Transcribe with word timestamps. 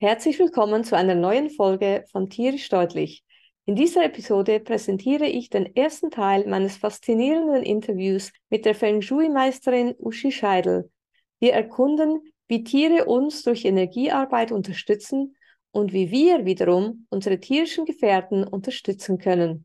Herzlich 0.00 0.40
willkommen 0.40 0.82
zu 0.82 0.96
einer 0.96 1.14
neuen 1.14 1.50
Folge 1.50 2.04
von 2.10 2.28
Tierisch 2.28 2.68
Deutlich. 2.68 3.22
In 3.64 3.76
dieser 3.76 4.04
Episode 4.04 4.58
präsentiere 4.58 5.26
ich 5.26 5.50
den 5.50 5.74
ersten 5.76 6.10
Teil 6.10 6.46
meines 6.48 6.76
faszinierenden 6.76 7.62
Interviews 7.62 8.32
mit 8.50 8.66
der 8.66 8.74
Feng 8.74 9.02
Shui-Meisterin 9.02 9.94
Uschi 9.96 10.32
Scheidel. 10.32 10.90
Wir 11.38 11.52
erkunden, 11.52 12.20
wie 12.48 12.64
Tiere 12.64 13.04
uns 13.04 13.44
durch 13.44 13.64
Energiearbeit 13.64 14.50
unterstützen 14.50 15.36
und 15.70 15.92
wie 15.92 16.10
wir 16.10 16.44
wiederum 16.44 17.06
unsere 17.08 17.38
tierischen 17.38 17.84
Gefährten 17.84 18.44
unterstützen 18.44 19.18
können. 19.18 19.64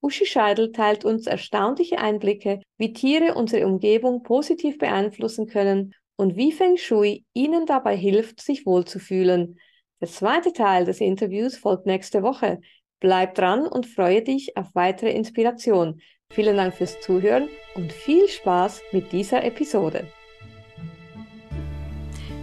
Uschi 0.00 0.24
Scheidel 0.24 0.72
teilt 0.72 1.04
uns 1.04 1.26
erstaunliche 1.26 1.98
Einblicke, 1.98 2.62
wie 2.78 2.94
Tiere 2.94 3.34
unsere 3.34 3.66
Umgebung 3.66 4.22
positiv 4.22 4.78
beeinflussen 4.78 5.46
können 5.46 5.94
und 6.20 6.36
wie 6.36 6.52
Feng 6.52 6.76
Shui 6.76 7.24
Ihnen 7.32 7.64
dabei 7.64 7.96
hilft, 7.96 8.42
sich 8.42 8.66
wohlzufühlen. 8.66 9.58
Der 10.02 10.08
zweite 10.08 10.52
Teil 10.52 10.84
des 10.84 11.00
Interviews 11.00 11.56
folgt 11.56 11.86
nächste 11.86 12.22
Woche. 12.22 12.60
Bleib 13.00 13.34
dran 13.36 13.66
und 13.66 13.86
freue 13.86 14.20
dich 14.20 14.54
auf 14.54 14.66
weitere 14.74 15.12
Inspiration. 15.12 16.02
Vielen 16.28 16.58
Dank 16.58 16.74
fürs 16.74 17.00
Zuhören 17.00 17.48
und 17.74 17.90
viel 17.90 18.28
Spaß 18.28 18.82
mit 18.92 19.12
dieser 19.12 19.42
Episode. 19.44 20.08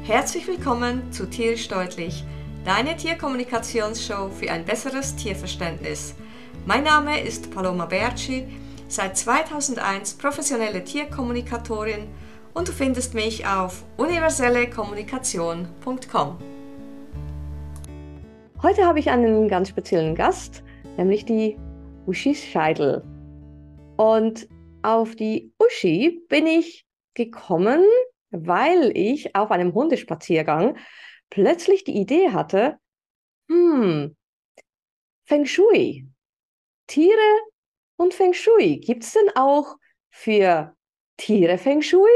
Herzlich 0.05 0.47
willkommen 0.47 1.11
zu 1.11 1.29
Tierisch 1.29 1.67
Deutlich, 1.67 2.23
deine 2.65 2.97
Tierkommunikationsshow 2.97 4.29
für 4.29 4.49
ein 4.49 4.65
besseres 4.65 5.15
Tierverständnis. 5.15 6.15
Mein 6.65 6.83
Name 6.83 7.21
ist 7.21 7.51
Paloma 7.51 7.85
Berci, 7.85 8.47
seit 8.87 9.15
2001 9.17 10.15
professionelle 10.15 10.83
Tierkommunikatorin 10.83 12.07
und 12.57 12.67
du 12.67 12.71
findest 12.71 13.13
mich 13.13 13.45
auf 13.45 13.85
universellekommunikation.com. 13.97 16.37
Heute 18.63 18.83
habe 18.83 18.97
ich 18.97 19.11
einen 19.11 19.47
ganz 19.47 19.69
speziellen 19.69 20.15
Gast, 20.15 20.63
nämlich 20.97 21.25
die 21.25 21.55
Uschi 22.07 22.33
Scheidel. 22.33 23.03
Und 23.95 24.47
auf 24.81 25.15
die 25.15 25.53
Uschi 25.59 26.25
bin 26.29 26.47
ich 26.47 26.87
gekommen, 27.13 27.85
weil 28.31 28.91
ich 28.97 29.35
auf 29.35 29.51
einem 29.51 29.75
Hundespaziergang 29.75 30.79
plötzlich 31.29 31.83
die 31.83 31.95
Idee 31.95 32.31
hatte, 32.31 32.79
hm, 33.49 34.17
Feng 35.25 35.45
Shui, 35.45 36.07
Tiere 36.87 37.39
und 37.97 38.15
Feng 38.15 38.33
Shui. 38.33 38.79
Gibt 38.79 39.03
es 39.03 39.13
denn 39.13 39.29
auch 39.35 39.75
für 40.09 40.75
Tiere 41.17 41.59
Feng 41.59 41.83
Shui? 41.83 42.09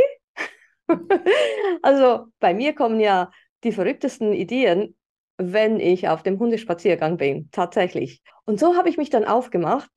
also 1.82 2.26
bei 2.40 2.54
mir 2.54 2.74
kommen 2.74 3.00
ja 3.00 3.32
die 3.64 3.72
verrücktesten 3.72 4.34
Ideen, 4.34 4.96
wenn 5.38 5.80
ich 5.80 6.08
auf 6.08 6.24
dem 6.24 6.40
Hundespaziergang 6.40 7.18
bin, 7.18 7.50
tatsächlich. 7.52 8.22
Und 8.46 8.60
so 8.60 8.76
habe 8.76 8.90
ich 8.90 8.98
mich 8.98 9.10
dann 9.10 9.26
aufgemacht, 9.26 9.90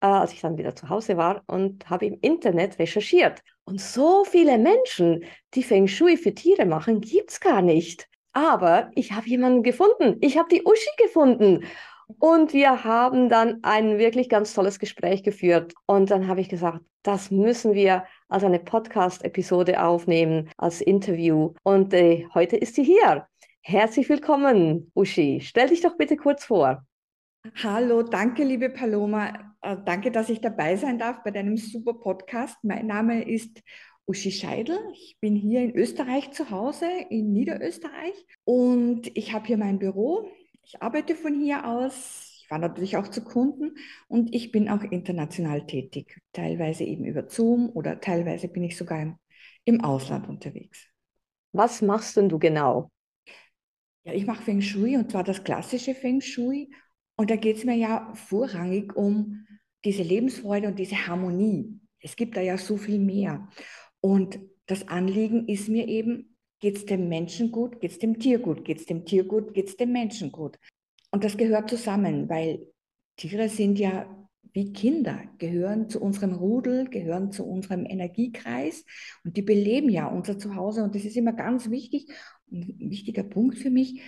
äh, 0.00 0.06
als 0.06 0.32
ich 0.32 0.40
dann 0.40 0.58
wieder 0.58 0.74
zu 0.74 0.88
Hause 0.88 1.16
war 1.16 1.42
und 1.46 1.88
habe 1.88 2.06
im 2.06 2.18
Internet 2.20 2.78
recherchiert. 2.78 3.42
Und 3.64 3.80
so 3.80 4.24
viele 4.24 4.58
Menschen, 4.58 5.24
die 5.54 5.62
Feng 5.62 5.86
Shui 5.86 6.16
für 6.16 6.34
Tiere 6.34 6.66
machen, 6.66 7.00
gibt 7.00 7.30
es 7.30 7.40
gar 7.40 7.62
nicht. 7.62 8.08
Aber 8.32 8.90
ich 8.94 9.12
habe 9.12 9.28
jemanden 9.28 9.62
gefunden. 9.62 10.16
Ich 10.20 10.38
habe 10.38 10.48
die 10.50 10.62
Uschi 10.64 10.90
gefunden. 10.98 11.64
Und 12.18 12.52
wir 12.52 12.84
haben 12.84 13.28
dann 13.28 13.60
ein 13.62 13.98
wirklich 13.98 14.28
ganz 14.28 14.52
tolles 14.54 14.78
Gespräch 14.78 15.22
geführt. 15.22 15.72
Und 15.86 16.10
dann 16.10 16.28
habe 16.28 16.40
ich 16.40 16.48
gesagt, 16.48 16.80
das 17.02 17.30
müssen 17.30 17.74
wir 17.74 18.04
als 18.32 18.44
eine 18.44 18.58
Podcast-Episode 18.58 19.82
aufnehmen, 19.82 20.50
als 20.56 20.80
Interview. 20.80 21.54
Und 21.62 21.94
äh, 21.94 22.26
heute 22.34 22.56
ist 22.56 22.74
sie 22.74 22.84
hier. 22.84 23.26
Herzlich 23.60 24.08
willkommen, 24.08 24.90
Uschi. 24.94 25.40
Stell 25.40 25.68
dich 25.68 25.82
doch 25.82 25.96
bitte 25.96 26.16
kurz 26.16 26.44
vor. 26.44 26.84
Hallo, 27.62 28.02
danke, 28.02 28.44
liebe 28.44 28.70
Paloma. 28.70 29.54
Äh, 29.60 29.76
danke, 29.84 30.10
dass 30.10 30.30
ich 30.30 30.40
dabei 30.40 30.76
sein 30.76 30.98
darf 30.98 31.22
bei 31.22 31.30
deinem 31.30 31.56
super 31.56 31.94
Podcast. 31.94 32.56
Mein 32.62 32.86
Name 32.86 33.22
ist 33.28 33.62
Uschi 34.06 34.32
Scheidel. 34.32 34.78
Ich 34.94 35.16
bin 35.20 35.36
hier 35.36 35.60
in 35.60 35.76
Österreich 35.76 36.32
zu 36.32 36.50
Hause, 36.50 36.86
in 37.10 37.32
Niederösterreich. 37.32 38.26
Und 38.44 39.16
ich 39.16 39.32
habe 39.32 39.46
hier 39.46 39.58
mein 39.58 39.78
Büro 39.78 40.28
ich 40.64 40.80
arbeite 40.80 41.14
von 41.14 41.38
hier 41.38 41.66
aus. 41.66 42.31
Fahre 42.52 42.68
natürlich 42.68 42.98
auch 42.98 43.08
zu 43.08 43.24
Kunden 43.24 43.78
und 44.08 44.34
ich 44.34 44.52
bin 44.52 44.68
auch 44.68 44.82
international 44.82 45.66
tätig. 45.66 46.20
Teilweise 46.34 46.84
eben 46.84 47.06
über 47.06 47.26
Zoom 47.30 47.70
oder 47.70 47.98
teilweise 47.98 48.46
bin 48.46 48.62
ich 48.62 48.76
sogar 48.76 49.00
im, 49.00 49.16
im 49.64 49.80
Ausland 49.82 50.28
unterwegs. 50.28 50.86
Was 51.52 51.80
machst 51.80 52.18
denn 52.18 52.28
du 52.28 52.38
genau? 52.38 52.90
Ja, 54.04 54.12
ich 54.12 54.26
mache 54.26 54.42
Feng 54.42 54.60
Shui 54.60 54.98
und 54.98 55.10
zwar 55.10 55.24
das 55.24 55.44
klassische 55.44 55.94
Feng 55.94 56.20
Shui. 56.20 56.70
Und 57.16 57.30
da 57.30 57.36
geht 57.36 57.56
es 57.56 57.64
mir 57.64 57.76
ja 57.76 58.12
vorrangig 58.14 58.94
um 58.96 59.46
diese 59.86 60.02
Lebensfreude 60.02 60.68
und 60.68 60.78
diese 60.78 61.06
Harmonie. 61.06 61.80
Es 62.00 62.16
gibt 62.16 62.36
da 62.36 62.42
ja 62.42 62.58
so 62.58 62.76
viel 62.76 62.98
mehr. 62.98 63.48
Und 64.00 64.38
das 64.66 64.88
Anliegen 64.88 65.48
ist 65.48 65.70
mir 65.70 65.88
eben, 65.88 66.32
Geht 66.62 66.76
es 66.76 66.86
dem 66.86 67.08
Menschen 67.08 67.50
gut? 67.50 67.80
Geht 67.80 67.90
es 67.90 67.98
dem 67.98 68.20
Tier 68.20 68.38
gut? 68.38 68.64
Geht 68.64 68.78
es 68.78 68.86
dem 68.86 69.04
Tier 69.04 69.24
gut? 69.24 69.52
Geht 69.52 69.68
es 69.68 69.76
dem 69.76 69.90
Menschen 69.90 70.30
gut? 70.30 70.60
Und 71.12 71.24
das 71.24 71.36
gehört 71.36 71.70
zusammen, 71.70 72.28
weil 72.28 72.66
Tiere 73.16 73.48
sind 73.48 73.78
ja 73.78 74.06
wie 74.54 74.72
Kinder, 74.72 75.22
gehören 75.38 75.88
zu 75.88 76.00
unserem 76.00 76.32
Rudel, 76.32 76.88
gehören 76.88 77.30
zu 77.30 77.46
unserem 77.46 77.86
Energiekreis 77.86 78.84
und 79.24 79.36
die 79.36 79.42
beleben 79.42 79.88
ja 79.88 80.06
unser 80.06 80.38
Zuhause. 80.38 80.82
Und 80.82 80.94
das 80.94 81.04
ist 81.04 81.16
immer 81.16 81.32
ganz 81.32 81.70
wichtig, 81.70 82.10
ein 82.50 82.90
wichtiger 82.90 83.22
Punkt 83.22 83.56
für 83.56 83.70
mich, 83.70 84.02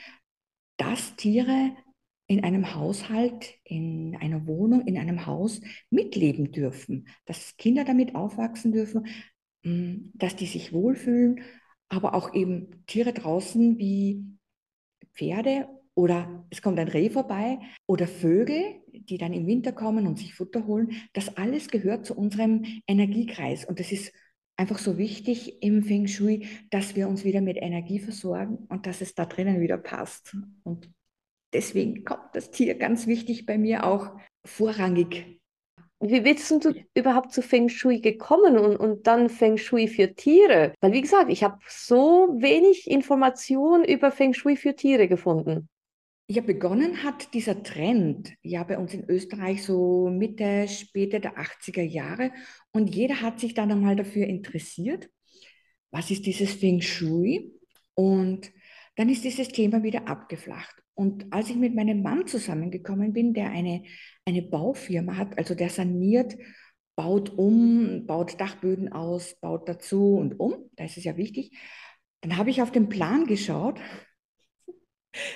dass 0.76 1.16
Tiere 1.16 1.70
in 2.26 2.42
einem 2.42 2.74
Haushalt, 2.74 3.54
in 3.64 4.16
einer 4.20 4.46
Wohnung, 4.46 4.86
in 4.86 4.98
einem 4.98 5.26
Haus 5.26 5.60
mitleben 5.90 6.52
dürfen, 6.52 7.08
dass 7.26 7.56
Kinder 7.56 7.84
damit 7.84 8.14
aufwachsen 8.14 8.72
dürfen, 8.72 9.06
hm, 9.62 10.10
dass 10.14 10.36
die 10.36 10.46
sich 10.46 10.72
wohlfühlen 10.72 11.42
aber 11.88 12.14
auch 12.14 12.34
eben 12.34 12.84
Tiere 12.86 13.12
draußen 13.12 13.78
wie 13.78 14.24
Pferde 15.14 15.68
oder 15.94 16.44
es 16.50 16.62
kommt 16.62 16.78
ein 16.78 16.88
Reh 16.88 17.10
vorbei 17.10 17.58
oder 17.86 18.06
Vögel, 18.06 18.82
die 18.92 19.18
dann 19.18 19.32
im 19.32 19.46
Winter 19.46 19.72
kommen 19.72 20.06
und 20.06 20.18
sich 20.18 20.34
Futter 20.34 20.66
holen. 20.66 20.92
Das 21.12 21.36
alles 21.36 21.68
gehört 21.68 22.06
zu 22.06 22.16
unserem 22.16 22.64
Energiekreis 22.86 23.64
und 23.64 23.80
das 23.80 23.92
ist 23.92 24.12
einfach 24.56 24.78
so 24.78 24.98
wichtig 24.98 25.62
im 25.62 25.82
Feng 25.82 26.06
Shui, 26.06 26.46
dass 26.70 26.96
wir 26.96 27.08
uns 27.08 27.24
wieder 27.24 27.40
mit 27.40 27.56
Energie 27.56 27.98
versorgen 27.98 28.66
und 28.68 28.86
dass 28.86 29.00
es 29.00 29.14
da 29.14 29.24
drinnen 29.24 29.60
wieder 29.60 29.78
passt. 29.78 30.36
Und 30.62 30.90
deswegen 31.52 32.04
kommt 32.04 32.34
das 32.34 32.50
Tier 32.50 32.76
ganz 32.76 33.06
wichtig 33.06 33.46
bei 33.46 33.58
mir 33.58 33.84
auch 33.84 34.12
vorrangig 34.44 35.40
wie 36.06 36.20
bist 36.20 36.50
du 36.50 36.74
überhaupt 36.94 37.32
zu 37.32 37.40
Feng 37.40 37.68
Shui 37.68 38.00
gekommen 38.00 38.58
und, 38.58 38.76
und 38.76 39.06
dann 39.06 39.30
Feng 39.30 39.56
Shui 39.56 39.88
für 39.88 40.14
Tiere? 40.14 40.74
Weil, 40.80 40.92
wie 40.92 41.00
gesagt, 41.00 41.30
ich 41.30 41.42
habe 41.42 41.58
so 41.66 42.28
wenig 42.38 42.90
Informationen 42.90 43.84
über 43.84 44.10
Feng 44.10 44.34
Shui 44.34 44.56
für 44.56 44.74
Tiere 44.74 45.08
gefunden. 45.08 45.68
Ja, 46.26 46.40
begonnen 46.40 47.02
hat 47.02 47.34
dieser 47.34 47.62
Trend 47.62 48.32
ja 48.42 48.64
bei 48.64 48.78
uns 48.78 48.94
in 48.94 49.04
Österreich 49.10 49.62
so 49.62 50.08
Mitte, 50.08 50.66
später 50.68 51.20
der 51.20 51.36
80er 51.36 51.82
Jahre 51.82 52.32
und 52.72 52.94
jeder 52.94 53.20
hat 53.20 53.40
sich 53.40 53.52
dann 53.52 53.70
einmal 53.70 53.94
dafür 53.94 54.26
interessiert, 54.26 55.10
was 55.90 56.10
ist 56.10 56.24
dieses 56.24 56.54
Feng 56.54 56.80
Shui 56.80 57.52
und 57.94 58.50
dann 58.96 59.10
ist 59.10 59.24
dieses 59.24 59.48
Thema 59.48 59.82
wieder 59.82 60.08
abgeflacht. 60.08 60.74
Und 60.94 61.32
als 61.32 61.50
ich 61.50 61.56
mit 61.56 61.74
meinem 61.74 62.02
Mann 62.02 62.26
zusammengekommen 62.26 63.12
bin, 63.12 63.34
der 63.34 63.50
eine, 63.50 63.82
eine 64.24 64.42
Baufirma 64.42 65.16
hat, 65.16 65.36
also 65.36 65.54
der 65.54 65.68
saniert, 65.68 66.36
baut 66.96 67.36
um, 67.36 68.06
baut 68.06 68.40
Dachböden 68.40 68.92
aus, 68.92 69.34
baut 69.40 69.68
dazu 69.68 70.16
und 70.16 70.38
um, 70.40 70.70
da 70.76 70.84
ist 70.84 70.96
es 70.96 71.04
ja 71.04 71.16
wichtig, 71.16 71.58
dann 72.22 72.36
habe 72.38 72.50
ich 72.50 72.62
auf 72.62 72.72
den 72.72 72.88
Plan 72.88 73.26
geschaut. 73.26 73.78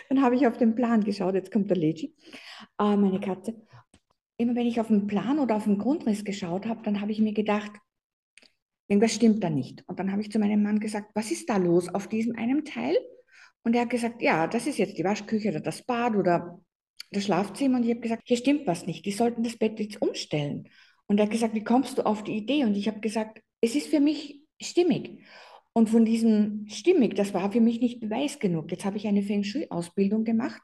Dann 0.09 0.23
habe 0.23 0.37
ich 0.37 0.47
auf 0.47 0.57
den 0.57 0.75
Plan 0.75 1.05
geschaut, 1.05 1.35
jetzt 1.35 1.53
kommt 1.53 1.71
der 1.71 1.77
Legi, 1.77 2.15
äh, 2.79 2.97
meine 2.97 3.21
Katze. 3.21 3.55
Immer 4.37 4.55
wenn 4.55 4.67
ich 4.67 4.81
auf 4.81 4.89
den 4.89 5.07
Plan 5.07 5.39
oder 5.39 5.57
auf 5.57 5.65
den 5.65 5.79
Grundriss 5.79 6.25
geschaut 6.25 6.67
habe, 6.67 6.83
dann 6.83 7.01
habe 7.01 7.13
ich 7.13 7.21
mir 7.21 7.33
gedacht, 7.33 7.73
irgendwas 8.89 9.15
stimmt 9.15 9.43
da 9.43 9.51
nicht. 9.51 9.85
Und 9.87 9.99
dann 9.99 10.11
habe 10.13 10.23
ich 10.23 10.31
zu 10.31 10.39
meinem 10.39 10.63
Mann 10.63 10.81
gesagt, 10.81 11.11
was 11.15 11.31
ist 11.31 11.49
da 11.49 11.57
los 11.57 11.89
auf 11.89 12.09
diesem 12.09 12.37
einen 12.37 12.65
Teil? 12.65 12.97
Und 13.63 13.75
er 13.75 13.83
hat 13.83 13.91
gesagt, 13.91 14.23
ja, 14.23 14.47
das 14.47 14.67
ist 14.67 14.79
jetzt 14.79 14.97
die 14.97 15.05
Waschküche 15.05 15.51
oder 15.51 15.61
das 15.61 15.83
Bad 15.83 16.17
oder 16.17 16.61
das 17.11 17.25
Schlafzimmer. 17.25 17.79
Und 17.79 17.85
ich 17.85 17.91
habe 17.91 18.01
gesagt, 18.01 18.23
hier 18.25 18.37
stimmt 18.37 18.67
was 18.67 18.87
nicht. 18.87 19.05
Die 19.05 19.13
sollten 19.13 19.43
das 19.43 19.57
Bett 19.57 19.79
jetzt 19.81 20.01
umstellen. 20.01 20.69
Und 21.07 21.19
er 21.19 21.25
hat 21.25 21.33
gesagt, 21.33 21.55
wie 21.55 21.65
kommst 21.65 21.99
du 21.99 22.03
auf 22.07 22.25
die 22.25 22.37
Idee? 22.37 22.65
Und 22.65 22.77
ich 22.77 22.89
habe 22.89 23.01
gesagt, 23.01 23.41
es 23.61 23.75
ist 23.75 23.89
für 23.89 24.01
mich 24.01 24.43
stimmig. 24.61 25.23
Und 25.79 25.89
von 25.89 26.05
diesem 26.05 26.67
stimmig, 26.69 27.15
das 27.15 27.33
war 27.35 27.53
für 27.53 27.61
mich 27.61 27.81
nicht 27.81 28.01
Beweis 28.01 28.41
genug. 28.41 28.71
Jetzt 28.71 28.85
habe 28.85 28.97
ich 28.97 29.07
eine 29.07 29.23
Feng 29.23 29.45
Shui-Ausbildung 29.45 30.25
gemacht. 30.25 30.61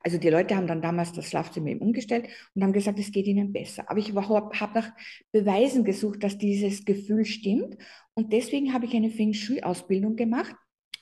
Also 0.00 0.18
die 0.18 0.28
Leute 0.28 0.56
haben 0.56 0.66
dann 0.66 0.82
damals 0.82 1.12
das 1.12 1.30
Schlafzimmer 1.30 1.68
eben 1.68 1.80
umgestellt 1.80 2.28
und 2.54 2.62
haben 2.62 2.72
gesagt, 2.72 2.98
es 2.98 3.12
geht 3.12 3.26
ihnen 3.26 3.52
besser. 3.52 3.88
Aber 3.88 4.00
ich 4.00 4.12
habe 4.14 4.74
nach 4.74 4.90
Beweisen 5.32 5.84
gesucht, 5.84 6.22
dass 6.24 6.36
dieses 6.36 6.84
Gefühl 6.84 7.24
stimmt. 7.24 7.76
Und 8.14 8.32
deswegen 8.32 8.72
habe 8.72 8.86
ich 8.86 8.94
eine 8.94 9.10
Feng 9.10 9.34
Shui-Ausbildung 9.34 10.16
gemacht. 10.16 10.56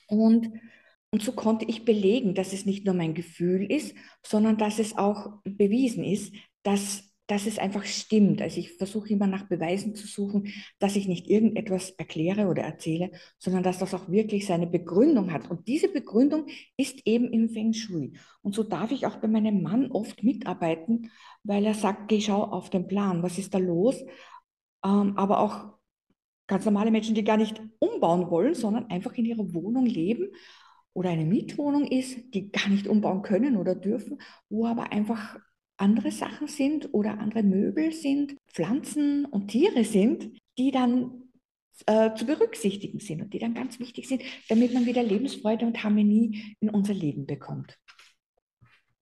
Und 0.07 0.51
Und 1.11 1.23
so 1.23 1.31
konnte 1.31 1.65
ich 1.65 1.85
belegen, 1.85 2.35
dass 2.35 2.51
es 2.51 2.65
nicht 2.65 2.85
nur 2.85 2.93
mein 2.93 3.13
Gefühl 3.13 3.71
ist, 3.71 3.95
sondern 4.21 4.57
dass 4.57 4.79
es 4.79 4.97
auch 4.97 5.39
bewiesen 5.43 6.03
ist, 6.03 6.33
dass 6.63 7.14
dass 7.27 7.47
es 7.47 7.57
einfach 7.57 7.85
stimmt. 7.85 8.41
Also 8.41 8.59
ich 8.59 8.73
versuche 8.73 9.09
immer 9.09 9.27
nach 9.27 9.47
Beweisen 9.47 9.95
zu 9.95 10.05
suchen, 10.05 10.53
dass 10.79 10.95
ich 10.95 11.07
nicht 11.07 11.27
irgendetwas 11.27 11.91
erkläre 11.91 12.47
oder 12.47 12.63
erzähle, 12.63 13.11
sondern 13.39 13.63
dass 13.63 13.79
das 13.79 13.93
auch 13.93 14.09
wirklich 14.09 14.45
seine 14.45 14.67
Begründung 14.67 15.31
hat. 15.31 15.49
Und 15.49 15.67
diese 15.67 15.87
Begründung 15.87 16.45
ist 16.77 17.01
eben 17.05 17.31
im 17.31 17.49
Feng 17.49 17.73
Shui. 17.73 18.13
Und 18.41 18.53
so 18.53 18.63
darf 18.63 18.91
ich 18.91 19.07
auch 19.07 19.17
bei 19.17 19.27
meinem 19.27 19.63
Mann 19.63 19.91
oft 19.91 20.23
mitarbeiten, 20.23 21.11
weil 21.43 21.65
er 21.65 21.73
sagt, 21.73 22.09
geh 22.09 22.21
schau 22.21 22.43
auf 22.43 22.69
den 22.69 22.87
Plan, 22.87 23.23
was 23.23 23.37
ist 23.37 23.53
da 23.53 23.57
los? 23.57 24.03
Ähm, 24.83 25.17
aber 25.17 25.39
auch 25.39 25.75
ganz 26.47 26.65
normale 26.65 26.91
Menschen, 26.91 27.15
die 27.15 27.23
gar 27.23 27.37
nicht 27.37 27.59
umbauen 27.79 28.29
wollen, 28.29 28.53
sondern 28.53 28.89
einfach 28.91 29.13
in 29.15 29.25
ihrer 29.25 29.53
Wohnung 29.53 29.87
leben 29.87 30.29
oder 30.93 31.09
eine 31.09 31.25
Mietwohnung 31.25 31.87
ist, 31.87 32.33
die 32.33 32.51
gar 32.51 32.69
nicht 32.69 32.87
umbauen 32.87 33.23
können 33.23 33.57
oder 33.57 33.73
dürfen, 33.73 34.19
wo 34.49 34.67
aber 34.67 34.91
einfach 34.91 35.39
andere 35.77 36.11
Sachen 36.11 36.47
sind 36.47 36.93
oder 36.93 37.19
andere 37.19 37.43
Möbel 37.43 37.91
sind, 37.91 38.35
Pflanzen 38.47 39.25
und 39.25 39.49
Tiere 39.49 39.83
sind, 39.83 40.31
die 40.57 40.71
dann 40.71 41.25
äh, 41.85 42.13
zu 42.15 42.25
berücksichtigen 42.25 42.99
sind 42.99 43.21
und 43.21 43.33
die 43.33 43.39
dann 43.39 43.53
ganz 43.53 43.79
wichtig 43.79 44.07
sind, 44.07 44.23
damit 44.47 44.73
man 44.73 44.85
wieder 44.85 45.03
Lebensfreude 45.03 45.65
und 45.65 45.83
Harmonie 45.83 46.55
in 46.61 46.69
unser 46.69 46.93
Leben 46.93 47.25
bekommt. 47.25 47.77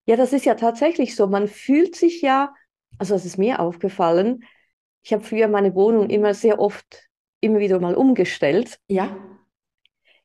Ja, 0.06 0.16
das 0.16 0.34
ist 0.34 0.46
ja 0.46 0.56
tatsächlich 0.56 1.16
so. 1.16 1.28
Man 1.28 1.48
fühlt 1.48 1.96
sich 1.96 2.22
ja, 2.22 2.54
also 2.98 3.16
es 3.16 3.26
ist 3.26 3.38
mir 3.38 3.60
aufgefallen, 3.60 4.44
ich 5.04 5.14
habe 5.14 5.24
früher 5.24 5.48
meine 5.48 5.76
Wohnung 5.76 6.10
immer 6.10 6.34
sehr 6.34 6.60
oft, 6.60 7.10
immer 7.42 7.60
wieder 7.60 7.80
mal 7.80 7.96
umgestellt. 7.96 8.80
Ja. 8.88 9.33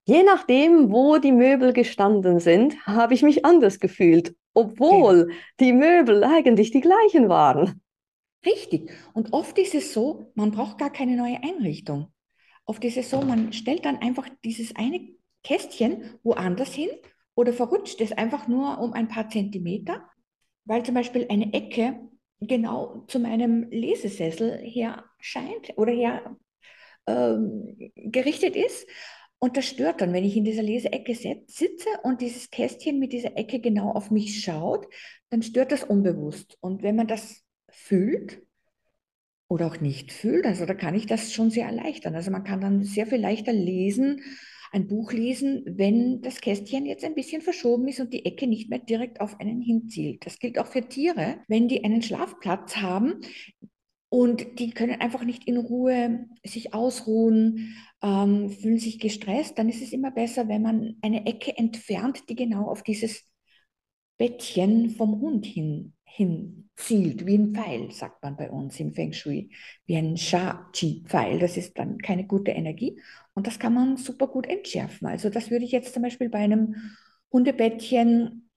Je 0.09 0.23
nachdem, 0.23 0.91
wo 0.91 1.19
die 1.19 1.33
Möbel 1.33 1.73
gestanden 1.73 2.41
sind, 2.41 2.87
habe 2.87 3.13
ich 3.15 3.23
mich 3.23 3.45
anders 3.45 3.79
gefühlt 3.79 4.35
obwohl 4.59 5.29
ja. 5.31 5.37
die 5.61 5.73
Möbel 5.73 6.25
eigentlich 6.25 6.73
die 6.73 6.81
gleichen 6.81 7.29
waren. 7.29 7.81
Richtig. 8.45 8.91
Und 9.15 9.33
oft 9.33 9.57
ist 9.59 9.75
es 9.75 9.93
so, 9.93 10.33
man 10.35 10.51
braucht 10.51 10.79
gar 10.79 10.91
keine 10.91 11.17
neue 11.17 11.43
Einrichtung. 11.43 12.13
Oft 12.65 12.85
ist 12.85 12.97
es 12.97 13.11
so, 13.11 13.21
man 13.21 13.53
stellt 13.53 13.85
dann 13.85 13.99
einfach 13.99 14.29
dieses 14.45 14.75
eine 14.75 15.01
Kästchen 15.45 16.19
woanders 16.25 16.75
hin 16.75 16.91
oder 17.37 17.53
verrutscht 17.53 18.01
es 18.01 18.11
einfach 18.13 18.49
nur 18.49 18.81
um 18.81 18.93
ein 18.95 19.09
paar 19.09 19.29
Zentimeter, 19.29 20.05
weil 20.65 20.83
zum 20.83 20.95
Beispiel 20.95 21.27
eine 21.31 21.53
Ecke 21.53 22.01
genau 22.41 23.05
zu 23.07 23.21
meinem 23.21 23.69
Lesesessel 23.71 24.59
her 24.59 25.05
scheint 25.21 25.73
oder 25.77 25.93
her 25.93 26.37
ähm, 27.07 27.93
gerichtet 27.95 28.57
ist. 28.57 28.89
Und 29.41 29.57
das 29.57 29.67
stört 29.67 30.01
dann, 30.01 30.13
wenn 30.13 30.25
ich 30.25 30.37
in 30.37 30.45
dieser 30.45 30.63
Leseecke 30.63 31.15
sitze 31.15 31.89
und 32.03 32.21
dieses 32.21 32.51
Kästchen 32.51 32.99
mit 32.99 33.13
dieser 33.13 33.37
Ecke 33.37 33.61
genau 33.61 33.93
auf 33.93 34.11
mich 34.11 34.41
schaut, 34.41 34.89
dann 35.31 35.43
stört 35.43 35.71
das 35.71 35.85
unbewusst. 35.85 36.59
Und 36.61 36.83
wenn 36.83 36.97
man 36.97 37.07
das 37.07 37.45
fühlt 37.69 38.43
oder 39.47 39.69
auch 39.69 39.81
nicht 39.81 40.13
fühlt, 40.13 40.45
also 40.45 40.67
da 40.67 40.75
kann 40.75 40.95
ich 40.95 41.07
das 41.07 41.33
schon 41.33 41.51
sehr 41.51 41.67
erleichtern. 41.67 42.17
Also 42.17 42.31
man 42.33 42.43
kann 42.43 42.61
dann 42.61 42.83
sehr 42.83 43.07
viel 43.07 43.21
leichter 43.21 43.53
lesen, 43.53 44.23
ein 44.73 44.89
Buch 44.89 45.13
lesen, 45.13 45.63
wenn 45.67 46.21
das 46.21 46.41
Kästchen 46.41 46.85
jetzt 46.85 47.05
ein 47.05 47.15
bisschen 47.15 47.41
verschoben 47.41 47.89
ist 47.89 48.01
und 48.01 48.13
die 48.13 48.27
Ecke 48.27 48.47
nicht 48.47 48.69
mehr 48.69 48.81
direkt 48.81 49.21
auf 49.21 49.41
einen 49.41 49.63
hinzielt. 49.63 50.27
Das 50.27 50.39
gilt 50.41 50.59
auch 50.59 50.67
für 50.67 50.87
Tiere, 50.87 51.39
wenn 51.47 51.69
die 51.69 51.85
einen 51.85 52.03
Schlafplatz 52.03 52.77
haben, 52.77 53.21
und 54.11 54.59
die 54.59 54.71
können 54.71 55.01
einfach 55.01 55.25
nicht 55.25 55.47
in 55.47 55.59
Ruhe 55.59 56.27
sich 56.45 56.73
ausruhen, 56.75 57.77
ähm, 58.03 58.51
fühlen 58.51 58.79
sich 58.79 58.99
gestresst. 58.99 59.59
Dann 59.59 59.69
ist 59.69 59.83
es 59.83 59.93
immer 59.93 60.11
besser, 60.11 60.49
wenn 60.49 60.63
man 60.63 60.97
eine 61.03 61.27
Ecke 61.27 61.57
entfernt, 61.57 62.29
die 62.29 62.37
genau 62.37 62.69
auf 62.69 62.83
dieses 62.83 63.25
Bettchen 64.17 64.91
vom 64.91 65.21
Hund 65.21 65.47
hin, 65.47 65.95
hin 66.05 66.71
zielt, 66.77 67.27
wie 67.27 67.37
ein 67.37 67.55
Pfeil, 67.55 67.91
sagt 67.93 68.23
man 68.23 68.37
bei 68.37 68.51
uns 68.51 68.81
im 68.81 68.95
Feng 68.95 69.13
Shui, 69.13 69.51
wie 69.87 69.97
ein 69.97 70.17
Sha-Chi-Pfeil. 70.17 71.39
Das 71.39 71.57
ist 71.57 71.79
dann 71.79 71.99
keine 71.99 72.27
gute 72.27 72.53
Energie 72.53 73.01
und 73.35 73.47
das 73.47 73.59
kann 73.59 73.75
man 73.75 73.97
super 73.97 74.27
gut 74.29 74.47
entschärfen. 74.47 75.07
Also 75.07 75.29
das 75.29 75.51
würde 75.51 75.65
ich 75.65 75.73
jetzt 75.73 75.93
zum 75.93 76.03
Beispiel 76.03 76.29
bei 76.31 76.39
einem 76.39 76.77
Hundebettchen, 77.33 78.48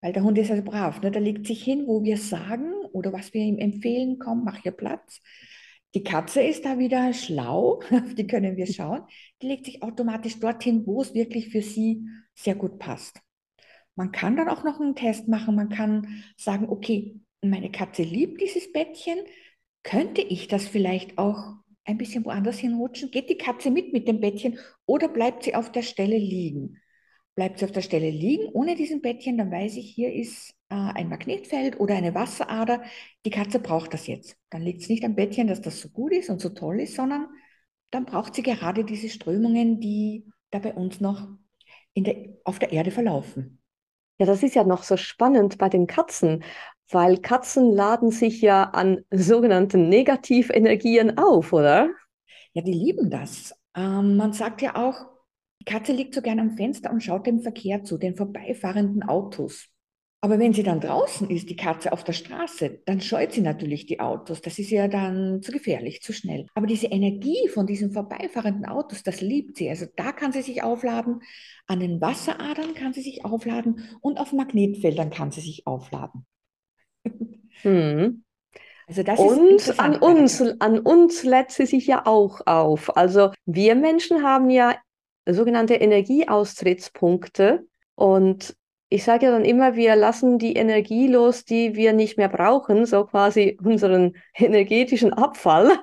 weil 0.00 0.12
der 0.12 0.22
Hund 0.22 0.38
ist 0.38 0.50
also 0.50 0.62
brav, 0.62 1.00
ne, 1.02 1.10
der 1.10 1.20
legt 1.20 1.46
sich 1.46 1.62
hin, 1.62 1.86
wo 1.86 2.02
wir 2.04 2.16
sagen, 2.16 2.72
oder 2.92 3.12
was 3.12 3.34
wir 3.34 3.42
ihm 3.42 3.58
empfehlen, 3.58 4.18
komm, 4.18 4.44
mach 4.44 4.58
hier 4.62 4.72
Platz. 4.72 5.20
Die 5.94 6.04
Katze 6.04 6.42
ist 6.42 6.64
da 6.64 6.78
wieder 6.78 7.12
schlau, 7.12 7.80
auf 7.90 8.14
die 8.16 8.26
können 8.26 8.56
wir 8.56 8.66
schauen. 8.66 9.02
Die 9.42 9.48
legt 9.48 9.64
sich 9.64 9.82
automatisch 9.82 10.38
dorthin, 10.38 10.86
wo 10.86 11.00
es 11.02 11.14
wirklich 11.14 11.48
für 11.48 11.62
sie 11.62 12.06
sehr 12.34 12.54
gut 12.54 12.78
passt. 12.78 13.20
Man 13.96 14.12
kann 14.12 14.36
dann 14.36 14.48
auch 14.48 14.62
noch 14.64 14.80
einen 14.80 14.94
Test 14.94 15.26
machen. 15.28 15.56
Man 15.56 15.70
kann 15.70 16.22
sagen, 16.36 16.68
okay, 16.68 17.18
meine 17.42 17.70
Katze 17.70 18.02
liebt 18.02 18.40
dieses 18.40 18.70
Bettchen. 18.72 19.18
Könnte 19.82 20.20
ich 20.20 20.46
das 20.46 20.68
vielleicht 20.68 21.18
auch 21.18 21.54
ein 21.84 21.98
bisschen 21.98 22.24
woanders 22.24 22.58
hinrutschen? 22.58 23.10
Geht 23.10 23.30
die 23.30 23.38
Katze 23.38 23.70
mit 23.70 23.92
mit 23.92 24.06
dem 24.06 24.20
Bettchen 24.20 24.58
oder 24.86 25.08
bleibt 25.08 25.42
sie 25.42 25.54
auf 25.54 25.72
der 25.72 25.82
Stelle 25.82 26.18
liegen? 26.18 26.78
Bleibt 27.38 27.60
sie 27.60 27.66
auf 27.66 27.70
der 27.70 27.82
Stelle 27.82 28.10
liegen 28.10 28.48
ohne 28.52 28.74
diesen 28.74 29.00
Bettchen, 29.00 29.38
dann 29.38 29.52
weiß 29.52 29.76
ich, 29.76 29.94
hier 29.94 30.12
ist 30.12 30.50
äh, 30.70 30.74
ein 30.74 31.08
Magnetfeld 31.08 31.78
oder 31.78 31.94
eine 31.94 32.12
Wasserader. 32.12 32.82
Die 33.24 33.30
Katze 33.30 33.60
braucht 33.60 33.94
das 33.94 34.08
jetzt. 34.08 34.36
Dann 34.50 34.62
liegt 34.62 34.82
es 34.82 34.88
nicht 34.88 35.04
am 35.04 35.14
Bettchen, 35.14 35.46
dass 35.46 35.62
das 35.62 35.80
so 35.80 35.88
gut 35.88 36.10
ist 36.10 36.30
und 36.30 36.40
so 36.40 36.48
toll 36.48 36.80
ist, 36.80 36.96
sondern 36.96 37.28
dann 37.92 38.06
braucht 38.06 38.34
sie 38.34 38.42
gerade 38.42 38.84
diese 38.84 39.08
Strömungen, 39.08 39.78
die 39.78 40.26
da 40.50 40.58
bei 40.58 40.74
uns 40.74 41.00
noch 41.00 41.28
der, 41.96 42.16
auf 42.42 42.58
der 42.58 42.72
Erde 42.72 42.90
verlaufen. 42.90 43.62
Ja, 44.18 44.26
das 44.26 44.42
ist 44.42 44.56
ja 44.56 44.64
noch 44.64 44.82
so 44.82 44.96
spannend 44.96 45.58
bei 45.58 45.68
den 45.68 45.86
Katzen, 45.86 46.42
weil 46.90 47.18
Katzen 47.18 47.70
laden 47.70 48.10
sich 48.10 48.40
ja 48.40 48.64
an 48.64 49.04
sogenannten 49.12 49.88
Negativenergien 49.88 51.18
auf, 51.18 51.52
oder? 51.52 51.88
Ja, 52.52 52.62
die 52.62 52.72
lieben 52.72 53.10
das. 53.10 53.54
Ähm, 53.76 54.16
man 54.16 54.32
sagt 54.32 54.60
ja 54.60 54.74
auch, 54.74 55.17
Katze 55.64 55.92
liegt 55.92 56.14
so 56.14 56.22
gern 56.22 56.40
am 56.40 56.56
Fenster 56.56 56.90
und 56.90 57.02
schaut 57.02 57.26
dem 57.26 57.40
Verkehr 57.40 57.84
zu, 57.84 57.98
den 57.98 58.16
vorbeifahrenden 58.16 59.02
Autos. 59.02 59.68
Aber 60.20 60.40
wenn 60.40 60.52
sie 60.52 60.64
dann 60.64 60.80
draußen 60.80 61.30
ist, 61.30 61.48
die 61.48 61.54
Katze 61.54 61.92
auf 61.92 62.02
der 62.02 62.12
Straße, 62.12 62.80
dann 62.86 63.00
scheut 63.00 63.32
sie 63.32 63.40
natürlich 63.40 63.86
die 63.86 64.00
Autos. 64.00 64.42
Das 64.42 64.58
ist 64.58 64.70
ja 64.70 64.88
dann 64.88 65.42
zu 65.42 65.52
gefährlich, 65.52 66.02
zu 66.02 66.12
schnell. 66.12 66.46
Aber 66.54 66.66
diese 66.66 66.88
Energie 66.88 67.48
von 67.48 67.68
diesen 67.68 67.92
vorbeifahrenden 67.92 68.66
Autos, 68.66 69.04
das 69.04 69.20
liebt 69.20 69.56
sie. 69.56 69.70
Also 69.70 69.86
da 69.94 70.10
kann 70.10 70.32
sie 70.32 70.42
sich 70.42 70.64
aufladen, 70.64 71.20
an 71.68 71.78
den 71.78 72.00
Wasseradern 72.00 72.74
kann 72.74 72.92
sie 72.92 73.02
sich 73.02 73.24
aufladen 73.24 73.84
und 74.00 74.18
auf 74.18 74.32
Magnetfeldern 74.32 75.10
kann 75.10 75.30
sie 75.30 75.40
sich 75.40 75.66
aufladen. 75.66 76.26
Hm. 77.62 78.24
Also 78.88 79.02
das 79.02 79.20
und 79.20 79.78
an 79.78 79.96
uns, 79.96 80.40
an 80.60 80.78
uns 80.78 81.22
lädt 81.22 81.50
sie 81.50 81.66
sich 81.66 81.86
ja 81.86 82.06
auch 82.06 82.46
auf. 82.46 82.96
Also 82.96 83.32
wir 83.44 83.74
Menschen 83.74 84.22
haben 84.22 84.48
ja 84.48 84.74
sogenannte 85.34 85.74
Energieaustrittspunkte. 85.74 87.66
Und 87.94 88.56
ich 88.88 89.04
sage 89.04 89.26
ja 89.26 89.32
dann 89.32 89.44
immer, 89.44 89.76
wir 89.76 89.96
lassen 89.96 90.38
die 90.38 90.54
Energie 90.54 91.08
los, 91.08 91.44
die 91.44 91.74
wir 91.74 91.92
nicht 91.92 92.16
mehr 92.16 92.28
brauchen, 92.28 92.86
so 92.86 93.04
quasi 93.04 93.58
unseren 93.62 94.16
energetischen 94.34 95.12
Abfall. 95.12 95.78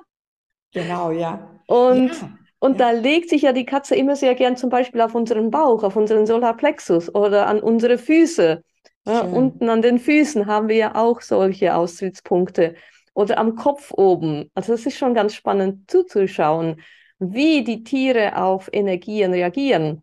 Genau, 0.72 1.10
ja. 1.10 1.60
Und, 1.66 2.12
ja, 2.12 2.38
und 2.58 2.78
ja. 2.78 2.92
da 2.92 2.98
legt 2.98 3.30
sich 3.30 3.42
ja 3.42 3.52
die 3.52 3.66
Katze 3.66 3.94
immer 3.94 4.16
sehr 4.16 4.34
gern 4.34 4.56
zum 4.56 4.70
Beispiel 4.70 5.00
auf 5.00 5.14
unseren 5.14 5.50
Bauch, 5.50 5.82
auf 5.82 5.96
unseren 5.96 6.26
Solarplexus 6.26 7.14
oder 7.14 7.46
an 7.46 7.60
unsere 7.60 7.98
Füße. 7.98 8.62
Ja, 9.08 9.20
unten 9.20 9.68
an 9.68 9.82
den 9.82 10.00
Füßen 10.00 10.46
haben 10.46 10.68
wir 10.68 10.76
ja 10.76 10.94
auch 10.96 11.20
solche 11.20 11.76
Austrittspunkte. 11.76 12.74
Oder 13.14 13.38
am 13.38 13.54
Kopf 13.54 13.92
oben. 13.92 14.50
Also 14.54 14.72
das 14.72 14.84
ist 14.84 14.98
schon 14.98 15.14
ganz 15.14 15.32
spannend 15.32 15.88
zuzuschauen 15.88 16.82
wie 17.18 17.64
die 17.64 17.84
Tiere 17.84 18.36
auf 18.36 18.68
Energien 18.72 19.32
reagieren. 19.32 20.02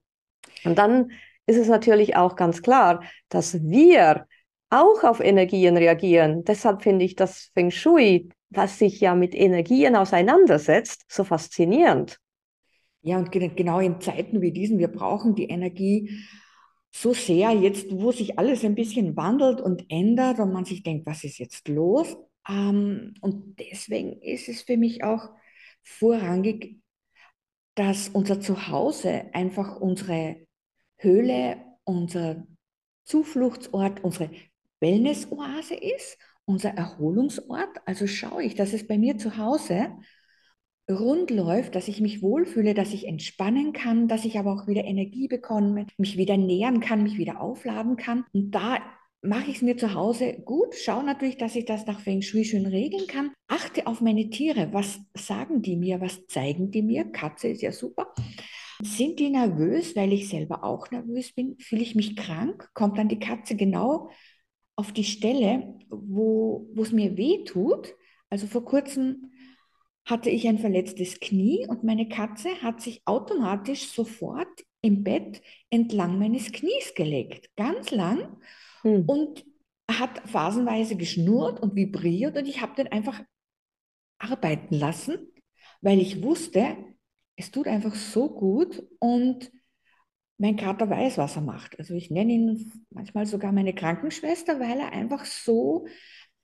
Und 0.63 0.77
dann 0.77 1.11
ist 1.45 1.57
es 1.57 1.67
natürlich 1.67 2.15
auch 2.15 2.35
ganz 2.35 2.61
klar, 2.61 3.03
dass 3.29 3.61
wir 3.63 4.27
auch 4.69 5.03
auf 5.03 5.19
Energien 5.19 5.77
reagieren. 5.77 6.43
Deshalb 6.43 6.81
finde 6.81 7.05
ich 7.05 7.15
das 7.15 7.51
Feng 7.53 7.69
Shui, 7.69 8.29
was 8.49 8.79
sich 8.79 8.99
ja 8.99 9.13
mit 9.15 9.35
Energien 9.35 9.95
auseinandersetzt, 9.95 11.03
so 11.07 11.23
faszinierend. 11.23 12.19
Ja, 13.01 13.17
und 13.17 13.31
genau 13.31 13.79
in 13.79 13.99
Zeiten 13.99 14.41
wie 14.41 14.51
diesen, 14.51 14.79
wir 14.79 14.87
brauchen 14.87 15.35
die 15.35 15.49
Energie 15.49 16.25
so 16.95 17.13
sehr, 17.13 17.51
jetzt 17.51 17.87
wo 17.91 18.11
sich 18.11 18.39
alles 18.39 18.63
ein 18.63 18.75
bisschen 18.75 19.17
wandelt 19.17 19.59
und 19.59 19.85
ändert 19.89 20.39
und 20.39 20.53
man 20.53 20.63
sich 20.63 20.83
denkt, 20.83 21.05
was 21.05 21.23
ist 21.23 21.39
jetzt 21.39 21.67
los? 21.67 22.15
Ähm, 22.47 23.15
und 23.19 23.59
deswegen 23.59 24.21
ist 24.21 24.47
es 24.47 24.61
für 24.61 24.77
mich 24.77 25.03
auch 25.03 25.29
vorrangig, 25.81 26.77
dass 27.75 28.09
unser 28.09 28.39
Zuhause 28.39 29.25
einfach 29.33 29.79
unsere 29.79 30.47
Höhle, 30.97 31.57
unser 31.83 32.45
Zufluchtsort, 33.05 34.03
unsere 34.03 34.29
Wellnessoase 34.79 35.75
ist, 35.75 36.17
unser 36.45 36.69
Erholungsort. 36.69 37.77
Also 37.85 38.07
schaue 38.07 38.43
ich, 38.43 38.55
dass 38.55 38.73
es 38.73 38.87
bei 38.87 38.97
mir 38.97 39.17
zu 39.17 39.37
Hause 39.37 39.91
rund 40.89 41.31
läuft, 41.31 41.75
dass 41.75 41.87
ich 41.87 42.01
mich 42.01 42.21
wohlfühle, 42.21 42.73
dass 42.73 42.93
ich 42.93 43.07
entspannen 43.07 43.71
kann, 43.73 44.07
dass 44.07 44.25
ich 44.25 44.37
aber 44.37 44.53
auch 44.53 44.67
wieder 44.67 44.83
Energie 44.83 45.27
bekomme, 45.27 45.87
mich 45.97 46.17
wieder 46.17 46.37
nähern 46.37 46.81
kann, 46.81 47.03
mich 47.03 47.17
wieder 47.17 47.39
aufladen 47.39 47.95
kann. 47.95 48.25
Und 48.33 48.51
da 48.51 48.79
mache 49.23 49.49
ich 49.49 49.57
es 49.57 49.61
mir 49.61 49.77
zu 49.77 49.93
Hause 49.93 50.33
gut, 50.45 50.75
schaue 50.75 51.03
natürlich, 51.03 51.37
dass 51.37 51.55
ich 51.55 51.65
das 51.65 51.85
nach 51.85 52.01
Feng 52.01 52.21
Shui 52.21 52.43
schön 52.43 52.65
regeln 52.65 53.07
kann, 53.07 53.31
achte 53.47 53.87
auf 53.87 54.01
meine 54.01 54.29
Tiere, 54.29 54.69
was 54.73 54.99
sagen 55.15 55.61
die 55.61 55.77
mir, 55.77 56.01
was 56.01 56.27
zeigen 56.27 56.71
die 56.71 56.81
mir, 56.81 57.05
Katze 57.05 57.47
ist 57.47 57.61
ja 57.61 57.71
super. 57.71 58.13
Sind 58.81 59.19
die 59.19 59.29
nervös, 59.29 59.95
weil 59.95 60.11
ich 60.11 60.27
selber 60.27 60.63
auch 60.63 60.91
nervös 60.91 61.31
bin? 61.33 61.57
Fühle 61.59 61.83
ich 61.83 61.95
mich 61.95 62.17
krank? 62.17 62.69
Kommt 62.73 62.97
dann 62.97 63.07
die 63.07 63.19
Katze 63.19 63.55
genau 63.55 64.09
auf 64.75 64.91
die 64.91 65.05
Stelle, 65.05 65.75
wo 65.89 66.67
es 66.77 66.91
mir 66.91 67.15
weh 67.15 67.45
tut? 67.45 67.95
Also 68.29 68.45
vor 68.45 68.65
kurzem 68.65 69.31
hatte 70.05 70.29
ich 70.29 70.47
ein 70.49 70.59
verletztes 70.59 71.21
Knie 71.21 71.65
und 71.69 71.85
meine 71.85 72.09
Katze 72.09 72.49
hat 72.61 72.81
sich 72.81 73.01
automatisch 73.05 73.87
sofort 73.87 74.65
im 74.81 75.03
Bett 75.03 75.41
entlang 75.69 76.19
meines 76.19 76.51
Knies 76.51 76.93
gelegt, 76.93 77.49
ganz 77.55 77.91
lang 77.91 78.37
hm. 78.83 79.03
und 79.05 79.45
hat 79.89 80.27
phasenweise 80.29 80.95
geschnurrt 80.95 81.59
und 81.59 81.75
vibriert 81.75 82.37
und 82.37 82.47
ich 82.47 82.61
habe 82.61 82.75
den 82.75 82.91
einfach 82.91 83.21
arbeiten 84.17 84.75
lassen, 84.75 85.31
weil 85.81 85.99
ich 85.99 86.23
wusste, 86.23 86.77
es 87.35 87.51
tut 87.51 87.67
einfach 87.67 87.95
so 87.95 88.29
gut 88.29 88.83
und 88.99 89.51
mein 90.37 90.55
Kater 90.55 90.89
weiß, 90.89 91.17
was 91.17 91.35
er 91.35 91.41
macht. 91.41 91.77
Also 91.79 91.93
ich 91.95 92.09
nenne 92.09 92.33
ihn 92.33 92.85
manchmal 92.89 93.25
sogar 93.25 93.51
meine 93.51 93.73
Krankenschwester, 93.73 94.59
weil 94.59 94.79
er 94.79 94.91
einfach 94.91 95.25
so 95.25 95.85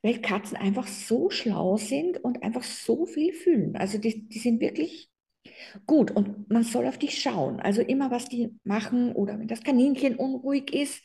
weil 0.01 0.22
Katzen 0.22 0.58
einfach 0.58 0.88
so 0.88 1.29
schlau 1.29 1.77
sind 1.77 2.24
und 2.24 2.43
einfach 2.43 2.63
so 2.63 3.05
viel 3.05 3.34
fühlen. 3.34 3.75
Also 3.75 3.98
die, 3.98 4.27
die 4.29 4.39
sind 4.39 4.62
wirklich 4.62 5.10
gut 5.86 6.12
und 6.12 6.50
man 6.50 6.63
soll 6.63 6.88
auf 6.88 6.98
die 6.98 7.10
schauen. 7.10 7.60
Also 7.60 7.81
immer, 7.81 8.12
was 8.12 8.29
die 8.29 8.58
machen 8.63 9.12
oder 9.13 9.38
wenn 9.39 9.48
das 9.48 9.63
Kaninchen 9.63 10.15
unruhig 10.15 10.74
ist, 10.74 11.03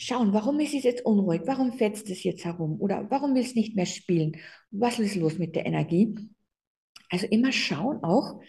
schauen, 0.00 0.32
warum 0.32 0.58
ist 0.60 0.74
es 0.74 0.84
jetzt 0.84 1.04
unruhig? 1.04 1.42
Warum 1.44 1.72
fetzt 1.72 2.08
es 2.10 2.22
jetzt 2.24 2.44
herum? 2.44 2.80
Oder 2.80 3.06
warum 3.10 3.34
will 3.34 3.42
es 3.42 3.54
nicht 3.54 3.76
mehr 3.76 3.86
spielen? 3.86 4.36
Was 4.70 4.98
ist 4.98 5.16
los 5.16 5.38
mit 5.38 5.54
der 5.54 5.66
Energie? 5.66 6.14
Also 7.10 7.26
immer 7.26 7.52
schauen 7.52 8.02
auch, 8.02 8.40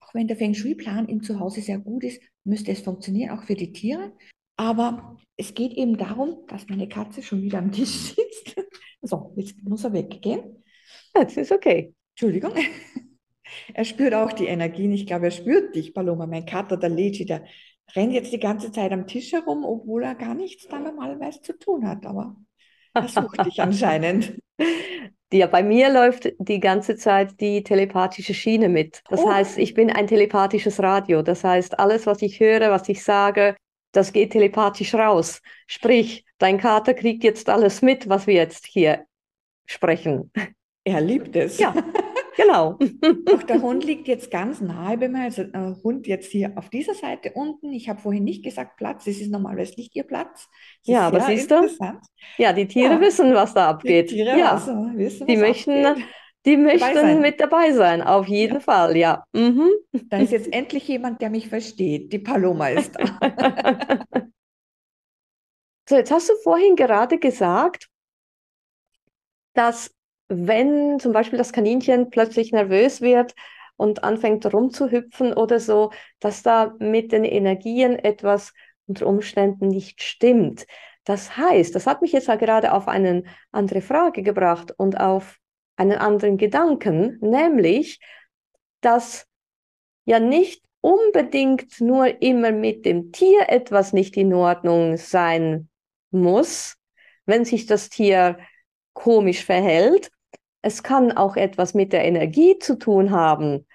auch 0.00 0.14
wenn 0.14 0.28
der 0.28 0.36
Feng 0.36 0.54
Shui-Plan 0.54 1.08
im 1.08 1.22
Zuhause 1.22 1.60
sehr 1.60 1.78
gut 1.78 2.04
ist, 2.04 2.22
müsste 2.44 2.72
es 2.72 2.80
funktionieren, 2.80 3.38
auch 3.38 3.44
für 3.44 3.54
die 3.54 3.72
Tiere. 3.72 4.12
Aber 4.56 5.16
es 5.36 5.54
geht 5.54 5.72
eben 5.72 5.96
darum, 5.98 6.46
dass 6.48 6.68
meine 6.68 6.88
Katze 6.88 7.22
schon 7.22 7.42
wieder 7.42 7.58
am 7.58 7.72
Tisch 7.72 8.14
sitzt 8.14 8.56
so, 9.02 9.32
jetzt 9.36 9.62
muss 9.62 9.84
er 9.84 9.92
weggehen. 9.92 10.62
Das 11.12 11.36
ist 11.36 11.52
okay. 11.52 11.94
Entschuldigung. 12.10 12.52
Er 13.72 13.84
spürt 13.84 14.14
auch 14.14 14.32
die 14.32 14.46
Energien. 14.46 14.90
Ich 14.90 15.06
glaube, 15.06 15.26
er 15.26 15.30
spürt 15.30 15.76
dich, 15.76 15.94
Paloma. 15.94 16.26
Mein 16.26 16.44
Kater, 16.44 16.76
der 16.76 16.88
Legi, 16.88 17.24
der 17.24 17.44
rennt 17.94 18.12
jetzt 18.12 18.32
die 18.32 18.40
ganze 18.40 18.72
Zeit 18.72 18.92
am 18.92 19.06
Tisch 19.06 19.32
herum, 19.32 19.64
obwohl 19.64 20.02
er 20.02 20.14
gar 20.14 20.34
nichts 20.34 20.66
da 20.68 20.78
normalerweise 20.78 21.40
zu 21.40 21.58
tun 21.58 21.86
hat. 21.86 22.06
Aber 22.06 22.36
er 22.94 23.08
sucht 23.08 23.44
dich 23.44 23.60
anscheinend. 23.62 24.34
Ja, 25.32 25.48
bei 25.48 25.62
mir 25.62 25.90
läuft 25.90 26.32
die 26.38 26.60
ganze 26.60 26.96
Zeit 26.96 27.40
die 27.40 27.64
telepathische 27.64 28.34
Schiene 28.34 28.68
mit. 28.68 29.02
Das 29.08 29.20
oh. 29.20 29.28
heißt, 29.32 29.58
ich 29.58 29.74
bin 29.74 29.90
ein 29.90 30.06
telepathisches 30.06 30.80
Radio. 30.80 31.22
Das 31.22 31.42
heißt, 31.42 31.78
alles, 31.78 32.06
was 32.06 32.22
ich 32.22 32.38
höre, 32.38 32.70
was 32.70 32.88
ich 32.88 33.02
sage, 33.02 33.56
das 33.90 34.12
geht 34.12 34.32
telepathisch 34.32 34.94
raus. 34.94 35.40
Sprich, 35.66 36.24
dein 36.38 36.58
Kater 36.58 36.94
kriegt 36.94 37.24
jetzt 37.24 37.48
alles 37.48 37.82
mit, 37.82 38.08
was 38.08 38.26
wir 38.26 38.34
jetzt 38.34 38.66
hier 38.66 39.06
sprechen. 39.66 40.30
Er 40.84 41.00
liebt 41.00 41.34
es. 41.34 41.58
Ja, 41.58 41.74
genau. 42.36 42.78
Auch 43.34 43.42
der 43.42 43.62
Hund 43.62 43.84
liegt 43.84 44.08
jetzt 44.08 44.30
ganz 44.30 44.60
nahe 44.60 44.98
bei 44.98 45.08
mir. 45.08 45.22
Also 45.22 45.44
der 45.44 45.76
Hund 45.82 46.06
jetzt 46.06 46.30
hier 46.30 46.52
auf 46.56 46.68
dieser 46.70 46.94
Seite 46.94 47.32
unten. 47.34 47.72
Ich 47.72 47.88
habe 47.88 48.00
vorhin 48.00 48.24
nicht 48.24 48.44
gesagt 48.44 48.76
Platz. 48.76 49.06
Es 49.06 49.20
ist 49.20 49.30
normalerweise 49.30 49.74
nicht 49.76 49.94
ihr 49.96 50.04
Platz. 50.04 50.48
Das 50.84 50.94
ja, 50.94 51.06
aber 51.06 51.20
siehst 51.20 51.50
du? 51.50 51.68
Ja, 52.38 52.52
die 52.52 52.66
Tiere 52.66 52.94
ja. 52.94 53.00
wissen, 53.00 53.34
was 53.34 53.54
da 53.54 53.70
abgeht. 53.70 54.10
Die 54.10 54.16
Tiere 54.16 54.38
ja. 54.38 54.56
wissen, 54.56 54.98
wissen 54.98 55.26
die 55.26 55.36
möchten 55.36 55.86
abgeht. 55.86 56.04
Die 56.46 56.58
möchten 56.58 56.94
dabei 56.94 57.14
mit 57.14 57.40
dabei 57.40 57.72
sein, 57.72 58.02
auf 58.02 58.26
jeden 58.28 58.54
ja. 58.54 58.60
Fall, 58.60 58.96
ja. 58.96 59.24
Mhm. 59.32 59.70
Da 60.10 60.18
ist 60.18 60.32
jetzt 60.32 60.52
endlich 60.52 60.86
jemand, 60.86 61.22
der 61.22 61.30
mich 61.30 61.48
versteht. 61.48 62.12
Die 62.12 62.18
Paloma 62.18 62.68
ist 62.68 62.94
da. 62.94 63.18
so, 65.88 65.96
jetzt 65.96 66.10
hast 66.10 66.28
du 66.28 66.34
vorhin 66.42 66.76
gerade 66.76 67.18
gesagt, 67.18 67.88
dass 69.54 69.93
wenn 70.28 70.98
zum 71.00 71.12
Beispiel 71.12 71.38
das 71.38 71.52
Kaninchen 71.52 72.10
plötzlich 72.10 72.52
nervös 72.52 73.00
wird 73.00 73.34
und 73.76 74.04
anfängt 74.04 74.52
rumzuhüpfen 74.52 75.32
oder 75.34 75.60
so, 75.60 75.90
dass 76.20 76.42
da 76.42 76.74
mit 76.78 77.12
den 77.12 77.24
Energien 77.24 77.98
etwas 77.98 78.52
unter 78.86 79.06
Umständen 79.06 79.68
nicht 79.68 80.02
stimmt. 80.02 80.66
Das 81.04 81.36
heißt, 81.36 81.74
das 81.74 81.86
hat 81.86 82.00
mich 82.00 82.12
jetzt 82.12 82.26
gerade 82.26 82.72
auf 82.72 82.88
eine 82.88 83.24
andere 83.52 83.82
Frage 83.82 84.22
gebracht 84.22 84.72
und 84.76 84.98
auf 84.98 85.38
einen 85.76 85.98
anderen 85.98 86.38
Gedanken, 86.38 87.18
nämlich, 87.20 88.00
dass 88.80 89.26
ja 90.04 90.20
nicht 90.20 90.62
unbedingt 90.80 91.80
nur 91.80 92.22
immer 92.22 92.52
mit 92.52 92.84
dem 92.84 93.12
Tier 93.12 93.48
etwas 93.48 93.92
nicht 93.92 94.16
in 94.16 94.32
Ordnung 94.34 94.96
sein 94.96 95.68
muss, 96.10 96.76
wenn 97.26 97.44
sich 97.44 97.66
das 97.66 97.88
Tier 97.88 98.38
komisch 98.92 99.44
verhält. 99.44 100.10
Es 100.66 100.82
kann 100.82 101.12
auch 101.12 101.36
etwas 101.36 101.74
mit 101.74 101.92
der 101.92 102.06
Energie 102.06 102.58
zu 102.58 102.78
tun 102.78 103.10
haben 103.10 103.66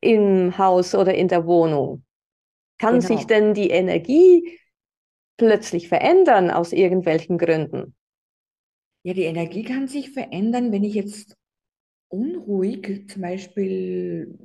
im 0.00 0.56
Haus 0.56 0.94
oder 0.94 1.12
in 1.12 1.26
der 1.26 1.44
Wohnung. 1.44 2.04
Kann 2.78 3.00
genau. 3.00 3.16
sich 3.16 3.26
denn 3.26 3.52
die 3.52 3.70
Energie 3.70 4.60
plötzlich 5.36 5.88
verändern 5.88 6.52
aus 6.52 6.72
irgendwelchen 6.72 7.36
Gründen? 7.36 7.96
Ja, 9.02 9.12
die 9.12 9.24
Energie 9.24 9.64
kann 9.64 9.88
sich 9.88 10.12
verändern, 10.12 10.70
wenn 10.70 10.84
ich 10.84 10.94
jetzt 10.94 11.36
unruhig, 12.06 13.08
zum 13.08 13.20
Beispiel, 13.20 14.38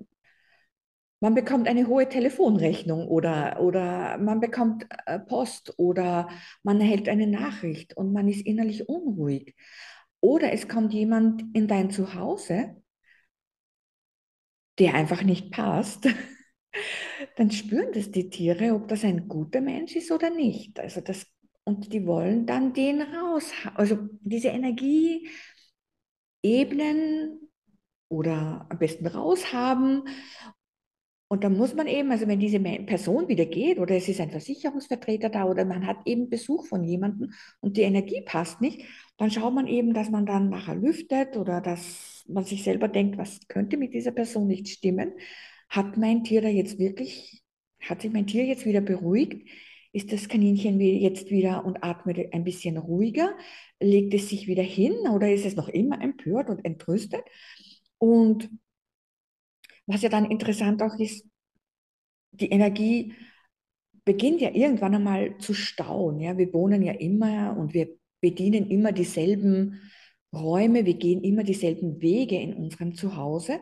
man 1.20 1.36
bekommt 1.36 1.68
eine 1.68 1.86
hohe 1.86 2.10
Telefonrechnung 2.10 3.08
oder, 3.08 3.62
oder 3.62 4.18
man 4.18 4.40
bekommt 4.40 4.88
äh, 5.06 5.20
Post 5.20 5.76
oder 5.78 6.30
man 6.64 6.82
erhält 6.82 7.10
eine 7.10 7.28
Nachricht 7.28 7.96
und 7.96 8.12
man 8.12 8.28
ist 8.28 8.44
innerlich 8.44 8.90
unruhig. 8.90 9.56
Oder 10.22 10.52
es 10.54 10.68
kommt 10.68 10.94
jemand 10.94 11.44
in 11.56 11.68
dein 11.68 11.92
Zuhause, 11.92 12.76
der 14.80 14.94
einfach 14.96 15.24
nicht 15.24 15.52
passt, 15.52 16.08
dann 17.36 17.52
spüren 17.52 17.92
das 17.94 18.12
die 18.12 18.30
Tiere, 18.30 18.74
ob 18.74 18.88
das 18.88 19.04
ein 19.04 19.28
guter 19.28 19.62
Mensch 19.62 19.96
ist 19.96 20.12
oder 20.12 20.30
nicht. 20.30 20.80
Also 20.80 21.02
das 21.02 21.26
und 21.64 21.94
die 21.94 22.06
wollen 22.08 22.46
dann 22.48 22.74
den 22.74 23.02
raus, 23.02 23.52
also 23.76 23.98
diese 24.22 24.48
Energieebenen 24.50 25.30
oder 28.10 28.66
am 28.70 28.80
besten 28.80 29.08
raushaben. 29.08 30.04
Und 31.32 31.44
dann 31.44 31.56
muss 31.56 31.76
man 31.76 31.86
eben, 31.88 32.12
also 32.12 32.28
wenn 32.28 32.40
diese 32.40 32.60
Person 32.60 33.28
wieder 33.28 33.46
geht 33.46 33.78
oder 33.78 33.96
es 33.96 34.10
ist 34.10 34.20
ein 34.20 34.32
Versicherungsvertreter 34.32 35.30
da 35.30 35.46
oder 35.46 35.64
man 35.64 35.86
hat 35.86 35.98
eben 36.06 36.30
Besuch 36.30 36.66
von 36.66 36.84
jemandem 36.84 37.34
und 37.62 37.78
die 37.78 37.84
Energie 37.84 38.22
passt 38.26 38.62
nicht, 38.62 38.82
dann 39.18 39.30
schaut 39.30 39.54
man 39.54 39.68
eben, 39.68 39.94
dass 39.94 40.10
man 40.10 40.26
dann 40.26 40.50
nachher 40.50 40.76
lüftet 40.76 41.38
oder 41.38 41.62
dass 41.62 42.26
man 42.28 42.46
sich 42.46 42.64
selber 42.64 42.88
denkt, 42.88 43.18
was 43.20 43.48
könnte 43.48 43.78
mit 43.78 43.94
dieser 43.94 44.12
Person 44.12 44.48
nicht 44.48 44.68
stimmen. 44.70 45.14
Hat 45.70 45.98
mein 45.98 46.24
Tier 46.24 46.42
da 46.42 46.48
jetzt 46.48 46.80
wirklich, 46.80 47.44
hat 47.80 48.02
sich 48.02 48.12
mein 48.12 48.26
Tier 48.26 48.46
jetzt 48.46 48.66
wieder 48.66 48.82
beruhigt? 48.82 49.48
ist 49.92 50.12
das 50.12 50.28
Kaninchen 50.30 50.80
jetzt 50.80 51.32
wieder 51.32 51.66
und 51.66 51.84
atmet 51.84 52.34
ein 52.34 52.44
bisschen 52.44 52.78
ruhiger, 52.78 53.36
legt 53.80 54.14
es 54.14 54.30
sich 54.30 54.48
wieder 54.48 54.64
hin 54.64 54.94
oder 55.12 55.32
ist 55.32 55.46
es 55.46 55.56
noch 55.56 55.68
immer 55.68 56.02
empört 56.02 56.50
und 56.50 56.64
entrüstet? 56.64 57.24
Und 57.98 58.50
was 59.90 60.04
ja 60.04 60.10
dann 60.10 60.30
interessant 60.30 60.82
auch 60.82 60.98
ist, 61.00 61.26
die 62.32 62.50
Energie 62.50 63.14
beginnt 64.06 64.40
ja 64.40 64.52
irgendwann 64.52 64.96
einmal 64.96 65.38
zu 65.40 65.54
stauen. 65.54 66.20
Ja? 66.20 66.38
Wir 66.38 66.54
wohnen 66.54 66.84
ja 66.84 66.94
immer 66.94 67.58
und 67.58 67.74
wir 67.74 67.90
bedienen 68.22 68.70
immer 68.70 68.92
dieselben 68.92 69.82
Räume, 70.34 70.86
wir 70.86 70.94
gehen 70.94 71.24
immer 71.24 71.44
dieselben 71.44 72.02
Wege 72.02 72.40
in 72.40 72.54
unserem 72.54 72.94
Zuhause. 72.94 73.62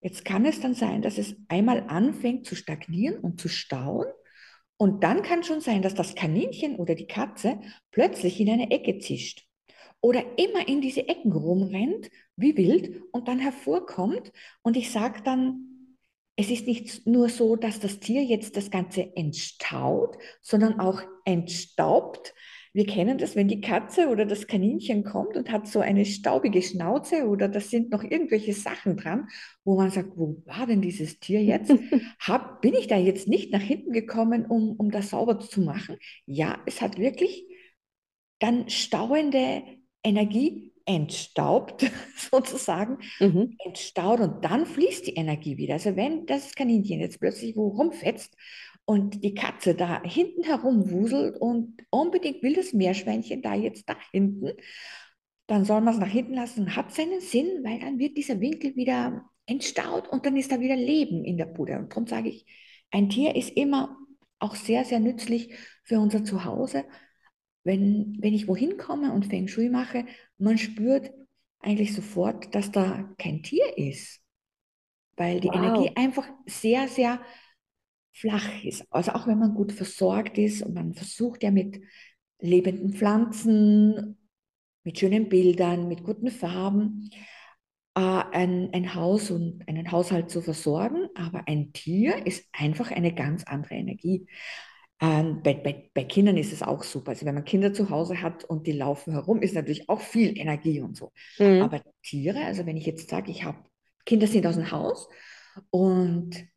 Jetzt 0.00 0.24
kann 0.24 0.44
es 0.46 0.60
dann 0.60 0.74
sein, 0.74 1.00
dass 1.00 1.16
es 1.16 1.36
einmal 1.48 1.84
anfängt 1.86 2.46
zu 2.46 2.56
stagnieren 2.56 3.18
und 3.18 3.40
zu 3.40 3.48
stauen 3.48 4.06
und 4.76 5.04
dann 5.04 5.22
kann 5.22 5.42
schon 5.42 5.60
sein, 5.60 5.82
dass 5.82 5.94
das 5.94 6.14
Kaninchen 6.14 6.76
oder 6.76 6.94
die 6.94 7.06
Katze 7.06 7.60
plötzlich 7.90 8.40
in 8.40 8.50
eine 8.50 8.70
Ecke 8.70 8.98
zischt 8.98 9.48
oder 10.00 10.24
immer 10.38 10.66
in 10.68 10.80
diese 10.80 11.08
Ecken 11.08 11.32
rumrennt, 11.32 12.10
wie 12.36 12.56
wild, 12.56 13.02
und 13.12 13.26
dann 13.26 13.40
hervorkommt. 13.40 14.32
Und 14.62 14.76
ich 14.76 14.92
sage 14.92 15.22
dann, 15.24 15.67
es 16.38 16.50
ist 16.50 16.68
nicht 16.68 17.04
nur 17.04 17.28
so, 17.28 17.56
dass 17.56 17.80
das 17.80 17.98
Tier 17.98 18.22
jetzt 18.22 18.56
das 18.56 18.70
Ganze 18.70 19.16
entstaut, 19.16 20.16
sondern 20.40 20.78
auch 20.78 21.02
entstaubt. 21.24 22.32
wir 22.72 22.86
kennen 22.86 23.18
das, 23.18 23.34
wenn 23.34 23.48
die 23.48 23.60
Katze 23.60 24.08
oder 24.08 24.24
das 24.24 24.46
Kaninchen 24.46 25.02
kommt 25.02 25.36
und 25.36 25.50
hat 25.50 25.66
so 25.66 25.80
eine 25.80 26.04
staubige 26.04 26.62
Schnauze 26.62 27.26
oder 27.26 27.48
da 27.48 27.58
sind 27.58 27.90
noch 27.90 28.04
irgendwelche 28.04 28.52
Sachen 28.52 28.96
dran, 28.96 29.26
wo 29.64 29.76
man 29.76 29.90
sagt, 29.90 30.10
wo 30.16 30.40
war 30.46 30.68
denn 30.68 30.80
dieses 30.80 31.18
Tier 31.18 31.42
jetzt? 31.42 31.72
Hab, 32.20 32.62
bin 32.62 32.74
ich 32.74 32.86
da 32.86 32.96
jetzt 32.96 33.26
nicht 33.26 33.50
nach 33.50 33.62
hinten 33.62 33.92
gekommen, 33.92 34.46
um, 34.46 34.76
um 34.76 34.92
das 34.92 35.10
sauber 35.10 35.40
zu 35.40 35.60
machen? 35.62 35.96
Ja, 36.24 36.62
es 36.66 36.80
hat 36.80 36.98
wirklich 36.98 37.48
dann 38.38 38.68
stauende 38.68 39.64
Energie 40.04 40.72
entstaubt, 40.88 41.84
sozusagen, 42.16 42.98
mhm. 43.20 43.56
entstaut 43.64 44.20
und 44.20 44.44
dann 44.44 44.64
fließt 44.64 45.06
die 45.06 45.14
Energie 45.14 45.58
wieder. 45.58 45.74
Also 45.74 45.94
wenn 45.96 46.24
das 46.26 46.54
Kaninchen 46.54 47.00
jetzt 47.00 47.20
plötzlich 47.20 47.56
wo 47.56 47.68
rumfetzt 47.68 48.34
und 48.86 49.22
die 49.22 49.34
Katze 49.34 49.74
da 49.74 50.02
hinten 50.02 50.44
herumwuselt 50.44 51.36
und 51.36 51.76
unbedingt 51.90 52.42
will 52.42 52.54
das 52.54 52.72
Meerschweinchen 52.72 53.42
da 53.42 53.54
jetzt 53.54 53.88
da 53.88 53.96
hinten, 54.12 54.52
dann 55.46 55.66
soll 55.66 55.82
man 55.82 55.94
es 55.94 56.00
nach 56.00 56.08
hinten 56.08 56.34
lassen 56.34 56.74
hat 56.74 56.94
seinen 56.94 57.20
Sinn, 57.20 57.62
weil 57.64 57.80
dann 57.80 57.98
wird 57.98 58.16
dieser 58.16 58.40
Winkel 58.40 58.74
wieder 58.76 59.28
entstaut 59.46 60.08
und 60.08 60.24
dann 60.24 60.36
ist 60.36 60.52
da 60.52 60.60
wieder 60.60 60.76
Leben 60.76 61.24
in 61.24 61.36
der 61.36 61.46
Bude. 61.46 61.78
Und 61.78 61.92
darum 61.92 62.06
sage 62.06 62.30
ich, 62.30 62.46
ein 62.90 63.10
Tier 63.10 63.36
ist 63.36 63.50
immer 63.50 63.98
auch 64.38 64.54
sehr, 64.54 64.84
sehr 64.84 65.00
nützlich 65.00 65.54
für 65.84 66.00
unser 66.00 66.24
Zuhause. 66.24 66.84
Wenn, 67.68 68.16
wenn 68.20 68.32
ich 68.32 68.48
wohin 68.48 68.78
komme 68.78 69.12
und 69.12 69.26
Feng 69.26 69.46
Shui 69.46 69.68
mache, 69.68 70.06
man 70.38 70.56
spürt 70.56 71.12
eigentlich 71.60 71.94
sofort, 71.94 72.54
dass 72.54 72.72
da 72.72 73.14
kein 73.18 73.42
Tier 73.42 73.76
ist, 73.76 74.22
weil 75.16 75.40
die 75.40 75.48
wow. 75.48 75.56
Energie 75.56 75.90
einfach 75.94 76.26
sehr, 76.46 76.88
sehr 76.88 77.20
flach 78.14 78.64
ist. 78.64 78.86
Also 78.90 79.12
auch 79.12 79.26
wenn 79.26 79.38
man 79.38 79.54
gut 79.54 79.72
versorgt 79.72 80.38
ist 80.38 80.62
und 80.62 80.72
man 80.72 80.94
versucht 80.94 81.42
ja 81.42 81.50
mit 81.50 81.78
lebenden 82.40 82.94
Pflanzen, 82.94 84.16
mit 84.82 84.98
schönen 84.98 85.28
Bildern, 85.28 85.88
mit 85.88 86.04
guten 86.04 86.30
Farben, 86.30 87.10
äh, 87.94 88.00
ein, 88.00 88.72
ein 88.72 88.94
Haus 88.94 89.30
und 89.30 89.68
einen 89.68 89.92
Haushalt 89.92 90.30
zu 90.30 90.40
versorgen. 90.40 91.08
Aber 91.14 91.46
ein 91.46 91.74
Tier 91.74 92.26
ist 92.26 92.48
einfach 92.52 92.90
eine 92.90 93.14
ganz 93.14 93.44
andere 93.44 93.74
Energie. 93.74 94.26
Ähm, 95.00 95.42
bei, 95.42 95.54
bei, 95.54 95.90
bei, 95.94 96.04
Kindern 96.04 96.36
ist 96.36 96.52
es 96.52 96.62
auch 96.62 96.82
super. 96.82 97.10
Also 97.10 97.24
wenn 97.24 97.34
man 97.34 97.44
Kinder 97.44 97.72
zu 97.72 97.88
Hause 97.90 98.20
hat 98.20 98.44
und 98.44 98.66
die 98.66 98.72
laufen 98.72 99.12
herum, 99.12 99.42
ist 99.42 99.54
natürlich 99.54 99.88
auch 99.88 100.00
viel 100.00 100.36
Energie 100.36 100.80
und 100.80 100.96
so. 100.96 101.12
Mhm. 101.38 101.62
Aber 101.62 101.80
Tiere, 102.02 102.44
also 102.44 102.66
wenn 102.66 102.76
ich 102.76 102.86
jetzt 102.86 103.08
sage, 103.08 103.30
ich 103.30 103.44
habe 103.44 103.58
Kinder 104.04 104.26
sind 104.26 104.46
aus 104.46 104.56
dem 104.56 104.70
Haus 104.70 105.08
und 105.70 106.48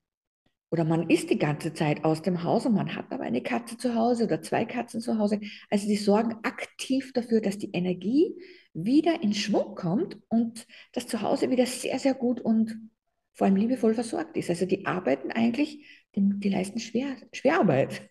oder 0.71 0.85
man 0.85 1.09
ist 1.09 1.29
die 1.29 1.37
ganze 1.37 1.73
Zeit 1.73 2.05
aus 2.05 2.21
dem 2.21 2.43
Haus 2.43 2.65
und 2.65 2.73
man 2.73 2.95
hat 2.95 3.11
aber 3.11 3.25
eine 3.25 3.43
Katze 3.43 3.77
zu 3.77 3.93
Hause 3.93 4.23
oder 4.23 4.41
zwei 4.41 4.63
Katzen 4.63 5.01
zu 5.01 5.17
Hause. 5.17 5.41
Also 5.69 5.85
die 5.85 5.97
sorgen 5.97 6.37
aktiv 6.43 7.11
dafür, 7.13 7.41
dass 7.41 7.57
die 7.57 7.71
Energie 7.73 8.33
wieder 8.73 9.21
in 9.21 9.33
Schwung 9.33 9.75
kommt 9.75 10.17
und 10.29 10.65
das 10.93 11.07
Zuhause 11.07 11.49
wieder 11.49 11.65
sehr, 11.65 11.99
sehr 11.99 12.13
gut 12.13 12.39
und 12.39 12.89
vor 13.33 13.47
allem 13.47 13.57
liebevoll 13.57 13.93
versorgt 13.93 14.37
ist. 14.37 14.49
Also 14.49 14.65
die 14.65 14.85
arbeiten 14.85 15.31
eigentlich, 15.31 15.85
die, 16.15 16.49
leisten 16.49 16.79
Schwer, 16.79 17.17
Schwerarbeit. 17.33 18.09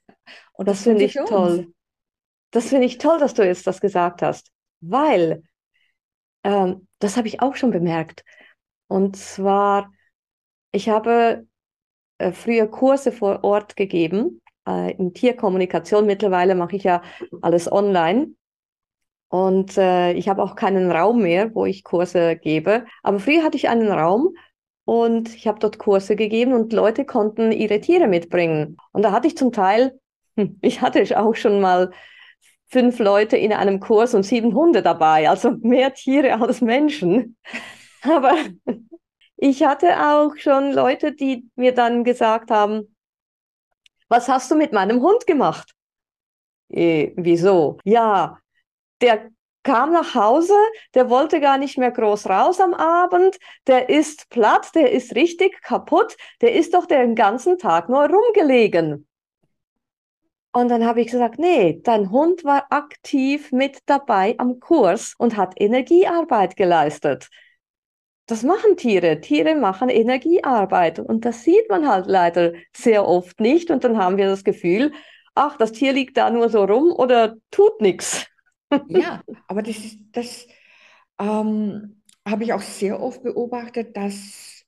Und 0.52 0.68
das, 0.68 0.78
das 0.78 0.84
finde 0.84 1.04
ich 1.04 1.14
toll. 1.14 1.72
Das 2.50 2.68
finde 2.68 2.86
ich 2.86 2.98
toll, 2.98 3.18
dass 3.18 3.34
du 3.34 3.46
jetzt 3.46 3.66
das 3.66 3.80
gesagt 3.80 4.22
hast, 4.22 4.50
weil 4.80 5.42
ähm, 6.42 6.88
das 6.98 7.16
habe 7.16 7.28
ich 7.28 7.40
auch 7.40 7.54
schon 7.54 7.70
bemerkt. 7.70 8.24
Und 8.88 9.16
zwar, 9.16 9.92
ich 10.72 10.88
habe 10.88 11.46
äh, 12.18 12.32
früher 12.32 12.66
Kurse 12.66 13.12
vor 13.12 13.44
Ort 13.44 13.76
gegeben 13.76 14.42
äh, 14.66 14.92
in 14.96 15.14
Tierkommunikation. 15.14 16.06
Mittlerweile 16.06 16.54
mache 16.54 16.76
ich 16.76 16.84
ja 16.84 17.02
alles 17.40 17.70
online. 17.70 18.34
Und 19.28 19.78
äh, 19.78 20.12
ich 20.12 20.28
habe 20.28 20.42
auch 20.42 20.56
keinen 20.56 20.90
Raum 20.90 21.22
mehr, 21.22 21.54
wo 21.54 21.64
ich 21.64 21.84
Kurse 21.84 22.36
gebe. 22.36 22.84
Aber 23.02 23.20
früher 23.20 23.44
hatte 23.44 23.56
ich 23.56 23.68
einen 23.68 23.90
Raum 23.92 24.34
und 24.84 25.34
ich 25.34 25.46
habe 25.46 25.60
dort 25.60 25.78
Kurse 25.78 26.16
gegeben 26.16 26.52
und 26.52 26.72
Leute 26.72 27.04
konnten 27.04 27.52
ihre 27.52 27.80
Tiere 27.80 28.08
mitbringen. 28.08 28.76
Und 28.92 29.02
da 29.02 29.12
hatte 29.12 29.28
ich 29.28 29.36
zum 29.36 29.52
Teil, 29.52 30.00
ich 30.62 30.80
hatte 30.80 31.04
auch 31.18 31.34
schon 31.34 31.60
mal 31.60 31.90
fünf 32.68 32.98
Leute 32.98 33.36
in 33.36 33.52
einem 33.52 33.80
Kurs 33.80 34.14
und 34.14 34.22
sieben 34.22 34.54
Hunde 34.54 34.82
dabei, 34.82 35.28
also 35.28 35.52
mehr 35.62 35.92
Tiere 35.94 36.40
als 36.40 36.60
Menschen. 36.60 37.36
Aber 38.02 38.34
ich 39.36 39.64
hatte 39.64 39.88
auch 40.00 40.36
schon 40.36 40.72
Leute, 40.72 41.12
die 41.12 41.48
mir 41.56 41.74
dann 41.74 42.04
gesagt 42.04 42.50
haben, 42.50 42.94
was 44.08 44.28
hast 44.28 44.50
du 44.50 44.56
mit 44.56 44.72
meinem 44.72 45.00
Hund 45.00 45.26
gemacht? 45.26 45.72
Eh, 46.68 47.12
wieso? 47.16 47.78
Ja, 47.84 48.38
der 49.00 49.30
kam 49.62 49.92
nach 49.92 50.14
Hause, 50.14 50.54
der 50.94 51.10
wollte 51.10 51.40
gar 51.40 51.58
nicht 51.58 51.78
mehr 51.78 51.90
groß 51.90 52.28
raus 52.28 52.60
am 52.60 52.74
Abend, 52.74 53.38
der 53.66 53.88
ist 53.88 54.28
platt, 54.30 54.70
der 54.74 54.92
ist 54.92 55.14
richtig 55.14 55.60
kaputt, 55.62 56.16
der 56.40 56.54
ist 56.54 56.74
doch 56.74 56.86
den 56.86 57.14
ganzen 57.14 57.58
Tag 57.58 57.88
nur 57.88 58.08
rumgelegen. 58.08 59.06
Und 60.52 60.68
dann 60.68 60.84
habe 60.84 61.00
ich 61.00 61.10
gesagt, 61.10 61.38
nee, 61.38 61.80
dein 61.84 62.10
Hund 62.10 62.44
war 62.44 62.66
aktiv 62.70 63.52
mit 63.52 63.78
dabei 63.86 64.34
am 64.38 64.58
Kurs 64.58 65.14
und 65.16 65.36
hat 65.36 65.54
Energiearbeit 65.60 66.56
geleistet 66.56 67.28
das 68.30 68.42
machen 68.44 68.76
Tiere. 68.76 69.20
Tiere 69.20 69.54
machen 69.56 69.88
Energiearbeit 69.88 71.00
und 71.00 71.24
das 71.24 71.42
sieht 71.42 71.68
man 71.68 71.88
halt 71.88 72.06
leider 72.06 72.52
sehr 72.74 73.06
oft 73.06 73.40
nicht 73.40 73.70
und 73.70 73.82
dann 73.82 73.98
haben 73.98 74.16
wir 74.16 74.26
das 74.26 74.44
Gefühl, 74.44 74.92
ach, 75.34 75.56
das 75.56 75.72
Tier 75.72 75.92
liegt 75.92 76.16
da 76.16 76.30
nur 76.30 76.48
so 76.48 76.64
rum 76.64 76.92
oder 76.92 77.36
tut 77.50 77.80
nichts. 77.80 78.26
Ja, 78.88 79.22
aber 79.48 79.62
das 79.62 79.78
ist, 79.78 79.98
das 80.12 80.46
ähm, 81.18 82.02
habe 82.26 82.44
ich 82.44 82.52
auch 82.52 82.62
sehr 82.62 83.00
oft 83.00 83.22
beobachtet, 83.24 83.96
dass, 83.96 84.64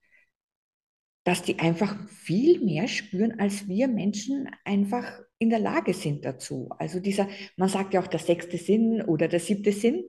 dass 1.23 1.43
die 1.43 1.61
einfach 1.61 1.97
viel 2.09 2.61
mehr 2.65 2.89
spüren, 2.89 3.39
als 3.39 3.69
wir 3.69 3.87
Menschen 3.87 4.51
einfach 4.65 5.21
in 5.43 5.51
der 5.51 5.59
Lage 5.59 5.93
sind 5.93 6.25
dazu. 6.25 6.69
Also 6.79 7.01
dieser, 7.01 7.29
man 7.57 7.69
sagt 7.69 7.95
ja 7.95 8.01
auch 8.01 8.07
der 8.07 8.21
sechste 8.21 8.57
Sinn 8.57 9.03
oder 9.03 9.29
der 9.29 9.41
siebte 9.41 9.73
Sinn, 9.73 10.05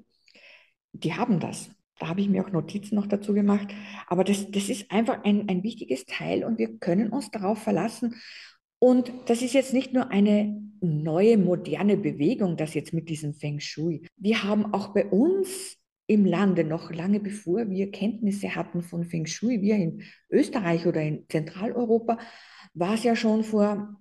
die 0.91 1.13
haben 1.13 1.39
das. 1.39 1.71
Da 1.99 2.07
habe 2.07 2.21
ich 2.21 2.29
mir 2.29 2.45
auch 2.45 2.51
Notizen 2.51 2.95
noch 2.95 3.07
dazu 3.07 3.33
gemacht. 3.33 3.67
Aber 4.07 4.23
das, 4.23 4.49
das 4.51 4.69
ist 4.69 4.91
einfach 4.91 5.23
ein, 5.23 5.49
ein 5.49 5.63
wichtiges 5.63 6.05
Teil 6.05 6.43
und 6.43 6.59
wir 6.59 6.77
können 6.77 7.09
uns 7.09 7.31
darauf 7.31 7.59
verlassen. 7.59 8.15
Und 8.79 9.11
das 9.25 9.41
ist 9.41 9.53
jetzt 9.53 9.73
nicht 9.73 9.93
nur 9.93 10.11
eine 10.11 10.61
neue, 10.81 11.37
moderne 11.37 11.97
Bewegung, 11.97 12.57
das 12.57 12.73
jetzt 12.73 12.93
mit 12.93 13.09
diesem 13.09 13.33
Feng 13.33 13.59
Shui. 13.59 14.05
Wir 14.17 14.43
haben 14.43 14.73
auch 14.73 14.93
bei 14.93 15.05
uns 15.05 15.77
im 16.05 16.25
Lande, 16.25 16.63
noch 16.63 16.91
lange 16.91 17.19
bevor 17.19 17.69
wir 17.69 17.89
Kenntnisse 17.89 18.55
hatten 18.55 18.81
von 18.81 19.05
Feng 19.05 19.25
Shui, 19.25 19.61
wir 19.61 19.75
in 19.75 20.03
Österreich 20.29 20.85
oder 20.85 21.01
in 21.01 21.25
Zentraleuropa, 21.29 22.19
war 22.73 22.93
es 22.95 23.03
ja 23.03 23.15
schon 23.15 23.43
vor 23.43 23.95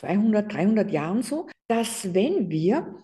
200, 0.00 0.52
300 0.52 0.90
Jahren 0.90 1.22
so, 1.22 1.48
dass 1.68 2.14
wenn 2.14 2.50
wir 2.50 2.94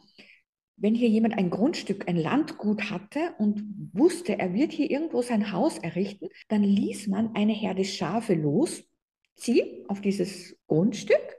wenn 0.77 0.95
hier 0.95 1.09
jemand 1.09 1.39
ein 1.39 1.51
Grundstück, 1.51 2.07
ein 2.07 2.17
Landgut 2.17 2.91
hatte 2.91 3.35
und 3.39 3.91
wusste, 3.95 4.39
er 4.39 4.53
wird 4.53 4.73
hier 4.73 4.91
irgendwo 4.91 5.23
sein 5.23 5.53
Haus 5.53 5.79
errichten, 5.79 6.29
dann 6.49 6.63
ließ 6.63 7.07
man 7.09 7.35
eine 7.35 7.55
Herde 7.55 7.85
Schafe 7.85 8.35
losziehen 8.35 9.87
auf 9.89 10.03
dieses 10.03 10.57
Grundstück. 10.67 11.37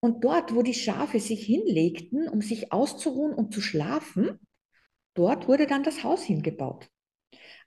Und 0.00 0.24
dort, 0.24 0.54
wo 0.54 0.62
die 0.62 0.74
Schafe 0.74 1.20
sich 1.20 1.44
hinlegten, 1.44 2.28
um 2.28 2.40
sich 2.40 2.72
auszuruhen 2.72 3.34
und 3.34 3.52
zu 3.52 3.60
schlafen, 3.60 4.38
dort 5.12 5.46
wurde 5.46 5.66
dann 5.66 5.82
das 5.82 6.02
Haus 6.02 6.22
hingebaut. 6.22 6.88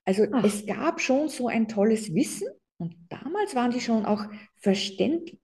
Also 0.04 0.26
Ach. 0.32 0.44
es 0.44 0.66
gab 0.66 1.00
schon 1.00 1.30
so 1.30 1.48
ein 1.48 1.68
tolles 1.68 2.14
Wissen 2.16 2.48
und 2.78 2.96
damals 3.10 3.56
waren 3.56 3.72
die 3.72 3.82
schon 3.82 4.06
auch 4.06 4.26
verständlich. 4.56 5.40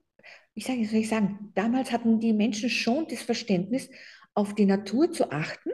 Ich 0.56 0.66
sage, 0.66 0.86
soll 0.86 1.00
ich 1.00 1.10
sagen, 1.10 1.52
damals 1.56 1.92
hatten 1.92 2.20
die 2.20 2.34
Menschen 2.34 2.70
schon 2.70 3.08
das 3.08 3.22
Verständnis, 3.22 3.90
auf 4.34 4.56
die 4.56 4.66
Natur 4.66 5.12
zu 5.12 5.32
achten, 5.32 5.72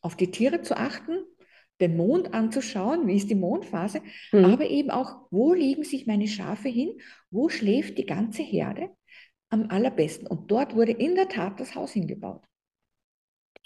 auf 0.00 0.16
die 0.16 0.30
Tiere 0.30 0.62
zu 0.62 0.76
achten, 0.76 1.18
den 1.80 1.96
Mond 1.96 2.34
anzuschauen, 2.34 3.06
wie 3.06 3.16
ist 3.16 3.30
die 3.30 3.34
Mondphase, 3.34 4.02
mhm. 4.32 4.44
aber 4.44 4.68
eben 4.68 4.90
auch, 4.90 5.26
wo 5.30 5.54
liegen 5.54 5.84
sich 5.84 6.06
meine 6.06 6.28
Schafe 6.28 6.68
hin, 6.68 6.92
wo 7.30 7.48
schläft 7.48 7.98
die 7.98 8.06
ganze 8.06 8.42
Herde 8.42 8.90
am 9.48 9.68
allerbesten. 9.70 10.26
Und 10.26 10.50
dort 10.50 10.76
wurde 10.76 10.92
in 10.92 11.14
der 11.14 11.28
Tat 11.28 11.58
das 11.58 11.74
Haus 11.74 11.92
hingebaut. 11.92 12.42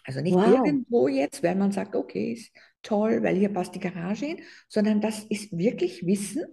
Also 0.05 0.21
nicht 0.21 0.35
wow. 0.35 0.47
irgendwo 0.47 1.09
jetzt, 1.09 1.43
weil 1.43 1.57
man 1.57 1.73
sagt, 1.73 1.97
okay, 1.97 2.33
ist 2.33 2.53
toll, 2.83 3.23
weil 3.23 3.37
hier 3.37 3.49
passt 3.49 3.75
die 3.75 3.81
Garage 3.81 4.27
hin, 4.27 4.43
sondern 4.69 5.01
das 5.01 5.25
ist 5.25 5.57
wirklich 5.57 6.07
Wissen, 6.07 6.45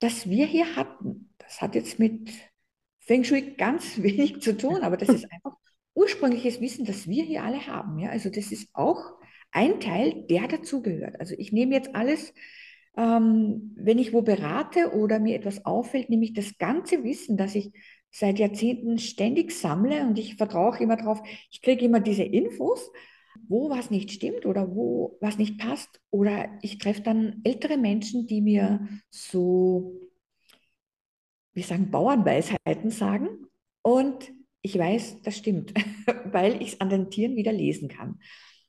das 0.00 0.28
wir 0.28 0.46
hier 0.46 0.76
hatten. 0.76 1.32
Das 1.38 1.62
hat 1.62 1.74
jetzt 1.74 1.98
mit 1.98 2.30
Feng 3.10 3.24
Shui 3.24 3.56
ganz 3.56 3.98
wenig 4.02 4.40
zu 4.40 4.56
tun, 4.56 4.82
aber 4.82 4.96
das 4.96 5.08
ist 5.08 5.26
einfach 5.32 5.56
ursprüngliches 5.94 6.60
Wissen, 6.60 6.84
das 6.84 7.08
wir 7.08 7.24
hier 7.24 7.42
alle 7.42 7.66
haben. 7.66 7.98
Ja? 7.98 8.10
Also 8.10 8.30
das 8.30 8.52
ist 8.52 8.68
auch 8.72 9.18
ein 9.50 9.80
Teil, 9.80 10.26
der 10.30 10.46
dazugehört. 10.46 11.18
Also 11.18 11.34
ich 11.36 11.50
nehme 11.50 11.74
jetzt 11.74 11.92
alles, 11.96 12.32
ähm, 12.96 13.72
wenn 13.74 13.98
ich 13.98 14.12
wo 14.12 14.22
berate 14.22 14.92
oder 14.92 15.18
mir 15.18 15.34
etwas 15.34 15.64
auffällt, 15.64 16.08
nehme 16.08 16.22
ich 16.22 16.34
das 16.34 16.56
ganze 16.56 17.02
Wissen, 17.02 17.36
das 17.36 17.56
ich 17.56 17.72
seit 18.12 18.38
Jahrzehnten 18.38 18.98
ständig 18.98 19.50
sammle 19.50 20.02
und 20.02 20.16
ich 20.16 20.36
vertraue 20.36 20.78
immer 20.78 20.96
darauf, 20.96 21.20
ich 21.50 21.62
kriege 21.62 21.84
immer 21.84 21.98
diese 21.98 22.22
Infos, 22.22 22.92
wo 23.48 23.70
was 23.70 23.90
nicht 23.90 24.12
stimmt 24.12 24.46
oder 24.46 24.76
wo 24.76 25.18
was 25.20 25.36
nicht 25.36 25.58
passt. 25.58 26.00
Oder 26.10 26.48
ich 26.62 26.78
treffe 26.78 27.02
dann 27.02 27.40
ältere 27.42 27.76
Menschen, 27.76 28.28
die 28.28 28.40
mir 28.40 28.86
so, 29.10 30.09
wie 31.52 31.62
sagen, 31.62 31.90
Bauernweisheiten 31.90 32.90
sagen. 32.90 33.28
Und 33.82 34.32
ich 34.62 34.78
weiß, 34.78 35.22
das 35.22 35.36
stimmt, 35.36 35.72
weil 36.24 36.60
ich 36.62 36.74
es 36.74 36.80
an 36.80 36.90
den 36.90 37.10
Tieren 37.10 37.36
wieder 37.36 37.52
lesen 37.52 37.88
kann. 37.88 38.18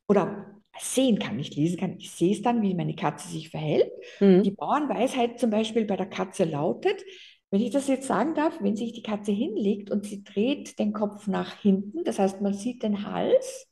Oder 0.08 0.62
sehen 0.80 1.20
kann, 1.20 1.36
nicht 1.36 1.56
lesen 1.56 1.78
kann. 1.78 1.98
Ich 1.98 2.12
sehe 2.12 2.34
es 2.34 2.42
dann, 2.42 2.62
wie 2.62 2.74
meine 2.74 2.96
Katze 2.96 3.28
sich 3.28 3.50
verhält. 3.50 3.92
Mhm. 4.20 4.44
Die 4.44 4.52
Bauernweisheit 4.52 5.40
zum 5.40 5.50
Beispiel 5.50 5.86
bei 5.86 5.98
der 5.98 6.06
Katze 6.06 6.46
lautet, 6.46 7.04
wenn 7.52 7.62
ich 7.62 7.72
das 7.72 7.88
jetzt 7.88 8.08
sagen 8.08 8.34
darf, 8.34 8.58
wenn 8.62 8.78
sich 8.78 8.94
die 8.94 9.04
Katze 9.04 9.34
hinlegt 9.34 9.92
und 9.92 10.06
sie 10.06 10.24
dreht 10.24 10.80
den 10.80 10.94
Kopf 10.94 11.28
nach 11.28 11.60
hinten, 11.62 12.06
das 12.06 12.18
heißt, 12.18 12.40
man 12.40 12.54
sieht 12.54 12.82
den 12.82 13.06
Hals, 13.06 13.68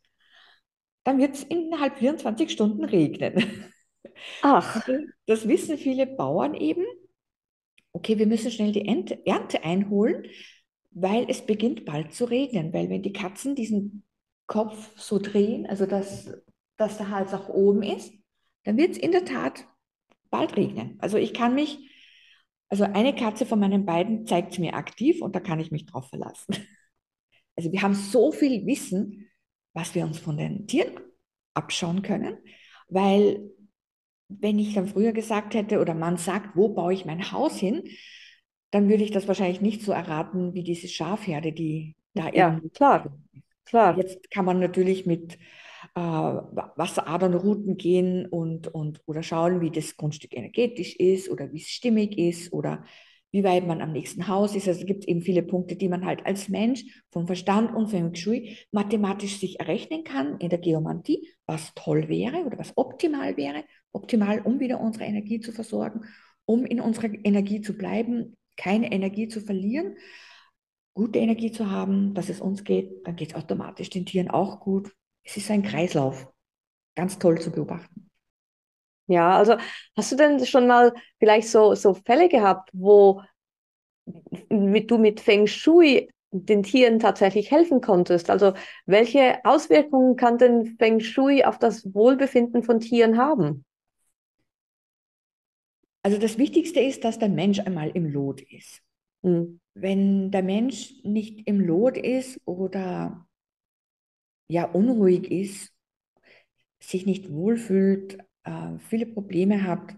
dann 1.05 1.17
wird 1.17 1.35
es 1.35 1.43
innerhalb 1.43 1.97
24 1.97 2.51
Stunden 2.51 2.83
regnen. 2.83 3.71
Ach. 4.41 4.85
Das 5.27 5.47
wissen 5.47 5.77
viele 5.77 6.07
Bauern 6.07 6.55
eben. 6.55 6.83
Okay, 7.93 8.17
wir 8.17 8.27
müssen 8.27 8.51
schnell 8.51 8.71
die 8.71 8.87
Ernte 8.87 9.63
einholen, 9.63 10.27
weil 10.91 11.25
es 11.29 11.45
beginnt 11.45 11.85
bald 11.85 12.13
zu 12.13 12.25
regnen. 12.25 12.73
Weil 12.73 12.89
wenn 12.89 13.01
die 13.01 13.13
Katzen 13.13 13.55
diesen 13.55 14.03
Kopf 14.47 14.91
so 14.97 15.19
drehen, 15.19 15.65
also 15.67 15.85
dass, 15.85 16.31
dass 16.77 16.97
der 16.97 17.09
Hals 17.09 17.31
nach 17.31 17.49
oben 17.49 17.83
ist, 17.83 18.13
dann 18.63 18.77
wird 18.77 18.91
es 18.91 18.97
in 18.97 19.11
der 19.11 19.25
Tat 19.25 19.65
bald 20.29 20.55
regnen. 20.57 20.97
Also 20.99 21.17
ich 21.17 21.33
kann 21.33 21.55
mich, 21.55 21.89
also 22.69 22.83
eine 22.83 23.15
Katze 23.15 23.45
von 23.45 23.59
meinen 23.59 23.85
beiden 23.85 24.25
zeigt 24.27 24.53
es 24.53 24.59
mir 24.59 24.75
aktiv 24.75 25.21
und 25.21 25.35
da 25.35 25.39
kann 25.39 25.59
ich 25.59 25.71
mich 25.71 25.85
drauf 25.85 26.09
verlassen. 26.09 26.55
Also 27.55 27.73
wir 27.73 27.81
haben 27.81 27.93
so 27.93 28.31
viel 28.31 28.65
Wissen, 28.65 29.29
was 29.73 29.93
wir 29.93 30.05
uns 30.05 30.17
von 30.17 30.37
den 30.37 30.65
Tieren 30.65 30.97
abschauen 31.53 32.03
können, 32.03 32.37
weil 32.87 33.51
wenn 34.29 34.59
ich 34.59 34.73
dann 34.75 34.87
früher 34.87 35.11
gesagt 35.11 35.55
hätte 35.55 35.79
oder 35.79 35.93
man 35.93 36.17
sagt, 36.17 36.55
wo 36.55 36.69
baue 36.69 36.93
ich 36.93 37.05
mein 37.05 37.31
Haus 37.31 37.57
hin, 37.57 37.83
dann 38.71 38.87
würde 38.87 39.03
ich 39.03 39.11
das 39.11 39.27
wahrscheinlich 39.27 39.61
nicht 39.61 39.81
so 39.81 39.91
erraten 39.91 40.53
wie 40.53 40.63
diese 40.63 40.87
Schafherde, 40.87 41.51
die 41.51 41.95
da 42.13 42.29
ja. 42.31 42.59
Klar, 42.73 43.17
klar. 43.65 43.97
Jetzt 43.97 44.29
kann 44.31 44.45
man 44.45 44.59
natürlich 44.59 45.05
mit 45.05 45.35
äh, 45.95 45.99
Wasseradernrouten 45.99 47.77
gehen 47.77 48.25
und, 48.27 48.67
und 48.67 49.01
oder 49.05 49.23
schauen, 49.23 49.61
wie 49.61 49.71
das 49.71 49.97
Grundstück 49.97 50.35
energetisch 50.35 50.95
ist 50.95 51.29
oder 51.29 51.51
wie 51.51 51.57
es 51.57 51.69
stimmig 51.69 52.17
ist 52.17 52.53
oder 52.53 52.83
wie 53.31 53.43
weit 53.43 53.67
man 53.67 53.81
am 53.81 53.91
nächsten 53.91 54.27
Haus 54.27 54.55
ist. 54.55 54.67
Also 54.67 54.81
es 54.81 54.85
gibt 54.85 55.05
eben 55.05 55.21
viele 55.21 55.43
Punkte, 55.43 55.75
die 55.75 55.89
man 55.89 56.05
halt 56.05 56.25
als 56.25 56.49
Mensch 56.49 56.83
vom 57.11 57.27
Verstand 57.27 57.75
und 57.75 57.89
Feng 57.89 58.15
Shui 58.15 58.57
mathematisch 58.71 59.39
sich 59.39 59.59
errechnen 59.59 60.03
kann 60.03 60.39
in 60.39 60.49
der 60.49 60.59
Geomantie, 60.59 61.27
was 61.45 61.73
toll 61.75 62.09
wäre 62.09 62.43
oder 62.45 62.57
was 62.57 62.73
optimal 62.75 63.37
wäre. 63.37 63.63
Optimal, 63.91 64.41
um 64.41 64.59
wieder 64.59 64.79
unsere 64.79 65.05
Energie 65.05 65.39
zu 65.39 65.51
versorgen, 65.51 66.01
um 66.45 66.65
in 66.65 66.79
unserer 66.79 67.09
Energie 67.23 67.61
zu 67.61 67.77
bleiben, 67.77 68.35
keine 68.57 68.91
Energie 68.91 69.27
zu 69.27 69.41
verlieren, 69.41 69.95
gute 70.93 71.19
Energie 71.19 71.51
zu 71.51 71.71
haben, 71.71 72.13
dass 72.13 72.29
es 72.29 72.41
uns 72.41 72.63
geht, 72.63 73.07
dann 73.07 73.15
geht 73.15 73.29
es 73.29 73.35
automatisch 73.35 73.89
den 73.89 74.05
Tieren 74.05 74.29
auch 74.29 74.59
gut. 74.59 74.91
Es 75.23 75.37
ist 75.37 75.49
ein 75.51 75.63
Kreislauf. 75.63 76.27
Ganz 76.95 77.19
toll 77.19 77.39
zu 77.39 77.51
beobachten. 77.51 78.08
Ja, 79.09 79.37
also 79.37 79.57
hast 79.97 80.11
du 80.11 80.15
denn 80.15 80.45
schon 80.45 80.67
mal 80.67 80.93
vielleicht 81.17 81.49
so, 81.49 81.73
so 81.73 81.95
Fälle 81.95 82.29
gehabt, 82.29 82.69
wo 82.73 83.23
mit, 84.49 84.91
du 84.91 84.99
mit 84.99 85.19
Feng 85.19 85.47
Shui 85.47 86.09
den 86.31 86.61
Tieren 86.61 86.99
tatsächlich 86.99 87.49
helfen 87.49 87.81
konntest? 87.81 88.29
Also 88.29 88.53
welche 88.85 89.43
Auswirkungen 89.45 90.15
kann 90.15 90.37
denn 90.37 90.75
Feng 90.77 90.99
Shui 90.99 91.43
auf 91.43 91.57
das 91.57 91.91
Wohlbefinden 91.95 92.61
von 92.61 92.79
Tieren 92.79 93.17
haben? 93.17 93.65
Also 96.03 96.19
das 96.19 96.37
Wichtigste 96.37 96.79
ist, 96.79 97.03
dass 97.03 97.17
der 97.17 97.29
Mensch 97.29 97.59
einmal 97.59 97.89
im 97.89 98.05
Lot 98.05 98.41
ist. 98.41 98.81
Mhm. 99.23 99.59
Wenn 99.73 100.29
der 100.29 100.43
Mensch 100.43 100.93
nicht 101.03 101.47
im 101.47 101.59
Lot 101.61 101.97
ist 101.97 102.39
oder 102.45 103.25
ja 104.49 104.65
unruhig 104.65 105.31
ist, 105.31 105.73
sich 106.79 107.05
nicht 107.05 107.31
wohlfühlt, 107.31 108.19
äh, 108.49 108.79
viele 108.79 109.05
Probleme 109.05 109.65
habt, 109.65 109.95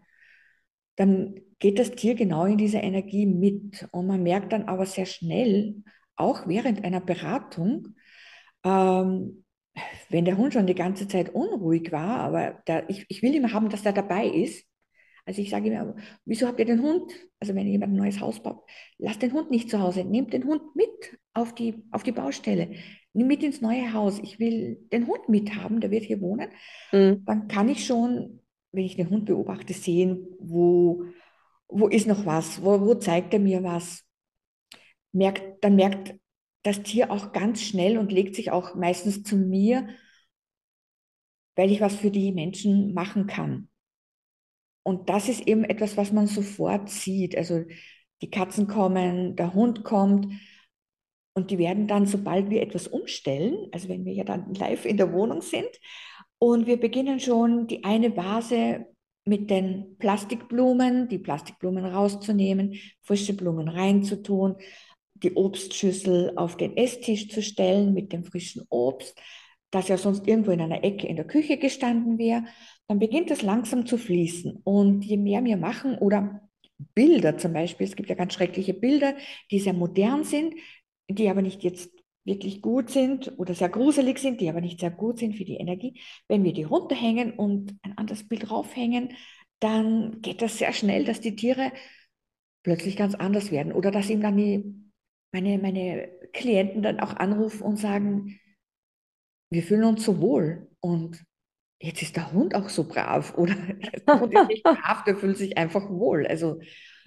dann 0.95 1.39
geht 1.59 1.79
das 1.79 1.91
Tier 1.91 2.15
genau 2.15 2.45
in 2.45 2.57
diese 2.57 2.79
Energie 2.79 3.25
mit. 3.25 3.87
Und 3.91 4.07
man 4.07 4.23
merkt 4.23 4.51
dann 4.53 4.63
aber 4.63 4.85
sehr 4.85 5.05
schnell, 5.05 5.83
auch 6.15 6.47
während 6.47 6.83
einer 6.83 7.01
Beratung, 7.01 7.95
ähm, 8.63 9.45
wenn 10.09 10.25
der 10.25 10.37
Hund 10.37 10.53
schon 10.53 10.67
die 10.67 10.75
ganze 10.75 11.07
Zeit 11.07 11.33
unruhig 11.33 11.91
war, 11.91 12.19
aber 12.19 12.61
der, 12.67 12.89
ich, 12.89 13.05
ich 13.07 13.21
will 13.21 13.33
immer 13.33 13.53
haben, 13.53 13.69
dass 13.69 13.83
der 13.83 13.93
dabei 13.93 14.27
ist. 14.27 14.65
Also 15.25 15.41
ich 15.41 15.49
sage 15.49 15.69
immer, 15.69 15.95
wieso 16.25 16.47
habt 16.47 16.59
ihr 16.59 16.65
den 16.65 16.81
Hund? 16.81 17.11
Also 17.39 17.55
wenn 17.55 17.67
jemand 17.67 17.93
ein 17.93 17.97
neues 17.97 18.19
Haus 18.19 18.41
baut, 18.41 18.63
lasst 18.97 19.21
den 19.21 19.33
Hund 19.33 19.51
nicht 19.51 19.69
zu 19.69 19.79
Hause, 19.79 20.03
nehmt 20.03 20.33
den 20.33 20.45
Hund 20.45 20.75
mit 20.75 21.17
auf 21.33 21.53
die, 21.53 21.83
auf 21.91 22.03
die 22.03 22.11
Baustelle, 22.11 22.71
nimm 23.13 23.27
mit 23.27 23.43
ins 23.43 23.61
neue 23.61 23.93
Haus. 23.93 24.19
Ich 24.19 24.39
will 24.39 24.87
den 24.91 25.07
Hund 25.07 25.29
mithaben, 25.29 25.79
der 25.79 25.91
wird 25.91 26.03
hier 26.03 26.21
wohnen. 26.21 26.49
Mhm. 26.91 27.23
Dann 27.25 27.47
kann 27.47 27.69
ich 27.69 27.85
schon 27.85 28.40
wenn 28.71 28.85
ich 28.85 28.95
den 28.95 29.09
Hund 29.09 29.25
beobachte, 29.25 29.73
sehen, 29.73 30.27
wo, 30.39 31.03
wo 31.67 31.87
ist 31.87 32.07
noch 32.07 32.25
was, 32.25 32.63
wo, 32.63 32.81
wo 32.81 32.95
zeigt 32.95 33.33
er 33.33 33.39
mir 33.39 33.63
was. 33.63 34.03
Merkt, 35.11 35.63
dann 35.63 35.75
merkt 35.75 36.15
das 36.63 36.83
Tier 36.83 37.11
auch 37.11 37.31
ganz 37.31 37.61
schnell 37.61 37.97
und 37.97 38.11
legt 38.11 38.35
sich 38.35 38.51
auch 38.51 38.75
meistens 38.75 39.23
zu 39.23 39.35
mir, 39.35 39.87
weil 41.55 41.71
ich 41.71 41.81
was 41.81 41.95
für 41.95 42.11
die 42.11 42.31
Menschen 42.31 42.93
machen 42.93 43.27
kann. 43.27 43.69
Und 44.83 45.09
das 45.09 45.29
ist 45.29 45.47
eben 45.47 45.63
etwas, 45.63 45.97
was 45.97 46.11
man 46.11 46.27
sofort 46.27 46.89
sieht. 46.89 47.35
Also 47.35 47.65
die 48.21 48.29
Katzen 48.29 48.67
kommen, 48.67 49.35
der 49.35 49.53
Hund 49.53 49.83
kommt 49.83 50.27
und 51.33 51.51
die 51.51 51.57
werden 51.57 51.87
dann, 51.87 52.05
sobald 52.05 52.49
wir 52.49 52.61
etwas 52.61 52.87
umstellen, 52.87 53.67
also 53.71 53.89
wenn 53.89 54.05
wir 54.05 54.13
ja 54.13 54.23
dann 54.23 54.53
live 54.53 54.85
in 54.85 54.97
der 54.97 55.13
Wohnung 55.13 55.41
sind, 55.41 55.69
und 56.43 56.65
wir 56.65 56.79
beginnen 56.79 57.19
schon 57.19 57.67
die 57.67 57.83
eine 57.83 58.17
Vase 58.17 58.87
mit 59.25 59.51
den 59.51 59.95
Plastikblumen, 59.99 61.07
die 61.07 61.19
Plastikblumen 61.19 61.85
rauszunehmen, 61.85 62.73
frische 63.03 63.33
Blumen 63.33 63.67
reinzutun, 63.67 64.55
die 65.13 65.35
Obstschüssel 65.35 66.33
auf 66.37 66.57
den 66.57 66.75
Esstisch 66.77 67.29
zu 67.29 67.43
stellen 67.43 67.93
mit 67.93 68.11
dem 68.11 68.23
frischen 68.23 68.63
Obst, 68.69 69.15
das 69.69 69.87
ja 69.87 69.97
sonst 69.97 70.27
irgendwo 70.27 70.49
in 70.49 70.61
einer 70.61 70.83
Ecke 70.83 71.05
in 71.05 71.15
der 71.15 71.27
Küche 71.27 71.57
gestanden 71.57 72.17
wäre. 72.17 72.45
Dann 72.87 72.97
beginnt 72.97 73.29
es 73.29 73.43
langsam 73.43 73.85
zu 73.85 73.99
fließen. 73.99 74.61
Und 74.63 75.05
je 75.05 75.17
mehr 75.17 75.43
wir 75.43 75.57
machen 75.57 75.95
oder 75.99 76.41
Bilder 76.95 77.37
zum 77.37 77.53
Beispiel, 77.53 77.85
es 77.85 77.95
gibt 77.95 78.09
ja 78.09 78.15
ganz 78.15 78.33
schreckliche 78.33 78.73
Bilder, 78.73 79.13
die 79.51 79.59
sehr 79.59 79.73
modern 79.73 80.23
sind, 80.23 80.55
die 81.07 81.29
aber 81.29 81.43
nicht 81.43 81.61
jetzt 81.61 82.00
wirklich 82.23 82.61
gut 82.61 82.89
sind 82.89 83.37
oder 83.39 83.53
sehr 83.53 83.69
gruselig 83.69 84.19
sind, 84.19 84.41
die 84.41 84.49
aber 84.49 84.61
nicht 84.61 84.79
sehr 84.79 84.91
gut 84.91 85.19
sind 85.19 85.35
für 85.35 85.45
die 85.45 85.57
Energie, 85.57 85.99
wenn 86.27 86.43
wir 86.43 86.53
die 86.53 86.63
runterhängen 86.63 87.33
und 87.33 87.75
ein 87.81 87.97
anderes 87.97 88.27
Bild 88.27 88.49
draufhängen, 88.49 89.15
dann 89.59 90.21
geht 90.21 90.41
das 90.41 90.57
sehr 90.57 90.73
schnell, 90.73 91.05
dass 91.05 91.21
die 91.21 91.35
Tiere 91.35 91.71
plötzlich 92.63 92.95
ganz 92.95 93.15
anders 93.15 93.51
werden 93.51 93.73
oder 93.73 93.91
dass 93.91 94.09
ihm 94.09 94.21
dann 94.21 94.37
die, 94.37 94.75
meine, 95.31 95.57
meine 95.57 96.09
Klienten 96.33 96.81
dann 96.83 96.99
auch 96.99 97.15
anrufen 97.15 97.63
und 97.63 97.77
sagen, 97.77 98.39
wir 99.49 99.63
fühlen 99.63 99.83
uns 99.83 100.05
so 100.05 100.21
wohl 100.21 100.69
und 100.79 101.23
jetzt 101.81 102.01
ist 102.01 102.15
der 102.15 102.31
Hund 102.31 102.55
auch 102.55 102.69
so 102.69 102.87
brav 102.87 103.33
oder 103.37 103.55
der 103.55 104.19
Hund 104.19 104.33
ist 104.33 104.47
nicht 104.47 104.63
brav, 104.63 105.03
der 105.03 105.17
fühlt 105.17 105.37
sich 105.37 105.57
einfach 105.57 105.89
wohl. 105.89 106.27
Also 106.27 106.59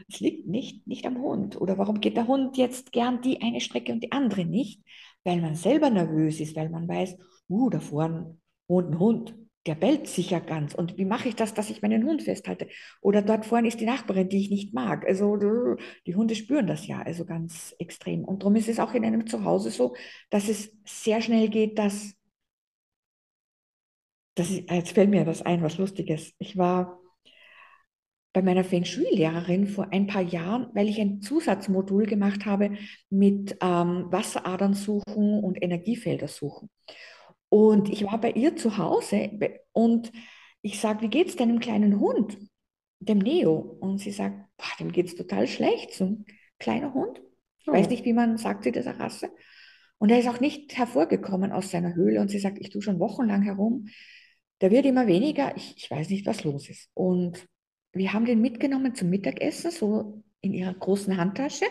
es 0.09 0.21
liegt 0.21 0.47
nicht, 0.47 0.87
nicht 0.87 1.07
am 1.07 1.19
Hund. 1.19 1.61
Oder 1.61 1.79
warum 1.79 2.01
geht 2.01 2.17
der 2.17 2.27
Hund 2.27 2.57
jetzt 2.57 2.93
gern 2.93 3.23
die 3.23 3.41
eine 3.43 3.61
Strecke 3.61 3.93
und 3.93 4.03
die 4.03 4.13
andere 4.13 4.45
nicht? 4.45 4.83
Weil 5.25 5.41
man 5.41 5.55
selber 5.55 5.91
nervös 5.91 6.41
ist, 6.41 6.57
weil 6.57 6.69
man 6.69 6.87
weiß, 6.87 7.17
uh, 7.49 7.71
da 7.71 7.81
vorne 7.81 8.39
wohnt 8.69 8.91
ein 8.91 8.99
Hund, 8.99 9.35
der 9.67 9.75
bellt 9.75 10.07
sicher 10.07 10.41
ganz. 10.41 10.75
Und 10.75 10.99
wie 10.99 11.05
mache 11.05 11.29
ich 11.29 11.37
das, 11.37 11.55
dass 11.55 11.71
ich 11.71 11.81
meinen 11.81 12.05
Hund 12.05 12.23
festhalte? 12.23 12.69
Oder 13.01 13.23
dort 13.23 13.47
vorne 13.47 13.69
ist 13.69 13.81
die 13.81 13.87
Nachbarin, 13.87 14.29
die 14.29 14.39
ich 14.39 14.51
nicht 14.51 14.75
mag. 14.75 15.07
Also 15.07 15.37
die 16.07 16.15
Hunde 16.15 16.35
spüren 16.35 16.67
das 16.67 16.87
ja, 16.87 17.01
also 17.01 17.25
ganz 17.25 17.75
extrem. 17.79 18.25
Und 18.25 18.43
darum 18.43 18.57
ist 18.57 18.69
es 18.69 18.79
auch 18.79 18.93
in 18.95 19.05
einem 19.05 19.27
Zuhause 19.27 19.71
so, 19.71 19.95
dass 20.31 20.49
es 20.49 20.77
sehr 20.85 21.23
schnell 21.23 21.49
geht, 21.49 21.79
dass, 21.79 22.15
dass 24.35 24.51
ich, 24.51 24.71
jetzt 24.71 24.93
fällt 24.93 25.11
mir 25.11 25.27
was 25.27 25.43
ein, 25.43 25.63
was 25.63 25.79
Lustiges. 25.79 26.35
Ich 26.39 26.59
war 26.59 27.01
bei 28.35 28.43
meiner 28.43 28.65
Feng 28.65 28.85
Shui-Lehrerin 28.85 29.69
vor 29.69 29.93
ein 29.93 30.09
paar 30.09 30.21
Jahren, 30.21 30.67
weil 30.75 30.89
ich 30.89 31.01
ein 31.01 31.23
Zusatzmodul 31.23 32.05
gemacht 32.05 32.45
habe 32.45 32.73
mit 33.09 33.57
ähm, 33.63 34.07
Wasseradern 34.11 34.75
suchen 34.75 35.39
und 35.43 35.63
Energiefelder 35.63 36.27
suchen. 36.27 36.69
Und 37.49 37.89
ich 37.89 38.05
war 38.05 38.21
bei 38.21 38.33
ihr 38.33 38.57
zu 38.57 38.77
Hause 38.77 39.31
und 39.73 40.11
ich 40.63 40.81
sage, 40.81 41.03
wie 41.03 41.09
geht 41.09 41.29
es 41.29 41.37
deinem 41.37 41.61
kleinen 41.61 42.01
Hund, 42.01 42.37
dem 42.99 43.19
Neo? 43.19 43.55
Und 43.55 43.99
sie 43.99 44.11
sagt, 44.11 44.37
boah, 44.57 44.67
dem 44.81 44.91
geht 44.91 45.07
es 45.07 45.15
total 45.15 45.47
schlecht, 45.47 45.95
so 45.95 46.05
ein 46.05 46.25
kleiner 46.59 46.93
Hund. 46.93 47.23
Ich 47.61 47.69
weiß 47.69 47.87
oh. 47.87 47.91
nicht, 47.91 48.05
wie 48.05 48.15
man 48.15 48.37
sagt, 48.37 48.65
sie 48.65 48.73
dieser 48.73 48.99
Rasse. 48.99 49.31
Und 49.99 50.11
er 50.11 50.19
ist 50.19 50.29
auch 50.29 50.41
nicht 50.41 50.77
hervorgekommen 50.77 51.53
aus 51.53 51.71
seiner 51.71 51.95
Höhle 51.95 52.21
und 52.21 52.29
sie 52.29 52.41
sagt, 52.41 52.59
ich 52.59 52.71
tue 52.71 52.83
schon 52.83 52.99
wochenlang 52.99 53.43
herum. 53.43 53.87
Der 54.61 54.73
wird 54.73 54.87
immer 54.87 55.07
weniger. 55.07 55.57
Ich, 55.57 55.77
ich 55.77 55.89
weiß 55.89 56.11
nicht, 56.11 56.27
was 56.27 56.43
los 56.43 56.69
ist. 56.69 56.91
Und 56.95 57.47
wir 57.95 58.13
haben 58.13 58.25
den 58.25 58.41
mitgenommen 58.41 58.95
zum 58.95 59.11
Mittagessen, 59.11 59.71
so 59.71 60.23
in 60.41 60.53
ihrer 60.53 60.75
großen 60.75 61.17
Handtasche. 61.17 61.67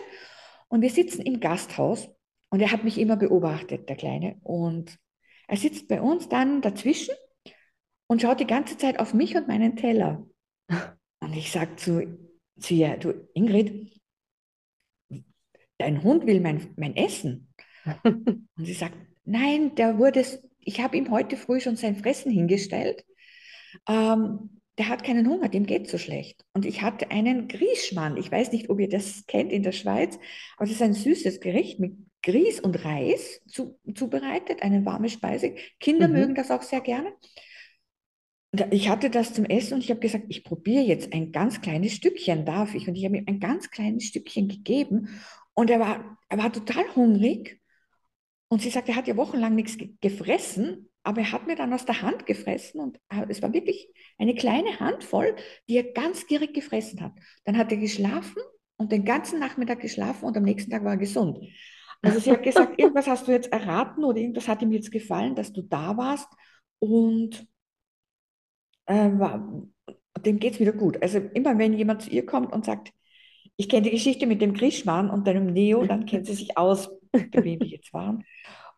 Und 0.68 0.82
wir 0.82 0.90
sitzen 0.90 1.22
im 1.22 1.40
Gasthaus 1.40 2.08
und 2.50 2.60
er 2.60 2.72
hat 2.72 2.84
mich 2.84 2.98
immer 2.98 3.16
beobachtet, 3.16 3.88
der 3.88 3.96
Kleine. 3.96 4.36
Und 4.42 4.98
er 5.46 5.56
sitzt 5.56 5.88
bei 5.88 6.00
uns 6.00 6.28
dann 6.28 6.62
dazwischen 6.62 7.14
und 8.06 8.22
schaut 8.22 8.40
die 8.40 8.46
ganze 8.46 8.76
Zeit 8.76 8.98
auf 8.98 9.14
mich 9.14 9.36
und 9.36 9.48
meinen 9.48 9.76
Teller. 9.76 10.26
Und 11.20 11.34
ich 11.34 11.50
sage 11.50 11.76
zu, 11.76 12.18
zu 12.58 12.74
ihr, 12.74 12.98
du 12.98 13.28
Ingrid, 13.32 13.98
dein 15.78 16.02
Hund 16.02 16.26
will 16.26 16.40
mein, 16.40 16.74
mein 16.76 16.96
Essen. 16.96 17.54
Und 18.04 18.48
sie 18.56 18.74
sagt, 18.74 18.96
nein, 19.24 19.74
der 19.74 19.98
wurde, 19.98 20.22
ich 20.60 20.80
habe 20.82 20.98
ihm 20.98 21.10
heute 21.10 21.38
früh 21.38 21.60
schon 21.60 21.76
sein 21.76 21.96
Fressen 21.96 22.30
hingestellt. 22.30 23.06
Ähm, 23.88 24.60
der 24.78 24.88
hat 24.88 25.04
keinen 25.04 25.28
Hunger, 25.28 25.48
dem 25.48 25.66
geht 25.66 25.88
so 25.88 25.98
schlecht. 25.98 26.44
Und 26.52 26.64
ich 26.66 26.82
hatte 26.82 27.10
einen 27.10 27.48
Grießschmann. 27.48 28.16
Ich 28.16 28.30
weiß 28.30 28.52
nicht, 28.52 28.70
ob 28.70 28.80
ihr 28.80 28.88
das 28.88 29.24
kennt 29.26 29.52
in 29.52 29.62
der 29.62 29.72
Schweiz, 29.72 30.18
aber 30.56 30.66
das 30.66 30.76
ist 30.76 30.82
ein 30.82 30.94
süßes 30.94 31.40
Gericht 31.40 31.78
mit 31.78 31.94
Grieß 32.22 32.60
und 32.60 32.84
Reis 32.84 33.42
zu, 33.46 33.78
zubereitet, 33.94 34.62
eine 34.62 34.84
warme 34.84 35.08
Speise. 35.08 35.54
Kinder 35.78 36.08
mhm. 36.08 36.14
mögen 36.14 36.34
das 36.34 36.50
auch 36.50 36.62
sehr 36.62 36.80
gerne. 36.80 37.12
Ich 38.70 38.88
hatte 38.88 39.10
das 39.10 39.34
zum 39.34 39.44
Essen 39.44 39.74
und 39.74 39.84
ich 39.84 39.90
habe 39.90 40.00
gesagt, 40.00 40.26
ich 40.28 40.44
probiere 40.44 40.84
jetzt 40.84 41.12
ein 41.12 41.32
ganz 41.32 41.60
kleines 41.60 41.92
Stückchen, 41.92 42.44
darf 42.44 42.74
ich? 42.74 42.88
Und 42.88 42.94
ich 42.94 43.04
habe 43.04 43.16
ihm 43.16 43.24
ein 43.26 43.40
ganz 43.40 43.70
kleines 43.70 44.04
Stückchen 44.04 44.48
gegeben 44.48 45.08
und 45.54 45.70
er 45.70 45.80
war, 45.80 46.18
er 46.28 46.38
war 46.38 46.52
total 46.52 46.84
hungrig. 46.94 47.60
Und 48.48 48.62
sie 48.62 48.70
sagt, 48.70 48.88
er 48.88 48.96
hat 48.96 49.08
ja 49.08 49.16
wochenlang 49.16 49.54
nichts 49.54 49.76
gefressen, 50.00 50.88
aber 51.04 51.20
er 51.20 51.32
hat 51.32 51.46
mir 51.46 51.54
dann 51.54 51.72
aus 51.72 51.84
der 51.84 52.02
Hand 52.02 52.26
gefressen 52.26 52.80
und 52.80 52.98
es 53.28 53.42
war 53.42 53.52
wirklich 53.52 53.88
eine 54.18 54.34
kleine 54.34 54.80
Handvoll, 54.80 55.36
die 55.68 55.76
er 55.76 55.92
ganz 55.92 56.26
gierig 56.26 56.54
gefressen 56.54 57.00
hat. 57.02 57.12
Dann 57.44 57.58
hat 57.58 57.70
er 57.70 57.76
geschlafen 57.76 58.42
und 58.76 58.90
den 58.90 59.04
ganzen 59.04 59.38
Nachmittag 59.38 59.80
geschlafen 59.80 60.24
und 60.24 60.36
am 60.36 60.42
nächsten 60.42 60.70
Tag 60.70 60.82
war 60.82 60.92
er 60.92 60.98
gesund. 60.98 61.38
Also 62.00 62.18
sie 62.18 62.32
hat 62.32 62.42
gesagt, 62.42 62.74
irgendwas 62.78 63.06
hast 63.06 63.28
du 63.28 63.32
jetzt 63.32 63.52
erraten 63.52 64.02
oder 64.02 64.18
irgendwas 64.18 64.48
hat 64.48 64.62
ihm 64.62 64.72
jetzt 64.72 64.90
gefallen, 64.90 65.34
dass 65.34 65.52
du 65.52 65.62
da 65.62 65.96
warst 65.96 66.28
und 66.78 67.46
äh, 68.86 69.10
war, 69.18 69.66
dem 70.24 70.38
geht 70.38 70.54
es 70.54 70.60
wieder 70.60 70.72
gut. 70.72 71.00
Also 71.02 71.18
immer 71.18 71.58
wenn 71.58 71.74
jemand 71.74 72.02
zu 72.02 72.10
ihr 72.10 72.24
kommt 72.24 72.52
und 72.52 72.64
sagt, 72.64 72.92
ich 73.56 73.68
kenne 73.68 73.82
die 73.82 73.90
Geschichte 73.90 74.26
mit 74.26 74.40
dem 74.40 74.54
Grischmann 74.54 75.10
und 75.10 75.26
deinem 75.26 75.46
Neo, 75.46 75.84
dann 75.84 76.06
kennt 76.06 76.26
sie 76.26 76.34
sich 76.34 76.56
aus, 76.56 76.90
bei 77.12 77.44
wem 77.44 77.60
die 77.60 77.68
jetzt 77.68 77.92
waren. 77.92 78.24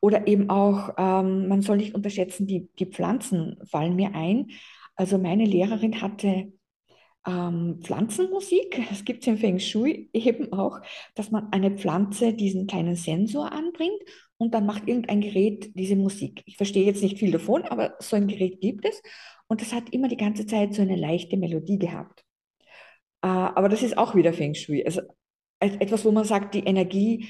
Oder 0.00 0.26
eben 0.26 0.50
auch, 0.50 0.90
ähm, 0.98 1.48
man 1.48 1.62
soll 1.62 1.78
nicht 1.78 1.94
unterschätzen, 1.94 2.46
die, 2.46 2.68
die 2.78 2.86
Pflanzen 2.86 3.56
fallen 3.64 3.96
mir 3.96 4.14
ein. 4.14 4.50
Also 4.94 5.18
meine 5.18 5.44
Lehrerin 5.44 6.00
hatte 6.00 6.52
ähm, 7.26 7.80
Pflanzenmusik. 7.82 8.80
Es 8.90 9.04
gibt 9.04 9.26
im 9.26 9.36
Feng 9.36 9.58
Shui 9.58 10.08
eben 10.12 10.52
auch, 10.52 10.80
dass 11.14 11.30
man 11.30 11.52
eine 11.52 11.72
Pflanze 11.72 12.32
diesen 12.32 12.66
kleinen 12.66 12.96
Sensor 12.96 13.52
anbringt 13.52 14.00
und 14.38 14.54
dann 14.54 14.66
macht 14.66 14.86
irgendein 14.86 15.20
Gerät 15.20 15.72
diese 15.74 15.96
Musik. 15.96 16.42
Ich 16.46 16.56
verstehe 16.56 16.84
jetzt 16.86 17.02
nicht 17.02 17.18
viel 17.18 17.32
davon, 17.32 17.62
aber 17.62 17.96
so 17.98 18.16
ein 18.16 18.28
Gerät 18.28 18.60
gibt 18.60 18.84
es 18.84 19.02
und 19.48 19.60
das 19.60 19.72
hat 19.72 19.90
immer 19.90 20.08
die 20.08 20.16
ganze 20.16 20.46
Zeit 20.46 20.74
so 20.74 20.82
eine 20.82 20.96
leichte 20.96 21.36
Melodie 21.36 21.78
gehabt. 21.78 22.24
Äh, 23.22 23.28
aber 23.28 23.68
das 23.68 23.82
ist 23.82 23.98
auch 23.98 24.14
wieder 24.14 24.32
Feng 24.32 24.54
Shui. 24.54 24.84
Also 24.84 25.02
etwas, 25.58 26.04
wo 26.04 26.12
man 26.12 26.24
sagt, 26.24 26.54
die 26.54 26.64
Energie 26.64 27.28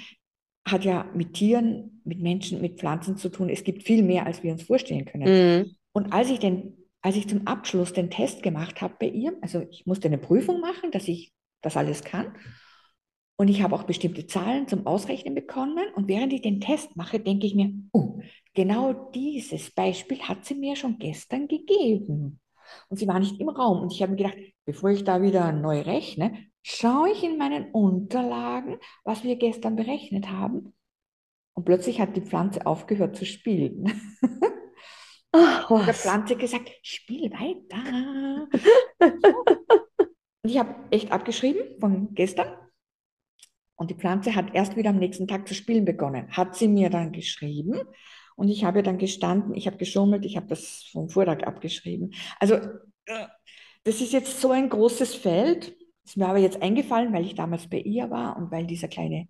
hat 0.66 0.84
ja 0.84 1.08
mit 1.14 1.34
Tieren, 1.34 2.00
mit 2.04 2.20
Menschen, 2.20 2.60
mit 2.60 2.78
Pflanzen 2.78 3.16
zu 3.16 3.28
tun. 3.28 3.48
Es 3.48 3.64
gibt 3.64 3.84
viel 3.84 4.02
mehr, 4.02 4.26
als 4.26 4.42
wir 4.42 4.52
uns 4.52 4.64
vorstellen 4.64 5.04
können. 5.04 5.62
Mhm. 5.62 5.76
Und 5.92 6.12
als 6.12 6.28
ich, 6.28 6.40
den, 6.40 6.76
als 7.02 7.16
ich 7.16 7.28
zum 7.28 7.46
Abschluss 7.46 7.92
den 7.92 8.10
Test 8.10 8.42
gemacht 8.42 8.82
habe 8.82 8.96
bei 8.98 9.08
ihr, 9.08 9.36
also 9.40 9.64
ich 9.70 9.86
musste 9.86 10.08
eine 10.08 10.18
Prüfung 10.18 10.60
machen, 10.60 10.90
dass 10.90 11.06
ich 11.08 11.32
das 11.62 11.76
alles 11.76 12.02
kann. 12.02 12.34
Und 13.38 13.48
ich 13.48 13.62
habe 13.62 13.74
auch 13.74 13.84
bestimmte 13.84 14.26
Zahlen 14.26 14.66
zum 14.66 14.86
Ausrechnen 14.86 15.34
bekommen. 15.34 15.86
Und 15.94 16.08
während 16.08 16.32
ich 16.32 16.40
den 16.40 16.60
Test 16.60 16.96
mache, 16.96 17.20
denke 17.20 17.46
ich 17.46 17.54
mir, 17.54 17.70
oh, 17.92 18.18
genau 18.54 19.10
dieses 19.14 19.70
Beispiel 19.70 20.20
hat 20.20 20.44
sie 20.44 20.54
mir 20.54 20.74
schon 20.74 20.98
gestern 20.98 21.46
gegeben. 21.46 22.40
Und 22.88 22.96
sie 22.96 23.06
war 23.06 23.20
nicht 23.20 23.38
im 23.38 23.50
Raum. 23.50 23.82
Und 23.82 23.92
ich 23.92 24.02
habe 24.02 24.12
mir 24.12 24.18
gedacht, 24.18 24.38
bevor 24.64 24.90
ich 24.90 25.04
da 25.04 25.22
wieder 25.22 25.52
neu 25.52 25.80
rechne, 25.82 26.32
schaue 26.68 27.10
ich 27.10 27.22
in 27.22 27.38
meinen 27.38 27.70
Unterlagen, 27.70 28.78
was 29.04 29.22
wir 29.22 29.36
gestern 29.36 29.76
berechnet 29.76 30.28
haben. 30.28 30.74
Und 31.54 31.64
plötzlich 31.64 32.00
hat 32.00 32.16
die 32.16 32.22
Pflanze 32.22 32.66
aufgehört 32.66 33.16
zu 33.16 33.24
spielen. 33.24 34.18
Ach, 35.32 35.70
und 35.70 35.86
der 35.86 35.94
Pflanze 35.94 36.34
gesagt, 36.34 36.72
spiel 36.82 37.30
weiter. 37.30 38.48
und 38.98 40.50
ich 40.50 40.58
habe 40.58 40.74
echt 40.90 41.12
abgeschrieben 41.12 41.78
von 41.78 42.14
gestern. 42.14 42.52
Und 43.76 43.90
die 43.90 43.94
Pflanze 43.94 44.34
hat 44.34 44.52
erst 44.52 44.76
wieder 44.76 44.90
am 44.90 44.98
nächsten 44.98 45.28
Tag 45.28 45.46
zu 45.46 45.54
spielen 45.54 45.84
begonnen. 45.84 46.32
Hat 46.32 46.56
sie 46.56 46.66
mir 46.66 46.90
dann 46.90 47.12
geschrieben. 47.12 47.80
Und 48.34 48.48
ich 48.48 48.64
habe 48.64 48.82
dann 48.82 48.98
gestanden, 48.98 49.54
ich 49.54 49.68
habe 49.68 49.76
geschummelt, 49.76 50.24
ich 50.24 50.36
habe 50.36 50.48
das 50.48 50.88
vom 50.90 51.08
Vortag 51.10 51.44
abgeschrieben. 51.44 52.12
Also 52.40 52.56
äh, 52.56 53.26
das 53.84 54.00
ist 54.00 54.12
jetzt 54.12 54.40
so 54.40 54.50
ein 54.50 54.68
großes 54.68 55.14
Feld. 55.14 55.76
Ist 56.06 56.16
mir 56.16 56.28
aber 56.28 56.38
jetzt 56.38 56.62
eingefallen, 56.62 57.12
weil 57.12 57.24
ich 57.24 57.34
damals 57.34 57.68
bei 57.68 57.80
ihr 57.80 58.10
war 58.10 58.36
und 58.36 58.52
weil 58.52 58.64
dieser 58.64 58.86
kleine 58.86 59.26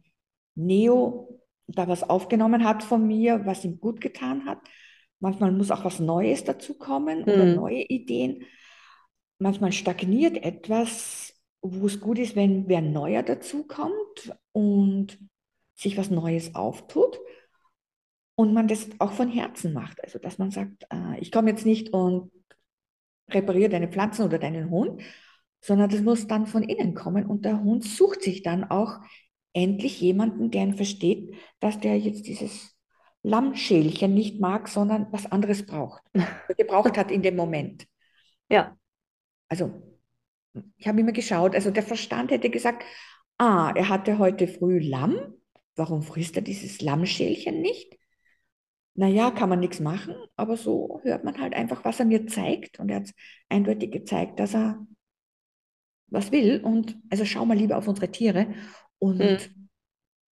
Neo 0.55 1.41
da 1.69 1.89
was 1.89 2.09
aufgenommen 2.09 2.65
hat 2.65 2.83
von 2.83 3.07
mir, 3.07 3.47
was 3.47 3.65
ihm 3.65 3.81
gut 3.81 4.01
getan 4.01 4.45
hat. 4.45 4.59
Manchmal 5.19 5.53
muss 5.53 5.71
auch 5.71 5.85
was 5.85 6.01
Neues 6.01 6.45
dazu 6.45 6.75
kommen 6.75 7.23
oder 7.23 7.47
mhm. 7.47 7.55
neue 7.55 7.83
Ideen. 7.83 8.45
Manchmal 9.39 9.73
stagniert 9.73 10.37
etwas, 10.45 11.35
wo 11.63 11.87
es 11.87 11.99
gut 11.99 12.19
ist, 12.19 12.37
wenn 12.37 12.69
wer 12.69 12.83
neuer 12.83 13.23
dazu 13.23 13.67
kommt 13.67 14.37
und 14.53 15.19
sich 15.75 15.97
was 15.97 16.11
Neues 16.11 16.55
auftut 16.55 17.19
und 18.35 18.53
man 18.53 18.69
das 18.69 18.89
auch 18.99 19.13
von 19.13 19.31
Herzen 19.31 19.73
macht. 19.73 20.05
Also, 20.05 20.19
dass 20.19 20.39
man 20.39 20.51
sagt, 20.51 20.87
äh, 20.93 21.19
ich 21.21 21.33
komme 21.33 21.51
jetzt 21.51 21.65
nicht 21.65 21.95
und 21.95 22.31
repariere 23.31 23.71
deine 23.71 23.89
Pflanzen 23.89 24.27
oder 24.27 24.39
deinen 24.39 24.71
Hund, 24.71 25.03
sondern 25.67 25.91
das 25.91 26.01
muss 26.01 26.27
dann 26.27 26.47
von 26.47 26.63
innen 26.63 26.95
kommen 26.95 27.27
und 27.27 27.45
der 27.45 27.63
Hund 27.63 27.85
sucht 27.85 28.23
sich 28.23 28.43
dann 28.43 28.65
auch 28.65 29.01
endlich 29.53 30.01
jemanden, 30.01 30.51
der 30.51 30.63
ihn 30.63 30.75
versteht, 30.75 31.35
dass 31.61 31.81
der 31.81 31.99
jetzt 31.99 32.27
dieses 32.27 32.77
Lammschälchen 33.23 34.15
nicht 34.15 34.41
mag, 34.41 34.69
sondern 34.69 35.09
was 35.11 35.27
anderes 35.27 35.67
braucht, 35.67 36.03
gebraucht 36.57 36.97
hat 36.97 37.11
in 37.11 37.23
dem 37.23 37.37
Moment. 37.37 37.87
Ja. 38.49 38.77
Also, 39.49 39.83
ich 40.77 40.87
habe 40.87 41.01
immer 41.01 41.11
geschaut, 41.11 41.57
also 41.57 41.73
der 41.73 41.83
Verstand 41.83 42.31
hätte 42.31 42.49
gesagt, 42.49 42.85
ah, 43.39 43.73
er 43.75 43.89
hatte 43.89 44.19
heute 44.19 44.47
früh 44.47 44.79
Lamm, 44.79 45.19
warum 45.75 46.03
frisst 46.03 46.37
er 46.37 46.43
dieses 46.43 46.81
Lammschälchen 46.81 47.61
nicht? 47.61 47.99
naja, 48.97 49.31
kann 49.31 49.49
man 49.49 49.61
nichts 49.61 49.81
machen, 49.81 50.15
aber 50.37 50.57
so 50.57 51.01
hört 51.03 51.23
man 51.23 51.39
halt 51.39 51.55
einfach, 51.55 51.85
was 51.85 52.01
er 52.01 52.07
mir 52.07 52.27
zeigt. 52.27 52.81
Und 52.81 52.89
er 52.89 53.01
hat 53.01 53.11
eindeutig 53.49 53.93
gezeigt, 53.93 54.41
dass 54.41 54.55
er 54.55 54.87
was 56.09 56.33
will. 56.33 56.61
Und 56.63 56.97
also 57.11 57.25
schau 57.25 57.45
mal 57.45 57.57
lieber 57.57 57.77
auf 57.77 57.89
unsere 57.89 58.11
Tiere 58.11 58.47
und, 58.99 59.19
mhm. 59.19 59.69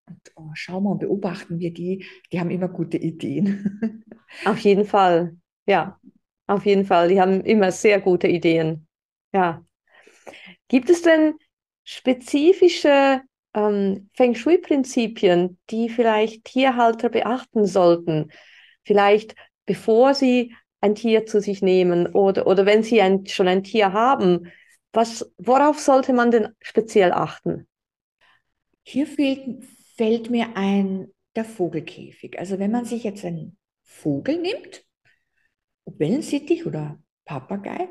und 0.08 0.32
oh, 0.36 0.50
schau 0.54 0.80
mal 0.80 0.92
und 0.92 1.00
beobachten 1.00 1.58
wir 1.58 1.72
die. 1.72 2.04
Die 2.32 2.40
haben 2.40 2.50
immer 2.50 2.68
gute 2.68 2.98
Ideen. 2.98 4.04
Auf 4.44 4.58
jeden 4.58 4.84
Fall, 4.84 5.36
ja. 5.66 5.98
Auf 6.46 6.66
jeden 6.66 6.84
Fall, 6.84 7.08
die 7.08 7.20
haben 7.20 7.40
immer 7.40 7.72
sehr 7.72 8.00
gute 8.00 8.28
Ideen. 8.28 8.86
Ja. 9.32 9.64
Gibt 10.68 10.90
es 10.90 11.00
denn 11.00 11.34
spezifische 11.84 13.22
ähm, 13.54 14.10
Feng 14.12 14.34
Shui-Prinzipien, 14.34 15.58
die 15.70 15.88
vielleicht 15.88 16.44
Tierhalter 16.44 17.08
beachten 17.08 17.64
sollten? 17.64 18.30
vielleicht 18.84 19.34
bevor 19.66 20.14
sie 20.14 20.54
ein 20.80 20.94
Tier 20.94 21.26
zu 21.26 21.40
sich 21.40 21.62
nehmen 21.62 22.06
oder, 22.06 22.46
oder 22.46 22.66
wenn 22.66 22.82
sie 22.82 23.00
ein, 23.00 23.26
schon 23.26 23.48
ein 23.48 23.64
Tier 23.64 23.92
haben, 23.92 24.52
was, 24.94 25.32
worauf 25.38 25.80
sollte 25.80 26.12
man 26.12 26.30
denn 26.30 26.48
speziell 26.60 27.12
achten? 27.12 27.66
Hier 28.82 29.06
fehlt, 29.06 29.64
fällt 29.96 30.30
mir 30.30 30.56
ein 30.56 31.08
der 31.36 31.44
Vogelkäfig. 31.44 32.38
Also 32.38 32.58
wenn 32.58 32.70
man 32.70 32.84
sich 32.84 33.04
jetzt 33.04 33.24
einen 33.24 33.56
Vogel 33.82 34.40
nimmt, 34.40 34.84
Wellensittich 35.86 36.66
oder 36.66 36.98
Papagei, 37.24 37.88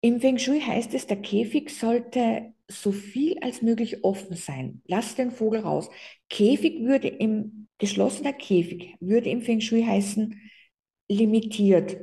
im 0.00 0.20
Feng 0.20 0.38
Shui 0.38 0.60
heißt 0.60 0.94
es, 0.94 1.06
der 1.06 1.20
Käfig 1.22 1.70
sollte 1.70 2.54
so 2.68 2.90
viel 2.90 3.38
als 3.40 3.62
möglich 3.62 4.02
offen 4.02 4.34
sein. 4.34 4.82
Lass 4.86 5.14
den 5.14 5.30
Vogel 5.30 5.60
raus. 5.60 5.90
Käfig 6.28 6.80
würde 6.80 7.08
im 7.08 7.68
Geschlossener 7.78 8.32
Käfig 8.32 8.96
würde 9.00 9.30
im 9.30 9.42
Feng 9.42 9.60
Shui 9.60 9.84
heißen, 9.84 10.40
limitiert, 11.08 11.98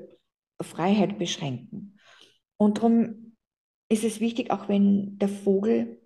Freiheit 0.62 1.18
beschränken. 1.18 2.00
Und 2.58 2.78
darum 2.78 3.29
ist 3.90 4.04
es 4.04 4.20
wichtig, 4.20 4.52
auch 4.52 4.70
wenn 4.70 5.18
der 5.18 5.30
Vogel 5.30 6.00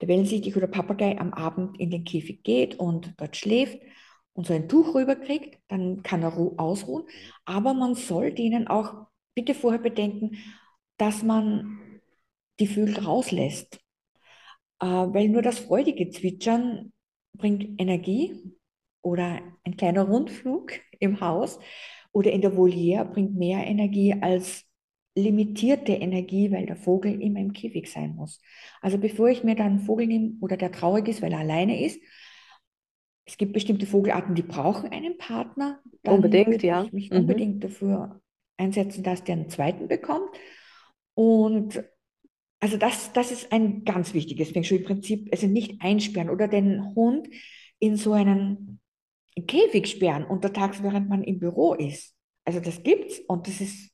der 0.00 0.08
Wellensittich 0.08 0.56
oder 0.56 0.66
Papagei 0.66 1.18
am 1.18 1.32
Abend 1.32 1.78
in 1.78 1.90
den 1.90 2.04
Käfig 2.04 2.42
geht 2.42 2.74
und 2.74 3.14
dort 3.18 3.36
schläft 3.36 3.80
und 4.32 4.46
so 4.46 4.52
ein 4.52 4.68
Tuch 4.68 4.94
rüberkriegt, 4.94 5.60
dann 5.68 6.02
kann 6.02 6.22
er 6.22 6.36
ausruhen. 6.58 7.04
Aber 7.44 7.72
man 7.74 7.94
soll 7.94 8.32
denen 8.32 8.66
auch 8.66 9.06
bitte 9.34 9.54
vorher 9.54 9.80
bedenken, 9.80 10.36
dass 10.96 11.22
man 11.22 12.00
die 12.58 12.66
Vögel 12.66 12.98
rauslässt. 12.98 13.80
Äh, 14.80 14.86
weil 14.86 15.28
nur 15.28 15.42
das 15.42 15.60
freudige 15.60 16.10
Zwitschern 16.10 16.92
bringt 17.34 17.80
Energie 17.80 18.56
oder 19.02 19.40
ein 19.64 19.76
kleiner 19.76 20.02
Rundflug 20.02 20.72
im 20.98 21.20
Haus 21.20 21.58
oder 22.12 22.32
in 22.32 22.40
der 22.40 22.56
Voliere 22.56 23.04
bringt 23.04 23.36
mehr 23.36 23.64
Energie 23.66 24.14
als 24.20 24.64
limitierte 25.14 25.92
Energie, 25.92 26.50
weil 26.50 26.66
der 26.66 26.76
Vogel 26.76 27.20
immer 27.20 27.40
im 27.40 27.52
Käfig 27.52 27.90
sein 27.90 28.14
muss. 28.14 28.40
Also 28.80 28.98
bevor 28.98 29.28
ich 29.28 29.44
mir 29.44 29.54
dann 29.54 29.66
einen 29.66 29.80
Vogel 29.80 30.06
nehme 30.06 30.32
oder 30.40 30.56
der 30.56 30.72
traurig 30.72 31.08
ist, 31.08 31.22
weil 31.22 31.32
er 31.32 31.40
alleine 31.40 31.84
ist, 31.84 32.00
es 33.24 33.36
gibt 33.36 33.52
bestimmte 33.52 33.86
Vogelarten, 33.86 34.34
die 34.34 34.42
brauchen 34.42 34.90
einen 34.90 35.16
Partner. 35.16 35.80
Dann 36.02 36.16
unbedingt, 36.16 36.62
ja. 36.62 36.84
Ich 36.84 36.92
mich 36.92 37.10
mhm. 37.10 37.18
unbedingt 37.18 37.64
dafür 37.64 38.20
einsetzen, 38.56 39.04
dass 39.04 39.22
der 39.24 39.36
einen 39.36 39.48
zweiten 39.48 39.86
bekommt. 39.86 40.30
Und 41.14 41.84
also 42.58 42.76
das, 42.76 43.12
das 43.12 43.30
ist 43.30 43.52
ein 43.52 43.84
ganz 43.84 44.14
wichtiges 44.14 44.50
Feng 44.50 44.64
Shui-Prinzip. 44.64 45.28
Also 45.30 45.46
nicht 45.46 45.80
einsperren 45.80 46.30
oder 46.30 46.48
den 46.48 46.94
Hund 46.94 47.28
in 47.78 47.96
so 47.96 48.12
einen 48.12 48.80
Käfig 49.46 49.88
sperren 49.88 50.24
untertags, 50.24 50.82
während 50.82 51.08
man 51.08 51.22
im 51.22 51.38
Büro 51.38 51.74
ist. 51.74 52.14
Also 52.44 52.60
das 52.60 52.82
gibt's 52.82 53.20
und 53.20 53.46
das 53.46 53.60
ist 53.60 53.91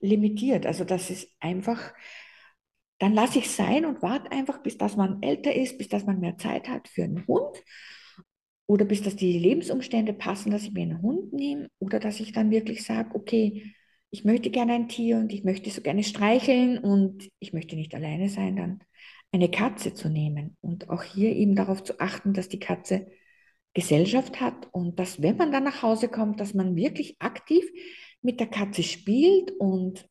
limitiert. 0.00 0.66
Also 0.66 0.84
das 0.84 1.10
ist 1.10 1.28
einfach, 1.40 1.92
dann 2.98 3.14
lasse 3.14 3.38
ich 3.38 3.50
sein 3.50 3.84
und 3.84 4.02
warte 4.02 4.30
einfach, 4.32 4.62
bis 4.62 4.78
dass 4.78 4.96
man 4.96 5.22
älter 5.22 5.54
ist, 5.54 5.78
bis 5.78 5.88
dass 5.88 6.04
man 6.04 6.20
mehr 6.20 6.38
Zeit 6.38 6.68
hat 6.68 6.88
für 6.88 7.04
einen 7.04 7.26
Hund 7.26 7.62
oder 8.66 8.84
bis 8.84 9.02
dass 9.02 9.16
die 9.16 9.38
Lebensumstände 9.38 10.12
passen, 10.12 10.50
dass 10.50 10.62
ich 10.62 10.72
mir 10.72 10.82
einen 10.82 11.02
Hund 11.02 11.32
nehme 11.32 11.68
oder 11.78 11.98
dass 11.98 12.20
ich 12.20 12.32
dann 12.32 12.50
wirklich 12.50 12.84
sage, 12.84 13.14
okay, 13.14 13.74
ich 14.10 14.24
möchte 14.24 14.50
gerne 14.50 14.74
ein 14.74 14.88
Tier 14.88 15.18
und 15.18 15.32
ich 15.32 15.44
möchte 15.44 15.70
so 15.70 15.82
gerne 15.82 16.02
streicheln 16.02 16.78
und 16.78 17.28
ich 17.38 17.52
möchte 17.52 17.76
nicht 17.76 17.94
alleine 17.94 18.28
sein, 18.28 18.56
dann 18.56 18.80
eine 19.32 19.50
Katze 19.50 19.94
zu 19.94 20.08
nehmen 20.08 20.56
und 20.60 20.90
auch 20.90 21.02
hier 21.02 21.34
eben 21.34 21.54
darauf 21.54 21.84
zu 21.84 22.00
achten, 22.00 22.32
dass 22.32 22.48
die 22.48 22.58
Katze 22.58 23.06
Gesellschaft 23.74 24.40
hat 24.40 24.68
und 24.72 24.98
dass, 24.98 25.22
wenn 25.22 25.36
man 25.36 25.52
dann 25.52 25.64
nach 25.64 25.82
Hause 25.82 26.08
kommt, 26.08 26.40
dass 26.40 26.54
man 26.54 26.74
wirklich 26.74 27.16
aktiv 27.20 27.64
mit 28.22 28.40
der 28.40 28.48
Katze 28.48 28.82
spielt 28.82 29.52
und 29.58 30.08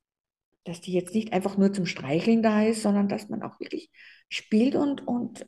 dass 0.64 0.82
die 0.82 0.94
jetzt 0.94 1.14
nicht 1.16 1.34
einfach 1.34 1.58
nur 1.58 1.74
zum 1.74 1.86
Streicheln 1.86 2.44
da 2.44 2.64
ist, 2.64 2.82
sondern 2.82 3.08
dass 3.08 3.30
man 3.30 3.44
auch 3.44 3.60
wirklich 3.60 3.90
spielt 4.30 4.76
und, 4.76 5.08
und, 5.08 5.48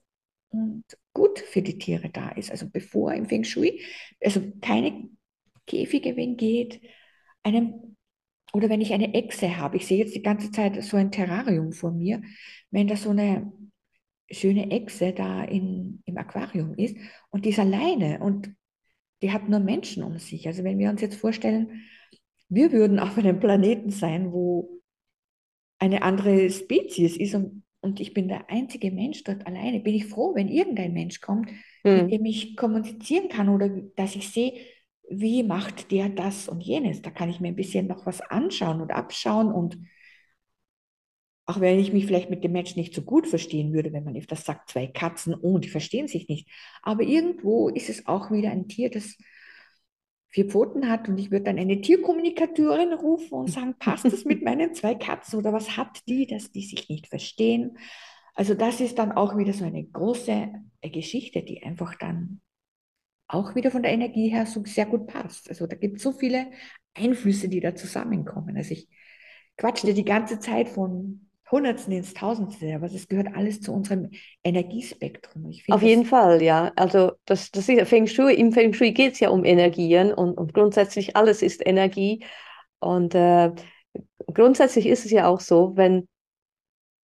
und 0.49 0.83
gut 1.13 1.39
für 1.39 1.61
die 1.61 1.77
Tiere 1.77 2.09
da 2.09 2.29
ist. 2.29 2.51
Also 2.51 2.69
bevor 2.69 3.13
im 3.13 3.27
Feng 3.27 3.43
Shui, 3.43 3.81
also 4.23 4.41
keine 4.61 5.09
Käfige, 5.67 6.15
wenn 6.15 6.37
geht, 6.37 6.81
einem, 7.43 7.95
oder 8.53 8.69
wenn 8.69 8.81
ich 8.81 8.93
eine 8.93 9.13
Echse 9.13 9.57
habe, 9.57 9.77
ich 9.77 9.85
sehe 9.85 9.99
jetzt 9.99 10.15
die 10.15 10.21
ganze 10.21 10.51
Zeit 10.51 10.81
so 10.83 10.97
ein 10.97 11.11
Terrarium 11.11 11.71
vor 11.71 11.91
mir, 11.91 12.21
wenn 12.69 12.87
da 12.87 12.95
so 12.95 13.11
eine 13.11 13.51
schöne 14.29 14.71
Echse 14.71 15.13
da 15.13 15.43
in, 15.43 16.01
im 16.05 16.17
Aquarium 16.17 16.73
ist 16.75 16.95
und 17.29 17.45
die 17.45 17.49
ist 17.49 17.59
alleine 17.59 18.19
und 18.19 18.53
die 19.21 19.31
hat 19.31 19.49
nur 19.49 19.59
Menschen 19.59 20.03
um 20.03 20.17
sich. 20.17 20.47
Also 20.47 20.63
wenn 20.63 20.79
wir 20.79 20.89
uns 20.89 21.01
jetzt 21.01 21.15
vorstellen, 21.15 21.83
wir 22.51 22.73
würden 22.73 22.99
auf 22.99 23.17
einem 23.17 23.39
Planeten 23.39 23.91
sein, 23.91 24.33
wo 24.33 24.81
eine 25.79 26.01
andere 26.03 26.49
Spezies 26.49 27.15
ist 27.15 27.33
und, 27.33 27.63
und 27.79 28.01
ich 28.01 28.13
bin 28.13 28.27
der 28.27 28.49
einzige 28.49 28.91
Mensch 28.91 29.23
dort 29.23 29.47
alleine, 29.47 29.79
bin 29.79 29.95
ich 29.95 30.05
froh, 30.05 30.35
wenn 30.35 30.49
irgendein 30.49 30.93
Mensch 30.93 31.21
kommt, 31.21 31.49
mhm. 31.83 32.03
mit 32.03 32.11
dem 32.11 32.25
ich 32.25 32.57
kommunizieren 32.57 33.29
kann 33.29 33.47
oder 33.47 33.69
dass 33.95 34.17
ich 34.17 34.29
sehe, 34.29 34.53
wie 35.09 35.43
macht 35.43 35.91
der 35.91 36.09
das 36.09 36.49
und 36.49 36.61
jenes. 36.61 37.01
Da 37.01 37.09
kann 37.09 37.29
ich 37.29 37.39
mir 37.39 37.47
ein 37.47 37.55
bisschen 37.55 37.87
noch 37.87 38.05
was 38.05 38.19
anschauen 38.19 38.81
und 38.81 38.91
abschauen 38.91 39.51
und 39.51 39.77
auch 41.45 41.61
wenn 41.61 41.79
ich 41.79 41.93
mich 41.93 42.05
vielleicht 42.05 42.29
mit 42.29 42.43
dem 42.43 42.51
Menschen 42.51 42.79
nicht 42.79 42.93
so 42.93 43.01
gut 43.01 43.27
verstehen 43.27 43.73
würde, 43.73 43.93
wenn 43.93 44.03
man 44.03 44.21
das 44.27 44.43
sagt, 44.43 44.69
zwei 44.69 44.87
Katzen, 44.87 45.35
oh, 45.35 45.57
die 45.57 45.69
verstehen 45.69 46.07
sich 46.07 46.27
nicht. 46.27 46.49
Aber 46.81 47.03
irgendwo 47.03 47.69
ist 47.69 47.89
es 47.89 48.07
auch 48.07 48.29
wieder 48.29 48.51
ein 48.51 48.67
Tier, 48.67 48.89
das 48.89 49.17
vier 50.31 50.49
Pfoten 50.49 50.89
hat 50.89 51.09
und 51.09 51.17
ich 51.17 51.29
würde 51.29 51.45
dann 51.45 51.59
eine 51.59 51.81
Tierkommunikatorin 51.81 52.93
rufen 52.93 53.33
und 53.33 53.51
sagen, 53.51 53.75
passt 53.77 54.05
das 54.05 54.25
mit 54.25 54.43
meinen 54.43 54.73
zwei 54.73 54.95
Katzen 54.95 55.37
oder 55.37 55.51
was 55.51 55.77
hat 55.77 56.07
die, 56.07 56.25
dass 56.25 56.51
die 56.51 56.63
sich 56.63 56.89
nicht 56.89 57.07
verstehen? 57.07 57.77
Also 58.33 58.53
das 58.53 58.79
ist 58.79 58.97
dann 58.97 59.11
auch 59.11 59.37
wieder 59.37 59.53
so 59.53 59.65
eine 59.65 59.83
große 59.83 60.49
äh, 60.81 60.89
Geschichte, 60.89 61.43
die 61.43 61.63
einfach 61.63 61.95
dann 61.95 62.41
auch 63.27 63.55
wieder 63.55 63.71
von 63.71 63.83
der 63.83 63.91
Energie 63.91 64.29
her 64.29 64.45
so 64.45 64.63
sehr 64.65 64.85
gut 64.85 65.07
passt. 65.07 65.49
Also 65.49 65.67
da 65.67 65.75
gibt 65.75 65.97
es 65.97 66.03
so 66.03 66.13
viele 66.13 66.47
Einflüsse, 66.93 67.49
die 67.49 67.59
da 67.59 67.75
zusammenkommen. 67.75 68.55
Also 68.57 68.71
ich 68.71 68.87
quatschte 69.57 69.93
die 69.93 70.05
ganze 70.05 70.39
Zeit 70.39 70.69
von 70.69 71.29
Hundertsten 71.51 71.93
ins 71.93 72.13
Tausendste, 72.13 72.73
aber 72.75 72.87
es 72.87 73.07
gehört 73.07 73.35
alles 73.35 73.61
zu 73.61 73.73
unserem 73.73 74.09
Energiespektrum. 74.43 75.51
Auf 75.69 75.81
jeden 75.81 76.05
Fall, 76.05 76.41
ja. 76.41 76.71
Also 76.75 77.13
das, 77.25 77.51
das 77.51 77.67
ist 77.67 77.87
Feng 77.89 78.07
Shui. 78.07 78.33
Im 78.33 78.53
Feng 78.53 78.73
Shui 78.73 78.91
geht 78.91 79.13
es 79.13 79.19
ja 79.19 79.29
um 79.29 79.43
Energien 79.43 80.13
und, 80.13 80.37
und, 80.37 80.53
grundsätzlich 80.53 81.15
alles 81.15 81.41
ist 81.41 81.65
Energie. 81.65 82.23
Und 82.79 83.13
äh, 83.15 83.51
grundsätzlich 84.33 84.87
ist 84.87 85.05
es 85.05 85.11
ja 85.11 85.27
auch 85.27 85.41
so, 85.41 85.75
wenn 85.75 86.07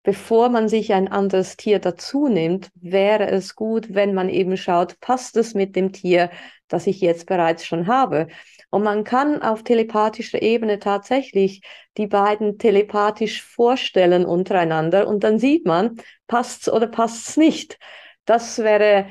bevor 0.06 0.50
man 0.50 0.68
sich 0.68 0.94
ein 0.94 1.08
anderes 1.08 1.56
Tier 1.56 1.80
dazu 1.80 2.28
nimmt, 2.28 2.70
wäre 2.76 3.28
es 3.28 3.56
gut, 3.56 3.92
wenn 3.92 4.14
man 4.14 4.28
eben 4.28 4.56
schaut, 4.56 5.00
passt 5.00 5.36
es 5.36 5.52
mit 5.54 5.74
dem 5.74 5.92
Tier, 5.92 6.30
das 6.68 6.86
ich 6.86 7.00
jetzt 7.00 7.26
bereits 7.26 7.64
schon 7.64 7.86
habe. 7.86 8.28
Und 8.70 8.82
man 8.82 9.04
kann 9.04 9.42
auf 9.42 9.62
telepathischer 9.62 10.42
Ebene 10.42 10.78
tatsächlich 10.78 11.62
die 11.96 12.06
beiden 12.06 12.58
telepathisch 12.58 13.42
vorstellen 13.42 14.24
untereinander 14.24 15.06
und 15.06 15.24
dann 15.24 15.38
sieht 15.38 15.66
man, 15.66 15.96
passt's 16.26 16.68
oder 16.68 16.86
passt's 16.86 17.36
nicht. 17.36 17.78
Das 18.24 18.58
wäre 18.58 19.06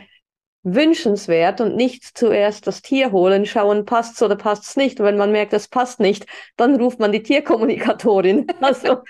wünschenswert 0.65 1.61
und 1.61 1.75
nicht 1.75 2.17
zuerst 2.17 2.65
das 2.65 2.81
Tier 2.81 3.11
holen, 3.11 3.45
schauen, 3.45 3.85
passt's 3.85 4.21
oder 4.23 4.35
passt's 4.35 4.75
nicht. 4.75 4.99
Und 4.99 5.05
wenn 5.05 5.17
man 5.17 5.31
merkt, 5.31 5.53
es 5.53 5.67
passt 5.67 5.99
nicht, 5.99 6.25
dann 6.57 6.75
ruft 6.75 6.99
man 6.99 7.11
die 7.11 7.23
Tierkommunikatorin. 7.23 8.47
Also. 8.61 9.03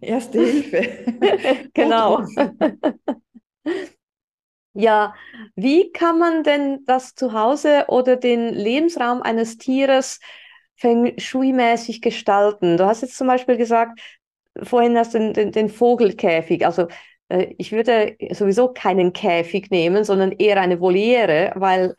Erste 0.00 0.40
Hilfe. 0.40 1.70
genau. 1.74 2.24
Ja, 4.72 5.14
wie 5.56 5.90
kann 5.92 6.18
man 6.18 6.44
denn 6.44 6.84
das 6.86 7.14
Zuhause 7.14 7.86
oder 7.88 8.16
den 8.16 8.54
Lebensraum 8.54 9.20
eines 9.22 9.58
Tieres 9.58 10.20
Feng 10.76 11.18
Shui-mäßig 11.18 12.00
gestalten? 12.00 12.76
Du 12.76 12.86
hast 12.86 13.02
jetzt 13.02 13.16
zum 13.16 13.26
Beispiel 13.26 13.56
gesagt, 13.56 14.00
vorhin 14.62 14.96
hast 14.96 15.14
du 15.14 15.18
den, 15.18 15.32
den, 15.34 15.52
den 15.52 15.68
Vogelkäfig. 15.68 16.64
Also 16.64 16.86
äh, 17.28 17.54
ich 17.58 17.72
würde 17.72 18.16
sowieso 18.30 18.72
keinen 18.72 19.12
Käfig 19.12 19.70
nehmen, 19.70 20.04
sondern 20.04 20.30
eher 20.32 20.60
eine 20.60 20.80
Voliere, 20.80 21.52
weil 21.56 21.94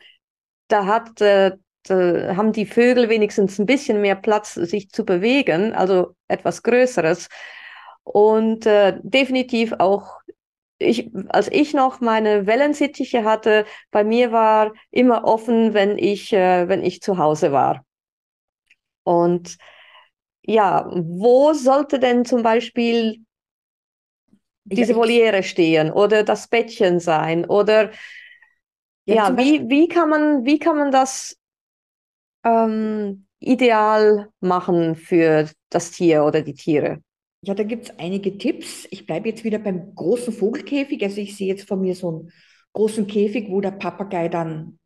da 0.68 0.86
hat 0.86 1.20
äh, 1.20 1.52
haben 1.88 2.52
die 2.52 2.66
Vögel 2.66 3.08
wenigstens 3.08 3.58
ein 3.58 3.66
bisschen 3.66 4.00
mehr 4.00 4.14
Platz, 4.14 4.54
sich 4.54 4.90
zu 4.90 5.04
bewegen, 5.04 5.72
also 5.74 6.14
etwas 6.28 6.62
Größeres. 6.62 7.28
Und 8.04 8.66
äh, 8.66 8.98
definitiv 9.02 9.74
auch 9.78 10.20
ich, 10.82 11.10
als 11.28 11.48
ich 11.48 11.74
noch 11.74 12.00
meine 12.00 12.46
Wellensittiche 12.46 13.24
hatte, 13.24 13.64
bei 13.90 14.04
mir 14.04 14.32
war 14.32 14.72
immer 14.90 15.24
offen, 15.24 15.74
wenn 15.74 15.98
ich, 15.98 16.32
äh, 16.32 16.68
wenn 16.68 16.84
ich 16.84 17.00
zu 17.00 17.18
Hause 17.18 17.52
war. 17.52 17.84
Und 19.04 19.58
ja, 20.42 20.90
wo 20.92 21.52
sollte 21.52 21.98
denn 21.98 22.24
zum 22.24 22.42
Beispiel 22.42 23.24
diese 24.64 24.94
Voliere 24.94 25.42
stehen 25.42 25.90
oder 25.90 26.22
das 26.22 26.48
Bettchen 26.48 27.00
sein? 27.00 27.44
Oder 27.44 27.90
ja, 29.04 29.14
ja 29.14 29.36
wie, 29.36 29.68
wie, 29.68 29.88
kann 29.88 30.08
man, 30.08 30.44
wie 30.44 30.58
kann 30.58 30.76
man 30.76 30.90
das 30.90 31.36
ähm, 32.44 33.26
ideal 33.40 34.30
machen 34.40 34.94
für 34.96 35.48
das 35.70 35.90
Tier 35.90 36.24
oder 36.24 36.42
die 36.42 36.54
Tiere? 36.54 37.02
Ja, 37.44 37.54
da 37.54 37.64
gibt 37.64 37.84
es 37.86 37.98
einige 37.98 38.38
Tipps. 38.38 38.86
Ich 38.90 39.04
bleibe 39.06 39.28
jetzt 39.28 39.42
wieder 39.42 39.58
beim 39.58 39.94
großen 39.94 40.32
Vogelkäfig. 40.32 41.02
Also 41.02 41.20
ich 41.20 41.36
sehe 41.36 41.48
jetzt 41.48 41.66
von 41.66 41.80
mir 41.80 41.94
so 41.96 42.08
einen 42.08 42.32
großen 42.72 43.06
Käfig, 43.06 43.50
wo 43.50 43.60
der 43.60 43.72
Papagei 43.72 44.28
dann 44.28 44.78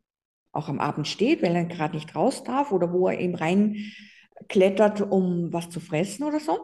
auch 0.53 0.68
am 0.68 0.81
Abend 0.81 1.07
steht, 1.07 1.43
weil 1.43 1.55
er 1.55 1.66
gerade 1.66 1.95
nicht 1.97 2.14
raus 2.14 2.45
darf 2.45 2.72
oder 2.72 2.93
wo 2.93 3.09
er 3.09 3.20
eben 3.20 3.35
reinklettert, 3.35 5.03
um 5.03 5.53
was 5.53 5.68
zu 5.68 5.81
fressen 5.81 6.24
oder 6.24 6.41
so. 6.41 6.59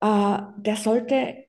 Äh, 0.00 0.38
der 0.58 0.76
sollte 0.76 1.46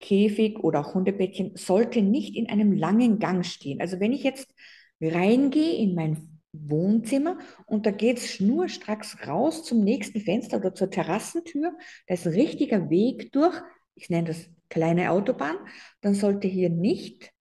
Käfig 0.00 0.58
oder 0.58 0.80
auch 0.80 0.94
Hundebettchen 0.94 1.56
sollte 1.56 2.02
nicht 2.02 2.36
in 2.36 2.50
einem 2.50 2.72
langen 2.72 3.18
Gang 3.18 3.46
stehen. 3.46 3.80
Also 3.80 3.98
wenn 4.00 4.12
ich 4.12 4.24
jetzt 4.24 4.52
reingehe 5.00 5.76
in 5.76 5.94
mein 5.94 6.31
Wohnzimmer 6.52 7.38
und 7.66 7.86
da 7.86 7.90
geht 7.90 8.18
es 8.18 8.30
schnurstracks 8.30 9.26
raus 9.26 9.64
zum 9.64 9.82
nächsten 9.82 10.20
Fenster 10.20 10.58
oder 10.58 10.74
zur 10.74 10.90
Terrassentür. 10.90 11.72
Da 12.06 12.14
ist 12.14 12.26
ein 12.26 12.34
richtiger 12.34 12.90
Weg 12.90 13.32
durch, 13.32 13.58
ich 13.94 14.10
nenne 14.10 14.28
das 14.28 14.50
kleine 14.68 15.10
Autobahn, 15.10 15.56
dann 16.00 16.14
sollte 16.14 16.48
hier 16.48 16.70
nicht 16.70 17.32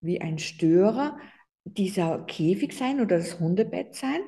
wie 0.00 0.20
ein 0.20 0.38
Störer 0.38 1.18
dieser 1.64 2.24
Käfig 2.26 2.72
sein 2.74 3.00
oder 3.00 3.18
das 3.18 3.40
Hundebett 3.40 3.94
sein, 3.94 4.20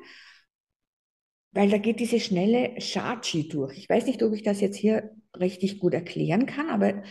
weil 1.52 1.70
da 1.70 1.78
geht 1.78 2.00
diese 2.00 2.20
schnelle 2.20 2.80
Shachi 2.80 3.48
durch. 3.48 3.76
Ich 3.78 3.88
weiß 3.88 4.06
nicht, 4.06 4.22
ob 4.22 4.32
ich 4.34 4.42
das 4.42 4.60
jetzt 4.60 4.76
hier 4.76 5.10
richtig 5.38 5.78
gut 5.78 5.94
erklären 5.94 6.46
kann, 6.46 6.68
aber 6.68 7.02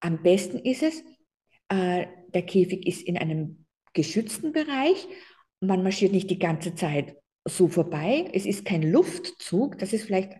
am 0.00 0.22
besten 0.22 0.58
ist 0.58 0.82
es, 0.82 1.02
äh, 1.68 2.06
der 2.28 2.42
Käfig 2.42 2.86
ist 2.86 3.02
in 3.02 3.16
einem 3.16 3.66
geschützten 3.92 4.52
Bereich. 4.52 5.06
Man 5.66 5.82
marschiert 5.82 6.12
nicht 6.12 6.30
die 6.30 6.38
ganze 6.38 6.74
Zeit 6.74 7.16
so 7.44 7.68
vorbei. 7.68 8.30
Es 8.32 8.46
ist 8.46 8.64
kein 8.64 8.82
Luftzug. 8.82 9.78
Das 9.78 9.92
ist 9.92 10.04
vielleicht 10.04 10.32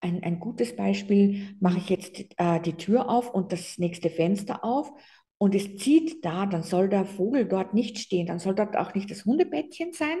ein, 0.00 0.22
ein 0.22 0.40
gutes 0.40 0.76
Beispiel. 0.76 1.56
Mache 1.60 1.78
ich 1.78 1.88
jetzt 1.88 2.20
äh, 2.36 2.60
die 2.60 2.74
Tür 2.74 3.08
auf 3.08 3.32
und 3.32 3.52
das 3.52 3.78
nächste 3.78 4.10
Fenster 4.10 4.64
auf 4.64 4.92
und 5.38 5.54
es 5.54 5.76
zieht 5.76 6.24
da, 6.24 6.46
dann 6.46 6.62
soll 6.62 6.88
der 6.88 7.04
Vogel 7.04 7.46
dort 7.46 7.74
nicht 7.74 7.98
stehen. 7.98 8.26
Dann 8.26 8.38
soll 8.38 8.54
dort 8.54 8.76
auch 8.76 8.94
nicht 8.94 9.10
das 9.10 9.24
Hundebettchen 9.24 9.92
sein. 9.92 10.18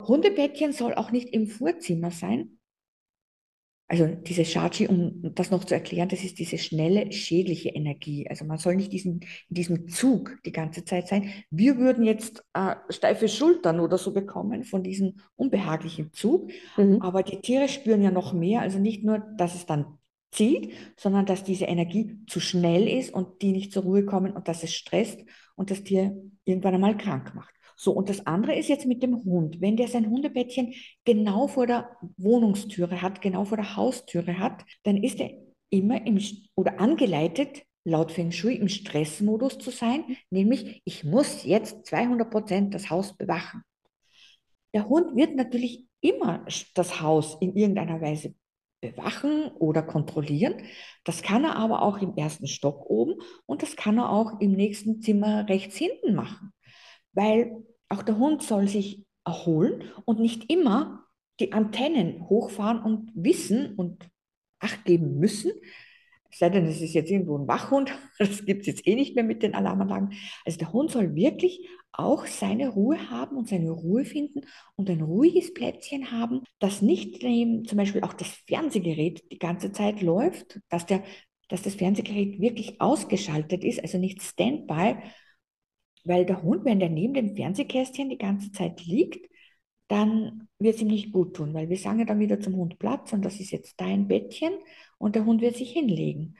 Hundebettchen 0.00 0.72
soll 0.72 0.94
auch 0.94 1.10
nicht 1.10 1.30
im 1.30 1.46
Vorzimmer 1.46 2.10
sein. 2.10 2.59
Also 3.90 4.06
diese 4.06 4.44
Shachi, 4.44 4.86
um 4.86 5.34
das 5.34 5.50
noch 5.50 5.64
zu 5.64 5.74
erklären, 5.74 6.08
das 6.08 6.22
ist 6.22 6.38
diese 6.38 6.58
schnelle, 6.58 7.10
schädliche 7.10 7.70
Energie. 7.70 8.24
Also 8.30 8.44
man 8.44 8.56
soll 8.56 8.76
nicht 8.76 8.92
diesen, 8.92 9.22
in 9.48 9.54
diesem 9.56 9.88
Zug 9.88 10.38
die 10.46 10.52
ganze 10.52 10.84
Zeit 10.84 11.08
sein. 11.08 11.32
Wir 11.50 11.76
würden 11.76 12.04
jetzt 12.04 12.44
äh, 12.54 12.76
steife 12.88 13.28
Schultern 13.28 13.80
oder 13.80 13.98
so 13.98 14.12
bekommen 14.12 14.62
von 14.62 14.84
diesem 14.84 15.16
unbehaglichen 15.34 16.12
Zug. 16.12 16.52
Mhm. 16.76 17.02
Aber 17.02 17.24
die 17.24 17.40
Tiere 17.40 17.68
spüren 17.68 18.00
ja 18.00 18.12
noch 18.12 18.32
mehr. 18.32 18.60
Also 18.60 18.78
nicht 18.78 19.02
nur, 19.02 19.18
dass 19.36 19.56
es 19.56 19.66
dann 19.66 19.98
zieht, 20.30 20.72
sondern 20.96 21.26
dass 21.26 21.42
diese 21.42 21.64
Energie 21.64 22.20
zu 22.28 22.38
schnell 22.38 22.86
ist 22.86 23.12
und 23.12 23.42
die 23.42 23.50
nicht 23.50 23.72
zur 23.72 23.82
Ruhe 23.82 24.04
kommen 24.04 24.30
und 24.30 24.46
dass 24.46 24.62
es 24.62 24.72
stresst 24.72 25.18
und 25.56 25.72
das 25.72 25.82
Tier 25.82 26.16
irgendwann 26.44 26.74
einmal 26.74 26.96
krank 26.96 27.34
macht. 27.34 27.54
So, 27.82 27.92
und 27.92 28.10
das 28.10 28.26
andere 28.26 28.56
ist 28.56 28.68
jetzt 28.68 28.84
mit 28.84 29.02
dem 29.02 29.24
Hund. 29.24 29.62
Wenn 29.62 29.78
der 29.78 29.88
sein 29.88 30.10
Hundebettchen 30.10 30.74
genau 31.06 31.48
vor 31.48 31.66
der 31.66 31.88
Wohnungstüre 32.18 33.00
hat, 33.00 33.22
genau 33.22 33.46
vor 33.46 33.56
der 33.56 33.74
Haustüre 33.74 34.38
hat, 34.38 34.66
dann 34.82 34.98
ist 35.02 35.18
er 35.18 35.30
immer 35.70 36.06
im 36.06 36.20
oder 36.56 36.78
angeleitet, 36.78 37.62
laut 37.84 38.12
Feng 38.12 38.32
Shui 38.32 38.56
im 38.56 38.68
Stressmodus 38.68 39.56
zu 39.56 39.70
sein, 39.70 40.04
nämlich 40.28 40.82
ich 40.84 41.04
muss 41.04 41.44
jetzt 41.44 41.86
200 41.86 42.30
Prozent 42.30 42.74
das 42.74 42.90
Haus 42.90 43.16
bewachen. 43.16 43.62
Der 44.74 44.86
Hund 44.86 45.16
wird 45.16 45.34
natürlich 45.34 45.86
immer 46.02 46.44
das 46.74 47.00
Haus 47.00 47.38
in 47.40 47.56
irgendeiner 47.56 48.02
Weise 48.02 48.34
bewachen 48.82 49.52
oder 49.52 49.82
kontrollieren. 49.82 50.56
Das 51.04 51.22
kann 51.22 51.44
er 51.44 51.56
aber 51.56 51.80
auch 51.80 51.96
im 52.02 52.14
ersten 52.14 52.46
Stock 52.46 52.90
oben 52.90 53.14
und 53.46 53.62
das 53.62 53.74
kann 53.74 53.96
er 53.96 54.10
auch 54.10 54.38
im 54.38 54.52
nächsten 54.52 55.00
Zimmer 55.00 55.48
rechts 55.48 55.76
hinten 55.76 56.14
machen 56.14 56.52
weil 57.12 57.64
auch 57.90 58.02
der 58.02 58.16
Hund 58.16 58.42
soll 58.42 58.68
sich 58.68 59.04
erholen 59.24 59.84
und 60.06 60.20
nicht 60.20 60.50
immer 60.50 61.04
die 61.40 61.52
Antennen 61.52 62.28
hochfahren 62.28 62.82
und 62.82 63.10
wissen 63.14 63.74
und 63.74 64.08
Acht 64.62 64.84
geben 64.84 65.18
müssen. 65.18 65.52
Sei 66.30 66.50
denn, 66.50 66.66
es 66.66 66.80
ist 66.82 66.92
jetzt 66.92 67.10
irgendwo 67.10 67.36
ein 67.36 67.48
Wachhund, 67.48 67.92
das 68.18 68.44
gibt 68.44 68.60
es 68.60 68.66
jetzt 68.66 68.86
eh 68.86 68.94
nicht 68.94 69.14
mehr 69.14 69.24
mit 69.24 69.42
den 69.42 69.54
Alarmanlagen. 69.54 70.12
Also 70.44 70.58
der 70.58 70.72
Hund 70.72 70.90
soll 70.90 71.14
wirklich 71.14 71.66
auch 71.92 72.26
seine 72.26 72.68
Ruhe 72.68 73.10
haben 73.10 73.36
und 73.36 73.48
seine 73.48 73.70
Ruhe 73.70 74.04
finden 74.04 74.42
und 74.76 74.88
ein 74.90 75.00
ruhiges 75.00 75.52
Plätzchen 75.54 76.12
haben, 76.12 76.42
dass 76.58 76.82
nicht 76.82 77.22
neben 77.22 77.64
zum 77.64 77.78
Beispiel 77.78 78.02
auch 78.02 78.12
das 78.12 78.28
Fernsehgerät 78.46 79.24
die 79.32 79.38
ganze 79.38 79.72
Zeit 79.72 80.02
läuft, 80.02 80.60
dass, 80.68 80.86
der, 80.86 81.02
dass 81.48 81.62
das 81.62 81.74
Fernsehgerät 81.74 82.40
wirklich 82.40 82.80
ausgeschaltet 82.80 83.64
ist, 83.64 83.80
also 83.80 83.98
nicht 83.98 84.22
Standby, 84.22 84.98
weil 86.04 86.24
der 86.24 86.42
Hund, 86.42 86.64
wenn 86.64 86.80
der 86.80 86.90
neben 86.90 87.14
dem 87.14 87.36
Fernsehkästchen 87.36 88.10
die 88.10 88.18
ganze 88.18 88.52
Zeit 88.52 88.84
liegt, 88.84 89.28
dann 89.88 90.48
wird 90.58 90.76
es 90.76 90.82
ihm 90.82 90.88
nicht 90.88 91.12
gut 91.12 91.34
tun, 91.34 91.52
weil 91.52 91.68
wir 91.68 91.76
sagen 91.76 91.98
ja 91.98 92.04
dann 92.04 92.20
wieder 92.20 92.38
zum 92.40 92.54
Hund 92.56 92.78
Platz 92.78 93.12
und 93.12 93.24
das 93.24 93.40
ist 93.40 93.50
jetzt 93.50 93.80
dein 93.80 94.06
Bettchen 94.06 94.52
und 94.98 95.16
der 95.16 95.24
Hund 95.24 95.40
wird 95.40 95.56
sich 95.56 95.72
hinlegen. 95.72 96.36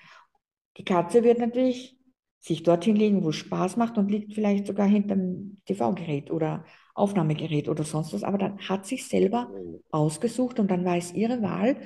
Die 0.76 0.84
Katze 0.84 1.24
wird 1.24 1.38
natürlich 1.38 1.96
sich 2.38 2.62
dorthin 2.62 2.96
legen, 2.96 3.24
wo 3.24 3.30
es 3.30 3.36
Spaß 3.36 3.76
macht 3.76 3.98
und 3.98 4.10
liegt 4.10 4.34
vielleicht 4.34 4.66
sogar 4.66 4.86
hinterm 4.86 5.56
TV-Gerät 5.66 6.30
oder 6.30 6.64
Aufnahmegerät 6.94 7.68
oder 7.68 7.84
sonst 7.84 8.12
was, 8.12 8.24
aber 8.24 8.38
dann 8.38 8.58
hat 8.60 8.86
sich 8.86 9.06
selber 9.06 9.50
ausgesucht 9.90 10.58
und 10.58 10.70
dann 10.70 10.84
war 10.84 10.96
es 10.96 11.12
ihre 11.12 11.42
Wahl 11.42 11.76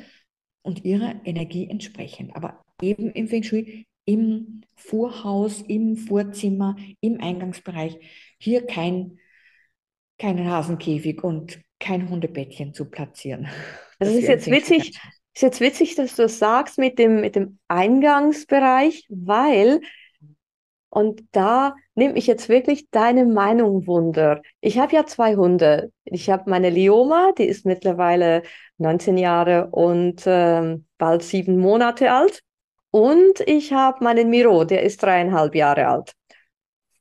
und 0.62 0.84
ihre 0.84 1.20
Energie 1.24 1.68
entsprechend. 1.68 2.36
Aber 2.36 2.62
eben 2.80 3.10
im 3.10 3.28
Feng 3.28 3.42
Shui 3.42 3.86
im 4.04 4.62
Vorhaus, 4.76 5.62
im 5.62 5.96
Vorzimmer, 5.96 6.76
im 7.00 7.20
Eingangsbereich 7.20 7.98
hier 8.38 8.66
kein, 8.66 9.18
keinen 10.18 10.48
Hasenkäfig 10.48 11.22
und 11.22 11.60
kein 11.80 12.08
Hundebettchen 12.08 12.74
zu 12.74 12.86
platzieren. 12.86 13.48
Also 14.00 14.12
es 14.12 14.22
ist 14.22 14.28
jetzt 14.28 14.50
witzig, 14.50 15.00
ist 15.34 15.42
jetzt 15.42 15.60
witzig, 15.60 15.94
dass 15.94 16.16
du 16.16 16.22
das 16.22 16.40
sagst 16.40 16.78
mit 16.78 16.98
dem, 16.98 17.20
mit 17.20 17.36
dem 17.36 17.58
Eingangsbereich, 17.68 19.06
weil, 19.08 19.80
und 20.90 21.22
da 21.30 21.76
nehme 21.94 22.18
ich 22.18 22.26
jetzt 22.26 22.48
wirklich 22.48 22.90
deine 22.90 23.24
Meinung 23.24 23.86
wunder. 23.86 24.42
Ich 24.60 24.78
habe 24.78 24.94
ja 24.94 25.06
zwei 25.06 25.36
Hunde. 25.36 25.92
Ich 26.04 26.28
habe 26.28 26.50
meine 26.50 26.70
Lioma, 26.70 27.32
die 27.38 27.44
ist 27.44 27.64
mittlerweile 27.64 28.42
19 28.78 29.16
Jahre 29.16 29.68
und 29.70 30.26
äh, 30.26 30.76
bald 30.98 31.22
sieben 31.22 31.58
Monate 31.58 32.10
alt. 32.10 32.42
Und 32.94 33.40
ich 33.46 33.72
habe 33.72 34.04
meinen 34.04 34.30
Miro, 34.30 34.62
der 34.62 34.84
ist 34.84 35.02
dreieinhalb 35.02 35.56
Jahre 35.56 35.88
alt. 35.88 36.12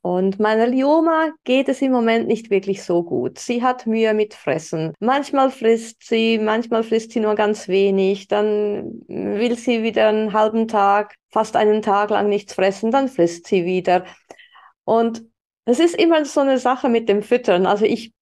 Und 0.02 0.40
meiner 0.40 0.66
Lioma 0.66 1.30
geht 1.44 1.68
es 1.68 1.82
im 1.82 1.92
Moment 1.92 2.26
nicht 2.26 2.50
wirklich 2.50 2.82
so 2.82 3.04
gut. 3.04 3.38
Sie 3.38 3.62
hat 3.62 3.86
Mühe 3.86 4.12
mit 4.12 4.34
Fressen. 4.34 4.92
Manchmal 4.98 5.52
frisst 5.52 6.02
sie, 6.02 6.38
manchmal 6.38 6.82
frisst 6.82 7.12
sie 7.12 7.20
nur 7.20 7.36
ganz 7.36 7.68
wenig. 7.68 8.26
Dann 8.26 9.04
will 9.06 9.56
sie 9.56 9.84
wieder 9.84 10.08
einen 10.08 10.32
halben 10.32 10.66
Tag, 10.66 11.14
fast 11.30 11.54
einen 11.54 11.80
Tag 11.80 12.10
lang 12.10 12.28
nichts 12.28 12.54
fressen, 12.54 12.90
dann 12.90 13.06
frisst 13.06 13.46
sie 13.46 13.64
wieder. 13.64 14.04
Und 14.82 15.22
es 15.64 15.78
ist 15.78 15.94
immer 15.94 16.24
so 16.24 16.40
eine 16.40 16.58
Sache 16.58 16.88
mit 16.88 17.08
dem 17.08 17.22
Füttern. 17.22 17.66
Also 17.66 17.84
ich 17.84 18.13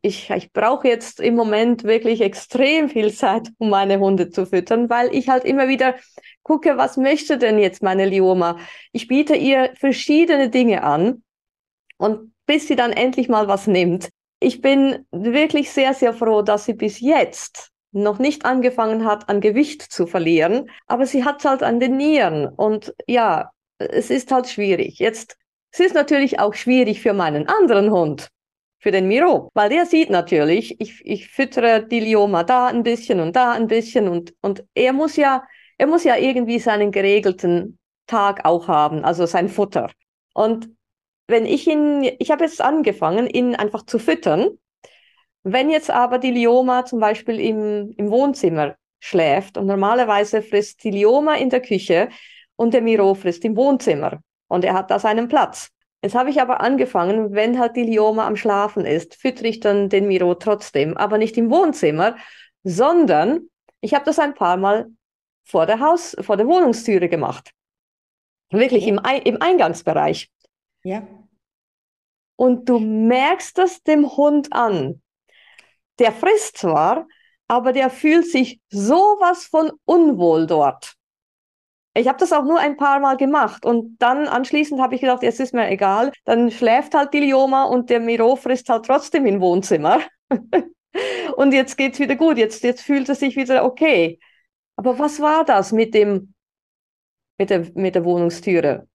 ich, 0.00 0.30
ich 0.30 0.52
brauche 0.52 0.88
jetzt 0.88 1.20
im 1.20 1.34
Moment 1.34 1.84
wirklich 1.84 2.20
extrem 2.20 2.88
viel 2.88 3.12
Zeit, 3.12 3.48
um 3.58 3.70
meine 3.70 3.98
Hunde 3.98 4.30
zu 4.30 4.46
füttern, 4.46 4.88
weil 4.88 5.14
ich 5.14 5.28
halt 5.28 5.44
immer 5.44 5.68
wieder 5.68 5.96
gucke, 6.42 6.78
was 6.78 6.96
möchte 6.96 7.36
denn 7.36 7.58
jetzt 7.58 7.82
meine 7.82 8.06
Lioma? 8.06 8.58
Ich 8.92 9.06
biete 9.06 9.34
ihr 9.34 9.72
verschiedene 9.76 10.48
Dinge 10.48 10.82
an 10.82 11.22
und 11.98 12.32
bis 12.46 12.68
sie 12.68 12.76
dann 12.76 12.92
endlich 12.92 13.28
mal 13.28 13.48
was 13.48 13.66
nimmt. 13.66 14.08
Ich 14.40 14.62
bin 14.62 15.06
wirklich 15.10 15.70
sehr, 15.70 15.92
sehr 15.92 16.14
froh, 16.14 16.42
dass 16.42 16.64
sie 16.64 16.74
bis 16.74 17.00
jetzt 17.00 17.70
noch 17.92 18.18
nicht 18.18 18.44
angefangen 18.46 19.04
hat, 19.04 19.28
an 19.28 19.40
Gewicht 19.40 19.82
zu 19.82 20.06
verlieren, 20.06 20.70
aber 20.86 21.06
sie 21.06 21.24
hat 21.24 21.44
halt 21.44 21.62
an 21.62 21.80
den 21.80 21.96
Nieren 21.96 22.48
und 22.48 22.94
ja, 23.06 23.50
es 23.78 24.10
ist 24.10 24.30
halt 24.32 24.48
schwierig. 24.48 24.98
Jetzt, 24.98 25.36
es 25.72 25.80
ist 25.80 25.94
natürlich 25.94 26.38
auch 26.38 26.54
schwierig 26.54 27.00
für 27.00 27.12
meinen 27.12 27.48
anderen 27.48 27.90
Hund, 27.90 28.30
für 28.80 28.90
den 28.90 29.08
Miro, 29.08 29.50
weil 29.54 29.68
der 29.68 29.86
sieht 29.86 30.10
natürlich, 30.10 30.80
ich, 30.80 31.04
ich 31.04 31.28
füttere 31.28 31.86
die 31.86 32.00
Lioma 32.00 32.44
da 32.44 32.66
ein 32.66 32.82
bisschen 32.82 33.20
und 33.20 33.36
da 33.36 33.52
ein 33.52 33.66
bisschen 33.66 34.08
und, 34.08 34.34
und 34.40 34.64
er 34.74 34.92
muss 34.92 35.16
ja, 35.16 35.44
er 35.78 35.86
muss 35.86 36.04
ja 36.04 36.16
irgendwie 36.16 36.58
seinen 36.58 36.90
geregelten 36.90 37.78
Tag 38.06 38.44
auch 38.44 38.68
haben, 38.68 39.04
also 39.04 39.26
sein 39.26 39.48
Futter. 39.48 39.90
Und 40.34 40.70
wenn 41.28 41.46
ich 41.46 41.66
ihn, 41.68 42.10
ich 42.18 42.30
habe 42.30 42.44
jetzt 42.44 42.60
angefangen, 42.60 43.28
ihn 43.28 43.54
einfach 43.54 43.84
zu 43.86 43.98
füttern. 43.98 44.48
Wenn 45.42 45.70
jetzt 45.70 45.90
aber 45.90 46.18
die 46.18 46.32
Lioma 46.32 46.84
zum 46.84 47.00
Beispiel 47.00 47.40
im, 47.40 47.92
im 47.96 48.10
Wohnzimmer 48.10 48.76
schläft 48.98 49.56
und 49.56 49.66
normalerweise 49.66 50.42
frisst 50.42 50.84
die 50.84 50.90
Lioma 50.90 51.36
in 51.36 51.48
der 51.48 51.62
Küche 51.62 52.10
und 52.56 52.74
der 52.74 52.82
Miro 52.82 53.14
frisst 53.14 53.44
im 53.44 53.56
Wohnzimmer 53.56 54.20
und 54.48 54.64
er 54.64 54.74
hat 54.74 54.90
da 54.90 54.98
seinen 54.98 55.28
Platz. 55.28 55.70
Jetzt 56.02 56.14
habe 56.14 56.30
ich 56.30 56.40
aber 56.40 56.60
angefangen, 56.60 57.32
wenn 57.34 57.58
halt 57.58 57.76
die 57.76 57.82
Lioma 57.82 58.26
am 58.26 58.36
Schlafen 58.36 58.86
ist, 58.86 59.14
füttere 59.16 59.48
ich 59.48 59.60
dann 59.60 59.90
den 59.90 60.06
Miro 60.06 60.34
trotzdem, 60.34 60.96
aber 60.96 61.18
nicht 61.18 61.36
im 61.36 61.50
Wohnzimmer, 61.50 62.16
sondern 62.62 63.50
ich 63.80 63.94
habe 63.94 64.04
das 64.04 64.18
ein 64.18 64.34
paar 64.34 64.56
Mal 64.56 64.86
vor 65.44 65.66
der 65.66 65.80
Haus, 65.80 66.16
vor 66.20 66.36
der 66.36 66.46
Wohnungstüre 66.46 67.08
gemacht. 67.08 67.52
Wirklich 68.50 68.86
ja. 68.86 68.94
im, 68.94 69.22
im 69.24 69.42
Eingangsbereich. 69.42 70.30
Ja. 70.84 71.06
Und 72.36 72.68
du 72.68 72.78
merkst 72.78 73.58
das 73.58 73.82
dem 73.82 74.16
Hund 74.16 74.52
an. 74.52 75.02
Der 75.98 76.12
frisst 76.12 76.56
zwar, 76.56 77.06
aber 77.46 77.72
der 77.72 77.90
fühlt 77.90 78.26
sich 78.26 78.60
sowas 78.70 79.44
von 79.44 79.70
unwohl 79.84 80.46
dort. 80.46 80.94
Ich 81.94 82.06
habe 82.06 82.18
das 82.18 82.32
auch 82.32 82.44
nur 82.44 82.58
ein 82.58 82.76
paar 82.76 83.00
Mal 83.00 83.16
gemacht 83.16 83.64
und 83.64 83.96
dann 83.98 84.28
anschließend 84.28 84.80
habe 84.80 84.94
ich 84.94 85.00
gedacht, 85.00 85.22
es 85.22 85.40
ist 85.40 85.52
mir 85.52 85.68
egal, 85.68 86.12
dann 86.24 86.50
schläft 86.50 86.94
halt 86.94 87.12
die 87.12 87.20
Lioma 87.20 87.64
und 87.64 87.90
der 87.90 87.98
Miro 88.00 88.36
frisst 88.36 88.68
halt 88.68 88.86
trotzdem 88.86 89.26
im 89.26 89.40
Wohnzimmer. 89.40 90.00
und 91.36 91.52
jetzt 91.52 91.76
geht's 91.76 91.98
wieder 91.98 92.14
gut, 92.14 92.38
jetzt, 92.38 92.62
jetzt 92.62 92.82
fühlt 92.82 93.08
es 93.08 93.18
sich 93.18 93.36
wieder 93.36 93.64
okay. 93.64 94.20
Aber 94.76 94.98
was 94.98 95.20
war 95.20 95.44
das 95.44 95.72
mit 95.72 95.94
dem 95.94 96.32
mit 97.40 97.50
der, 97.50 97.66
mit 97.74 97.94
der 97.94 98.04
Wohnungstüre. 98.04 98.86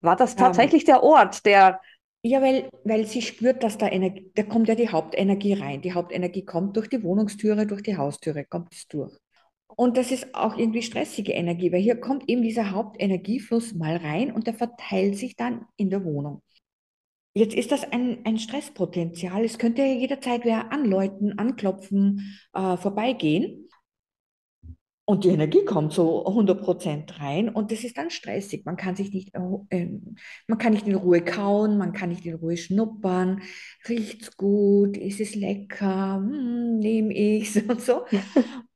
War 0.00 0.16
das 0.16 0.32
ähm, 0.32 0.38
tatsächlich 0.38 0.82
um, 0.82 0.86
der 0.86 1.02
Ort, 1.02 1.46
der... 1.46 1.80
Ja, 2.22 2.42
weil, 2.42 2.68
weil 2.84 3.06
sie 3.06 3.22
spürt, 3.22 3.62
dass 3.62 3.78
da 3.78 3.88
Energie, 3.88 4.30
da 4.34 4.42
kommt 4.42 4.68
ja 4.68 4.74
die 4.74 4.90
Hauptenergie 4.90 5.54
rein. 5.54 5.80
Die 5.80 5.94
Hauptenergie 5.94 6.44
kommt 6.44 6.76
durch 6.76 6.88
die 6.88 7.02
Wohnungstüre, 7.02 7.66
durch 7.66 7.82
die 7.82 7.96
Haustüre, 7.96 8.44
kommt 8.44 8.74
es 8.74 8.86
durch. 8.88 9.16
Und 9.76 9.96
das 9.96 10.10
ist 10.10 10.34
auch 10.34 10.56
irgendwie 10.58 10.82
stressige 10.82 11.32
Energie, 11.32 11.72
weil 11.72 11.80
hier 11.80 11.96
kommt 11.96 12.28
eben 12.28 12.42
dieser 12.42 12.70
Hauptenergiefluss 12.70 13.74
mal 13.74 13.96
rein 13.96 14.32
und 14.32 14.46
der 14.46 14.54
verteilt 14.54 15.16
sich 15.16 15.36
dann 15.36 15.66
in 15.76 15.90
der 15.90 16.04
Wohnung. 16.04 16.42
Jetzt 17.32 17.54
ist 17.54 17.70
das 17.70 17.84
ein, 17.84 18.24
ein 18.24 18.38
Stresspotenzial. 18.38 19.44
Es 19.44 19.58
könnte 19.58 19.82
jederzeit 19.82 20.44
wer 20.44 20.72
anläuten, 20.72 21.38
anklopfen, 21.38 22.36
äh, 22.52 22.76
vorbeigehen. 22.76 23.69
Und 25.10 25.24
die 25.24 25.30
Energie 25.30 25.64
kommt 25.64 25.92
so 25.92 26.24
100% 26.24 27.18
rein 27.18 27.48
und 27.48 27.72
das 27.72 27.82
ist 27.82 27.98
dann 27.98 28.10
stressig. 28.10 28.64
Man 28.64 28.76
kann 28.76 28.94
sich 28.94 29.12
nicht, 29.12 29.34
äh, 29.34 29.88
man 30.46 30.58
kann 30.58 30.72
nicht 30.72 30.86
in 30.86 30.94
Ruhe 30.94 31.20
kauen, 31.20 31.78
man 31.78 31.92
kann 31.92 32.10
nicht 32.10 32.24
in 32.24 32.36
Ruhe 32.36 32.56
schnuppern. 32.56 33.42
Riecht's 33.88 34.36
gut? 34.36 34.96
Ist 34.96 35.18
es 35.18 35.34
lecker? 35.34 36.18
Hm, 36.18 36.78
Nehme 36.78 37.12
ich's 37.12 37.56
und 37.68 37.80
so. 37.80 38.02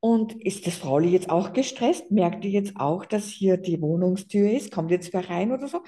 Und 0.01 0.35
ist 0.45 0.67
das 0.67 0.75
Frauli 0.75 1.11
jetzt 1.11 1.31
auch 1.31 1.53
gestresst? 1.53 2.11
Merkt 2.11 2.45
ihr 2.45 2.51
jetzt 2.51 2.81
auch, 2.81 3.05
dass 3.05 3.29
hier 3.29 3.57
die 3.57 3.81
Wohnungstür 3.81 4.51
ist? 4.51 4.73
Kommt 4.73 4.91
jetzt 4.91 5.13
wer 5.13 5.31
rein 5.31 5.53
oder 5.53 5.69
so? 5.69 5.85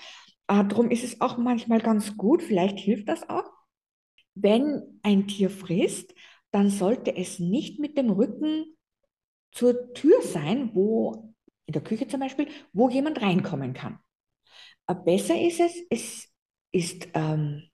Ah, 0.46 0.62
darum 0.62 0.92
ist 0.92 1.02
es 1.02 1.20
auch 1.20 1.38
manchmal 1.38 1.80
ganz 1.80 2.16
gut, 2.16 2.40
vielleicht 2.40 2.78
hilft 2.78 3.08
das 3.08 3.28
auch. 3.28 3.50
Wenn 4.36 5.00
ein 5.02 5.26
Tier 5.26 5.50
frisst, 5.50 6.14
dann 6.52 6.70
sollte 6.70 7.16
es 7.16 7.40
nicht 7.40 7.80
mit 7.80 7.98
dem 7.98 8.10
Rücken 8.10 8.75
zur 9.56 9.94
Tür 9.94 10.20
sein, 10.22 10.70
wo 10.74 11.34
in 11.64 11.72
der 11.72 11.82
Küche 11.82 12.06
zum 12.06 12.20
Beispiel, 12.20 12.46
wo 12.72 12.90
jemand 12.90 13.20
reinkommen 13.20 13.72
kann. 13.72 13.98
Äh, 14.86 14.94
besser 14.94 15.40
ist 15.40 15.60
es, 15.60 15.74
es 15.90 16.28
ist 16.72 17.08
ähm, 17.14 17.64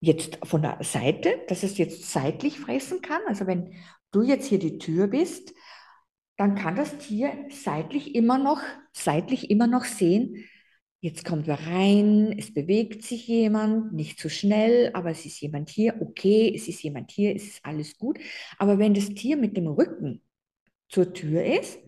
jetzt 0.00 0.38
von 0.46 0.62
der 0.62 0.78
Seite, 0.82 1.40
dass 1.48 1.64
es 1.64 1.76
jetzt 1.76 2.10
seitlich 2.10 2.58
fressen 2.58 3.02
kann. 3.02 3.20
Also 3.26 3.46
wenn 3.46 3.74
du 4.12 4.22
jetzt 4.22 4.46
hier 4.46 4.58
die 4.58 4.78
Tür 4.78 5.08
bist, 5.08 5.52
dann 6.36 6.54
kann 6.54 6.76
das 6.76 6.96
Tier 6.98 7.46
seitlich 7.50 8.14
immer 8.14 8.38
noch, 8.38 8.60
seitlich 8.92 9.50
immer 9.50 9.66
noch 9.66 9.84
sehen, 9.84 10.48
Jetzt 11.04 11.24
kommt 11.24 11.48
wer 11.48 11.58
rein, 11.58 12.32
es 12.38 12.54
bewegt 12.54 13.02
sich 13.02 13.26
jemand, 13.26 13.92
nicht 13.92 14.20
zu 14.20 14.28
so 14.28 14.34
schnell, 14.34 14.92
aber 14.94 15.10
es 15.10 15.26
ist 15.26 15.40
jemand 15.40 15.68
hier, 15.68 16.00
okay, 16.00 16.52
es 16.54 16.68
ist 16.68 16.80
jemand 16.80 17.10
hier, 17.10 17.34
es 17.34 17.42
ist 17.42 17.64
alles 17.64 17.98
gut. 17.98 18.20
Aber 18.56 18.78
wenn 18.78 18.94
das 18.94 19.08
Tier 19.08 19.36
mit 19.36 19.56
dem 19.56 19.66
Rücken 19.66 20.22
zur 20.92 21.12
Tür 21.12 21.44
ist, 21.44 21.78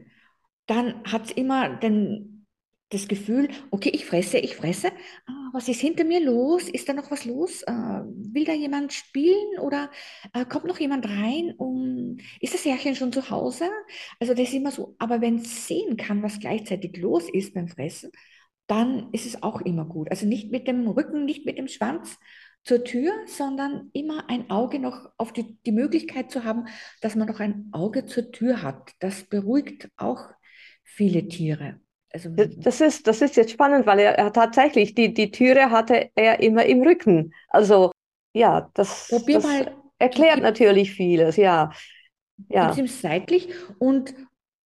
dann 0.67 1.05
hat 1.05 1.27
es 1.27 1.33
immer 1.33 1.77
den, 1.77 2.47
das 2.89 3.07
Gefühl, 3.07 3.49
okay, 3.71 3.91
ich 3.93 4.07
fresse, 4.07 4.39
ich 4.39 4.57
fresse. 4.57 4.89
Ah, 5.27 5.51
was 5.53 5.69
ist 5.69 5.81
hinter 5.81 6.05
mir 6.05 6.21
los? 6.21 6.69
Ist 6.69 6.89
da 6.89 6.95
noch 6.95 7.11
was 7.11 7.25
los? 7.27 7.63
Äh, 7.63 7.73
will 7.73 8.45
da 8.45 8.53
jemand 8.53 8.93
spielen 8.93 9.59
oder 9.61 9.91
äh, 10.33 10.45
kommt 10.47 10.65
noch 10.65 10.81
jemand 10.81 11.07
rein? 11.07 11.55
Um, 11.59 12.17
ist 12.41 12.55
das 12.55 12.65
Härchen 12.65 12.97
schon 12.97 13.13
zu 13.13 13.31
Hause? 13.31 13.67
Also 14.21 14.33
das 14.33 14.49
ist 14.49 14.55
immer 14.55 14.71
so, 14.71 14.97
aber 14.99 15.21
wenn 15.21 15.37
es 15.37 15.69
sehen 15.69 15.97
kann, 15.97 16.23
was 16.23 16.41
gleichzeitig 16.41 16.97
los 16.97 17.29
ist 17.29 17.55
beim 17.55 17.69
Fressen, 17.69 18.11
dann 18.67 19.13
ist 19.13 19.27
es 19.27 19.43
auch 19.43 19.61
immer 19.61 19.85
gut. 19.85 20.11
Also 20.11 20.27
nicht 20.27 20.51
mit 20.51 20.67
dem 20.67 20.89
Rücken, 20.89 21.27
nicht 21.27 21.45
mit 21.45 21.59
dem 21.59 21.69
Schwanz 21.69 22.17
zur 22.65 22.83
Tür, 22.83 23.13
sondern 23.27 23.91
immer 23.93 24.29
ein 24.29 24.51
Auge 24.51 24.79
noch 24.79 25.11
auf 25.19 25.33
die, 25.33 25.59
die 25.67 25.73
Möglichkeit 25.73 26.31
zu 26.31 26.45
haben, 26.45 26.67
dass 27.01 27.15
man 27.15 27.29
noch 27.29 27.41
ein 27.41 27.69
Auge 27.73 28.07
zur 28.07 28.33
Tür 28.33 28.63
hat. 28.63 28.93
Das 29.01 29.25
beruhigt 29.25 29.89
auch 29.97 30.31
viele 30.83 31.29
Tiere. 31.29 31.81
Also, 32.11 32.31
das, 32.31 32.81
ist, 32.81 33.07
das 33.07 33.21
ist 33.23 33.37
jetzt 33.37 33.51
spannend, 33.51 33.87
weil 33.87 33.99
er, 33.99 34.17
er 34.17 34.33
tatsächlich, 34.33 34.95
die, 34.95 35.13
die 35.13 35.31
Türe 35.31 35.71
hatte 35.71 36.11
er 36.15 36.41
immer 36.41 36.65
im 36.65 36.83
Rücken. 36.83 37.35
Also 37.49 37.91
ja, 38.33 38.71
das, 38.75 39.09
Probier 39.09 39.37
das 39.37 39.45
mal, 39.45 39.77
erklärt 39.99 40.41
natürlich 40.41 40.93
vieles, 40.93 41.37
ja. 41.37 41.73
ja. 42.49 42.75
seitlich 42.87 43.49
und 43.79 44.15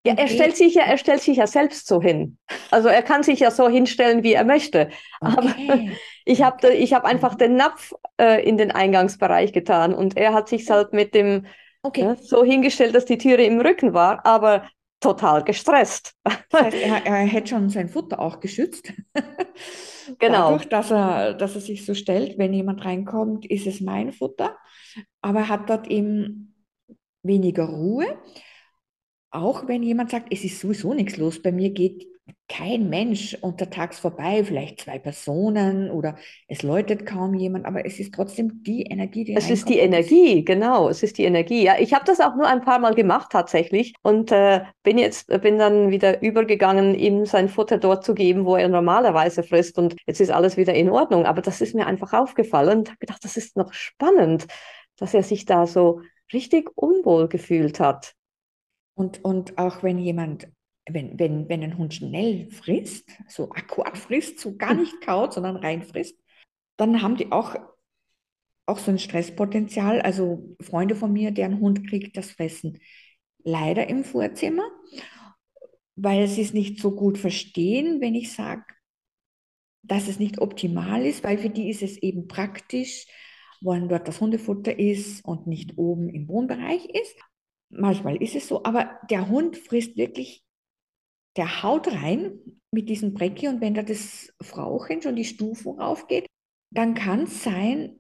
ja, 0.05 0.13
er 0.15 0.27
stellt 0.27 0.55
sich 0.55 0.75
ja, 0.75 0.83
er 0.83 0.97
stellt 0.97 1.21
sich 1.21 1.37
ja 1.37 1.47
selbst 1.47 1.87
so 1.87 2.01
hin. 2.01 2.37
Also 2.71 2.87
er 2.87 3.01
kann 3.01 3.23
sich 3.23 3.39
ja 3.39 3.51
so 3.51 3.67
hinstellen, 3.67 4.23
wie 4.23 4.33
er 4.33 4.45
möchte. 4.45 4.89
Aber 5.19 5.49
okay. 5.49 5.91
Ich 6.27 6.41
habe 6.41 6.73
ich 6.73 6.93
hab 6.93 7.05
einfach 7.05 7.35
den 7.35 7.55
Napf 7.55 7.93
äh, 8.19 8.47
in 8.47 8.57
den 8.57 8.71
Eingangsbereich 8.71 9.53
getan 9.53 9.93
und 9.93 10.17
er 10.17 10.33
hat 10.33 10.49
sich 10.49 10.69
halt 10.69 10.93
mit 10.93 11.13
dem 11.13 11.45
okay. 11.83 12.01
äh, 12.01 12.15
so 12.15 12.43
hingestellt, 12.43 12.95
dass 12.95 13.05
die 13.05 13.17
Türe 13.17 13.43
im 13.43 13.59
Rücken 13.59 13.93
war, 13.93 14.25
aber 14.25 14.67
total 14.99 15.43
gestresst. 15.43 16.13
Das 16.23 16.61
heißt, 16.61 16.77
er, 16.77 17.05
er 17.05 17.25
hätte 17.25 17.49
schon 17.49 17.69
sein 17.69 17.89
Futter 17.89 18.19
auch 18.19 18.39
geschützt. 18.39 18.93
genau. 20.19 20.51
Dadurch, 20.51 20.69
dass 20.69 20.91
er, 20.91 21.33
dass 21.33 21.55
er 21.55 21.61
sich 21.61 21.85
so 21.85 21.93
stellt, 21.93 22.37
wenn 22.37 22.53
jemand 22.53 22.83
reinkommt, 22.83 23.45
ist 23.45 23.67
es 23.67 23.79
mein 23.79 24.11
Futter. 24.11 24.57
Aber 25.21 25.41
er 25.41 25.49
hat 25.49 25.69
dort 25.69 25.87
eben 25.87 26.55
weniger 27.21 27.65
Ruhe 27.65 28.17
auch 29.31 29.67
wenn 29.67 29.83
jemand 29.83 30.11
sagt, 30.11 30.27
es 30.31 30.43
ist 30.43 30.59
sowieso 30.59 30.93
nichts 30.93 31.17
los, 31.17 31.41
bei 31.41 31.51
mir 31.51 31.69
geht 31.71 32.07
kein 32.49 32.89
Mensch 32.89 33.37
untertags 33.41 33.99
vorbei, 33.99 34.43
vielleicht 34.43 34.81
zwei 34.81 34.99
Personen 34.99 35.91
oder 35.91 36.15
es 36.47 36.63
läutet 36.63 37.05
kaum 37.05 37.33
jemand, 37.33 37.65
aber 37.65 37.85
es 37.85 37.99
ist 37.99 38.13
trotzdem 38.13 38.63
die 38.63 38.83
Energie, 38.83 39.23
die 39.23 39.35
Es 39.35 39.49
ist 39.49 39.67
die 39.67 39.79
Energie, 39.79 40.43
genau, 40.43 40.89
es 40.89 41.03
ist 41.03 41.17
die 41.17 41.25
Energie. 41.25 41.63
Ja, 41.63 41.75
ich 41.79 41.93
habe 41.93 42.05
das 42.05 42.19
auch 42.19 42.35
nur 42.35 42.47
ein 42.47 42.61
paar 42.61 42.79
Mal 42.79 42.95
gemacht 42.95 43.29
tatsächlich 43.31 43.93
und 44.01 44.31
äh, 44.31 44.61
bin 44.83 44.97
jetzt 44.97 45.27
bin 45.41 45.57
dann 45.57 45.91
wieder 45.91 46.21
übergegangen, 46.21 46.95
ihm 46.95 47.25
sein 47.25 47.49
Futter 47.49 47.77
dort 47.77 48.03
zu 48.03 48.13
geben, 48.13 48.45
wo 48.45 48.55
er 48.55 48.69
normalerweise 48.69 49.43
frisst 49.43 49.77
und 49.77 49.95
jetzt 50.05 50.21
ist 50.21 50.31
alles 50.31 50.57
wieder 50.57 50.73
in 50.73 50.89
Ordnung. 50.89 51.25
Aber 51.25 51.41
das 51.41 51.61
ist 51.61 51.75
mir 51.75 51.85
einfach 51.85 52.13
aufgefallen 52.13 52.79
und 52.79 52.89
habe 52.89 52.99
gedacht, 52.99 53.23
das 53.23 53.37
ist 53.37 53.57
noch 53.57 53.73
spannend, 53.73 54.47
dass 54.97 55.13
er 55.13 55.23
sich 55.23 55.45
da 55.45 55.67
so 55.67 56.01
richtig 56.33 56.69
unwohl 56.75 57.27
gefühlt 57.27 57.79
hat. 57.79 58.13
Und, 58.95 59.23
und 59.23 59.57
auch 59.57 59.83
wenn 59.83 59.99
jemand, 59.99 60.47
wenn, 60.89 61.19
wenn, 61.19 61.49
wenn 61.49 61.63
ein 61.63 61.77
Hund 61.77 61.93
schnell 61.93 62.49
frisst, 62.49 63.09
so 63.27 63.51
akkurat 63.51 63.97
frisst, 63.97 64.39
so 64.39 64.55
gar 64.55 64.73
nicht 64.73 65.01
kaut, 65.01 65.33
sondern 65.33 65.57
rein 65.57 65.83
frisst, 65.83 66.17
dann 66.77 67.01
haben 67.01 67.17
die 67.17 67.31
auch, 67.31 67.55
auch 68.65 68.79
so 68.79 68.91
ein 68.91 68.99
Stresspotenzial. 68.99 70.01
Also 70.01 70.55
Freunde 70.61 70.95
von 70.95 71.11
mir, 71.11 71.31
deren 71.31 71.59
Hund 71.59 71.87
kriegt 71.87 72.15
das 72.17 72.31
Fressen 72.31 72.79
leider 73.43 73.87
im 73.87 74.03
Vorzimmer, 74.03 74.69
weil 75.95 76.27
sie 76.27 76.41
es 76.41 76.53
nicht 76.53 76.79
so 76.79 76.91
gut 76.91 77.17
verstehen, 77.17 78.01
wenn 78.01 78.15
ich 78.15 78.33
sage, 78.33 78.63
dass 79.83 80.07
es 80.07 80.19
nicht 80.19 80.39
optimal 80.39 81.05
ist, 81.05 81.23
weil 81.23 81.37
für 81.37 81.49
die 81.49 81.69
ist 81.69 81.81
es 81.81 81.97
eben 81.97 82.27
praktisch, 82.27 83.07
wollen 83.61 83.89
dort 83.89 84.07
das 84.07 84.21
Hundefutter 84.21 84.77
ist 84.77 85.23
und 85.25 85.47
nicht 85.47 85.77
oben 85.77 86.09
im 86.09 86.27
Wohnbereich 86.27 86.85
ist. 86.85 87.15
Manchmal 87.69 88.21
ist 88.21 88.35
es 88.35 88.47
so, 88.47 88.63
aber 88.63 88.99
der 89.09 89.29
Hund 89.29 89.57
frisst 89.57 89.97
wirklich, 89.97 90.43
der 91.37 91.63
haut 91.63 91.87
rein 91.87 92.39
mit 92.71 92.89
diesem 92.89 93.13
Brecki 93.13 93.47
und 93.47 93.61
wenn 93.61 93.73
da 93.73 93.83
das 93.83 94.33
Frauchen 94.41 95.01
schon 95.01 95.15
die 95.15 95.25
Stufen 95.25 95.79
raufgeht, 95.79 96.25
dann 96.71 96.95
kann 96.95 97.23
es 97.23 97.43
sein, 97.43 97.99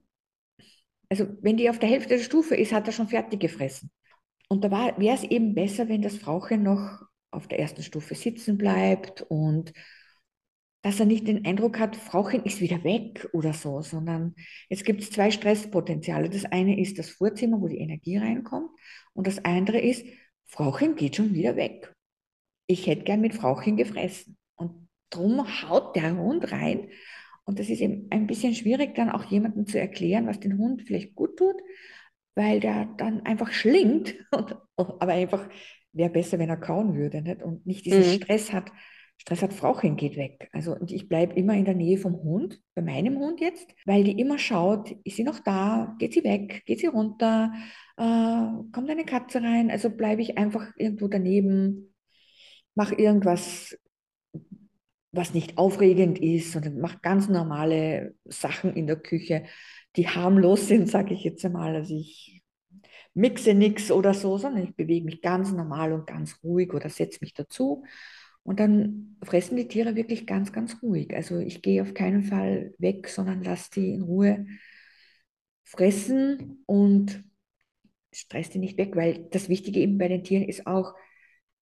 also 1.09 1.27
wenn 1.41 1.57
die 1.57 1.69
auf 1.69 1.79
der 1.79 1.89
Hälfte 1.89 2.09
der 2.09 2.23
Stufe 2.23 2.55
ist, 2.55 2.73
hat 2.73 2.87
er 2.87 2.93
schon 2.93 3.07
fertig 3.07 3.39
gefressen. 3.39 3.91
Und 4.49 4.63
da 4.63 4.71
wäre 4.71 5.15
es 5.15 5.23
eben 5.23 5.55
besser, 5.55 5.87
wenn 5.89 6.01
das 6.01 6.17
Frauchen 6.17 6.63
noch 6.63 7.01
auf 7.31 7.47
der 7.47 7.59
ersten 7.59 7.83
Stufe 7.83 8.15
sitzen 8.15 8.57
bleibt 8.57 9.21
und 9.21 9.73
dass 10.81 10.99
er 10.99 11.05
nicht 11.05 11.27
den 11.27 11.45
Eindruck 11.45 11.79
hat, 11.79 11.95
Frauchen 11.95 12.43
ist 12.43 12.61
wieder 12.61 12.83
weg 12.83 13.27
oder 13.33 13.51
so, 13.51 13.81
sondern 13.81 14.35
es 14.69 14.83
gibt 14.83 15.03
zwei 15.03 15.31
Stresspotenziale. 15.31 16.29
Das 16.29 16.45
eine 16.45 16.79
ist 16.79 16.97
das 16.97 17.09
Vorzimmer, 17.09 17.59
wo 17.61 17.67
die 17.67 17.79
Energie 17.79 18.17
reinkommt 18.17 18.69
und 19.13 19.27
das 19.27 19.43
andere 19.43 19.79
ist, 19.79 20.05
Frauchen 20.45 20.95
geht 20.95 21.17
schon 21.17 21.33
wieder 21.33 21.57
weg. 21.57 21.93
Ich 22.67 22.85
hätte 22.87 23.03
gern 23.03 23.21
mit 23.21 23.33
Frauchen 23.33 23.77
gefressen. 23.77 24.37
Und 24.55 24.87
drum 25.09 25.45
haut 25.63 25.95
der 25.95 26.17
Hund 26.17 26.51
rein. 26.51 26.89
Und 27.45 27.59
das 27.59 27.69
ist 27.69 27.79
eben 27.79 28.07
ein 28.09 28.27
bisschen 28.27 28.53
schwierig, 28.53 28.95
dann 28.95 29.09
auch 29.09 29.23
jemandem 29.23 29.65
zu 29.67 29.79
erklären, 29.79 30.27
was 30.27 30.39
den 30.39 30.57
Hund 30.57 30.83
vielleicht 30.85 31.15
gut 31.15 31.37
tut, 31.37 31.55
weil 32.35 32.59
der 32.59 32.85
dann 32.97 33.21
einfach 33.21 33.51
schlingt. 33.51 34.15
Und, 34.31 34.57
aber 34.75 35.13
einfach 35.13 35.47
wäre 35.93 36.09
besser, 36.09 36.39
wenn 36.39 36.49
er 36.49 36.57
kauen 36.57 36.95
würde 36.95 37.21
nicht? 37.21 37.41
und 37.41 37.65
nicht 37.65 37.85
diesen 37.85 38.01
mhm. 38.01 38.21
Stress 38.21 38.53
hat, 38.53 38.71
Stress 39.17 39.41
hat, 39.41 39.53
Frauchen 39.53 39.95
geht 39.95 40.15
weg. 40.15 40.47
Also 40.53 40.75
und 40.75 40.91
ich 40.91 41.09
bleibe 41.09 41.33
immer 41.33 41.55
in 41.55 41.65
der 41.65 41.73
Nähe 41.73 41.97
vom 41.97 42.21
Hund, 42.21 42.61
bei 42.75 42.81
meinem 42.81 43.17
Hund 43.17 43.41
jetzt, 43.41 43.73
weil 43.85 44.03
die 44.03 44.19
immer 44.19 44.37
schaut, 44.37 44.91
ist 45.03 45.15
sie 45.15 45.23
noch 45.23 45.39
da, 45.39 45.95
geht 45.99 46.13
sie 46.13 46.23
weg, 46.23 46.63
geht 46.65 46.79
sie 46.79 46.87
runter, 46.87 47.51
äh, 47.97 48.03
kommt 48.71 48.89
eine 48.89 49.05
Katze 49.05 49.41
rein. 49.41 49.71
Also 49.71 49.89
bleibe 49.89 50.21
ich 50.21 50.37
einfach 50.37 50.71
irgendwo 50.77 51.07
daneben, 51.07 51.95
mache 52.77 52.95
irgendwas, 52.95 53.77
was 55.11 55.33
nicht 55.33 55.57
aufregend 55.57 56.19
ist, 56.19 56.51
sondern 56.51 56.79
mache 56.79 56.99
ganz 57.01 57.27
normale 57.29 58.15
Sachen 58.25 58.75
in 58.75 58.87
der 58.87 58.97
Küche, 58.97 59.45
die 59.95 60.07
harmlos 60.07 60.67
sind, 60.67 60.89
sage 60.89 61.13
ich 61.13 61.23
jetzt 61.23 61.43
einmal. 61.45 61.75
Also 61.75 61.95
ich 61.95 62.43
mixe 63.13 63.53
nichts 63.55 63.91
oder 63.91 64.13
so, 64.13 64.37
sondern 64.37 64.63
ich 64.63 64.75
bewege 64.75 65.05
mich 65.05 65.21
ganz 65.21 65.51
normal 65.51 65.93
und 65.93 66.07
ganz 66.07 66.39
ruhig 66.43 66.73
oder 66.73 66.89
setze 66.89 67.19
mich 67.21 67.33
dazu 67.33 67.83
Und 68.43 68.59
dann 68.61 69.17
fressen 69.23 69.57
die 69.57 69.67
Tiere 69.67 69.95
wirklich 69.95 70.27
ganz, 70.27 70.53
ganz 70.53 70.81
ruhig. 70.83 71.13
Also 71.15 71.39
ich 71.39 71.61
gehe 71.61 71.81
auf 71.83 71.93
keinen 71.93 72.23
Fall 72.23 72.73
weg, 72.79 73.09
sondern 73.09 73.43
lasse 73.43 73.71
die 73.75 73.93
in 73.93 74.03
Ruhe 74.03 74.47
fressen 75.65 76.63
und 76.65 77.23
stress 78.13 78.49
die 78.49 78.59
nicht 78.59 78.77
weg, 78.77 78.95
weil 78.95 79.27
das 79.31 79.49
Wichtige 79.49 79.79
eben 79.81 79.97
bei 79.97 80.07
den 80.07 80.23
Tieren 80.23 80.43
ist 80.47 80.65
auch 80.67 80.95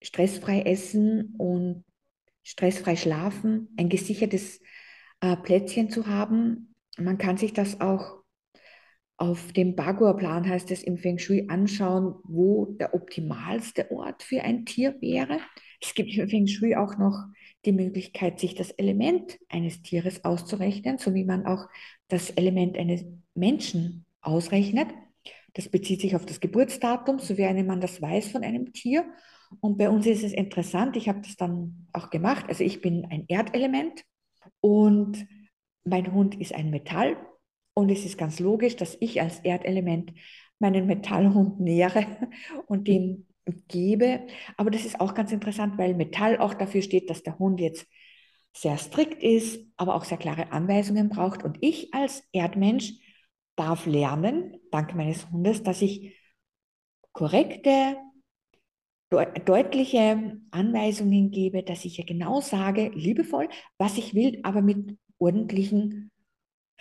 stressfrei 0.01 0.61
essen 0.61 1.35
und 1.37 1.83
stressfrei 2.43 2.95
schlafen, 2.95 3.73
ein 3.77 3.89
gesichertes 3.89 4.61
äh, 5.21 5.35
Plätzchen 5.35 5.89
zu 5.89 6.07
haben. 6.07 6.75
Man 6.97 7.17
kann 7.17 7.37
sich 7.37 7.53
das 7.53 7.81
auch 7.81 8.23
auf 9.17 9.53
dem 9.53 9.75
Bagua-Plan, 9.75 10.47
heißt 10.47 10.71
es 10.71 10.83
im 10.83 10.97
Feng 10.97 11.17
Shui, 11.17 11.47
anschauen, 11.47 12.15
wo 12.23 12.65
der 12.65 12.93
optimalste 12.93 13.89
Ort 13.91 14.23
für 14.23 14.41
ein 14.41 14.65
Tier 14.65 14.95
wäre. 15.01 15.39
Es 15.81 15.93
gibt 15.93 16.13
im 16.15 16.29
Feng 16.29 16.47
Shui 16.47 16.75
auch 16.75 16.97
noch 16.97 17.25
die 17.65 17.71
Möglichkeit, 17.71 18.39
sich 18.39 18.55
das 18.55 18.71
Element 18.71 19.39
eines 19.49 19.81
Tieres 19.81 20.23
auszurechnen, 20.25 20.97
so 20.97 21.13
wie 21.13 21.23
man 21.23 21.45
auch 21.45 21.67
das 22.09 22.29
Element 22.31 22.77
eines 22.77 23.05
Menschen 23.33 24.05
ausrechnet. 24.21 24.87
Das 25.53 25.69
bezieht 25.69 26.01
sich 26.01 26.15
auf 26.15 26.25
das 26.25 26.41
Geburtsdatum, 26.41 27.19
so 27.19 27.37
wie 27.37 27.63
man 27.63 27.79
das 27.79 28.01
weiß 28.01 28.29
von 28.29 28.43
einem 28.43 28.73
Tier. 28.73 29.05
Und 29.59 29.77
bei 29.77 29.89
uns 29.89 30.05
ist 30.05 30.23
es 30.23 30.33
interessant, 30.33 30.95
ich 30.97 31.07
habe 31.09 31.21
das 31.21 31.35
dann 31.35 31.87
auch 31.93 32.09
gemacht. 32.09 32.45
Also 32.47 32.63
ich 32.63 32.81
bin 32.81 33.05
ein 33.09 33.25
Erdelement 33.27 34.03
und 34.59 35.27
mein 35.83 36.13
Hund 36.13 36.39
ist 36.39 36.53
ein 36.53 36.69
Metall. 36.69 37.17
Und 37.73 37.91
es 37.91 38.05
ist 38.05 38.17
ganz 38.17 38.39
logisch, 38.39 38.75
dass 38.75 38.97
ich 38.99 39.21
als 39.21 39.39
Erdelement 39.39 40.13
meinen 40.59 40.87
Metallhund 40.87 41.59
nähere 41.59 42.05
und 42.67 42.87
dem 42.87 43.27
gebe. 43.67 44.25
Aber 44.57 44.71
das 44.71 44.85
ist 44.85 44.99
auch 44.99 45.13
ganz 45.13 45.31
interessant, 45.31 45.77
weil 45.77 45.93
Metall 45.93 46.37
auch 46.37 46.53
dafür 46.53 46.81
steht, 46.81 47.09
dass 47.09 47.23
der 47.23 47.37
Hund 47.37 47.59
jetzt 47.59 47.85
sehr 48.53 48.77
strikt 48.77 49.21
ist, 49.21 49.59
aber 49.75 49.95
auch 49.95 50.05
sehr 50.05 50.17
klare 50.17 50.51
Anweisungen 50.51 51.09
braucht. 51.09 51.43
Und 51.43 51.57
ich 51.61 51.93
als 51.93 52.23
Erdmensch 52.31 52.93
darf 53.55 53.85
lernen, 53.85 54.57
dank 54.71 54.95
meines 54.95 55.29
Hundes, 55.29 55.63
dass 55.63 55.81
ich 55.81 56.17
korrekte, 57.11 57.97
deutliche 59.09 60.39
Anweisungen 60.51 61.31
gebe, 61.31 61.63
dass 61.63 61.85
ich 61.85 61.97
ja 61.97 62.03
genau 62.05 62.41
sage, 62.41 62.91
liebevoll, 62.93 63.47
was 63.77 63.97
ich 63.97 64.13
will, 64.13 64.39
aber 64.43 64.61
mit 64.61 64.97
ordentlichen, 65.19 66.11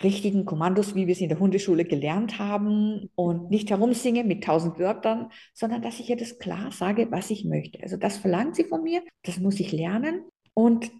richtigen 0.03 0.43
Kommandos, 0.45 0.95
wie 0.95 1.07
wir 1.07 1.13
es 1.13 1.21
in 1.21 1.29
der 1.29 1.39
Hundeschule 1.39 1.85
gelernt 1.85 2.37
haben 2.37 3.09
und 3.15 3.49
nicht 3.49 3.69
herumsinge 3.69 4.23
mit 4.23 4.43
tausend 4.43 4.77
Wörtern, 4.77 5.31
sondern 5.53 5.81
dass 5.81 5.99
ich 5.99 6.09
ihr 6.09 6.17
das 6.17 6.37
klar 6.37 6.71
sage, 6.71 7.07
was 7.11 7.29
ich 7.29 7.45
möchte. 7.45 7.81
Also 7.81 7.95
das 7.95 8.17
verlangt 8.17 8.55
sie 8.55 8.65
von 8.65 8.83
mir, 8.83 9.01
das 9.23 9.39
muss 9.39 9.59
ich 9.59 9.71
lernen. 9.71 10.25
Und 10.53 10.91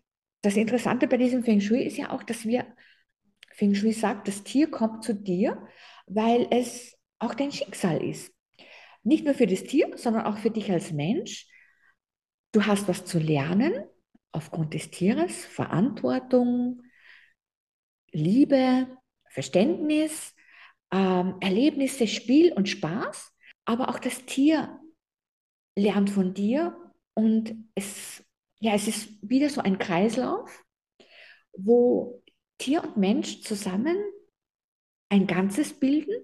das 0.42 0.56
Interessante 0.56 1.08
bei 1.08 1.18
diesem 1.18 1.44
Feng 1.44 1.60
Shui 1.60 1.84
ist 1.84 1.98
ja 1.98 2.12
auch, 2.12 2.24
dass 2.24 2.46
wir, 2.46 2.66
Feng 3.54 3.76
Shui 3.76 3.92
sagt, 3.92 4.28
das 4.28 4.44
Tier 4.44 4.70
kommt 4.70 5.04
zu 5.04 5.14
dir, 5.14 5.66
weil 6.08 6.48
es 6.52 6.96
auch 7.20 7.34
dein 7.34 7.52
Schicksal 7.52 8.04
ist. 8.04 8.35
Nicht 9.06 9.24
nur 9.24 9.36
für 9.36 9.46
das 9.46 9.64
Tier, 9.64 9.96
sondern 9.98 10.26
auch 10.26 10.40
für 10.40 10.50
dich 10.50 10.72
als 10.72 10.92
Mensch. 10.92 11.48
Du 12.52 12.66
hast 12.66 12.88
was 12.88 13.06
zu 13.06 13.20
lernen 13.20 13.86
aufgrund 14.32 14.74
des 14.74 14.90
Tieres, 14.90 15.46
Verantwortung, 15.46 16.82
Liebe, 18.12 18.88
Verständnis, 19.30 20.34
ähm, 20.92 21.36
Erlebnisse, 21.40 22.08
Spiel 22.08 22.52
und 22.54 22.68
Spaß. 22.68 23.32
Aber 23.66 23.90
auch 23.90 24.00
das 24.00 24.26
Tier 24.26 24.80
lernt 25.78 26.10
von 26.10 26.34
dir 26.34 26.76
und 27.14 27.56
es, 27.76 28.24
ja, 28.60 28.74
es 28.74 28.88
ist 28.88 29.10
wieder 29.22 29.50
so 29.50 29.62
ein 29.62 29.78
Kreislauf, 29.78 30.64
wo 31.54 32.24
Tier 32.58 32.84
und 32.84 32.98
Mensch 32.98 33.42
zusammen 33.42 33.98
ein 35.10 35.28
Ganzes 35.28 35.80
bilden 35.80 36.16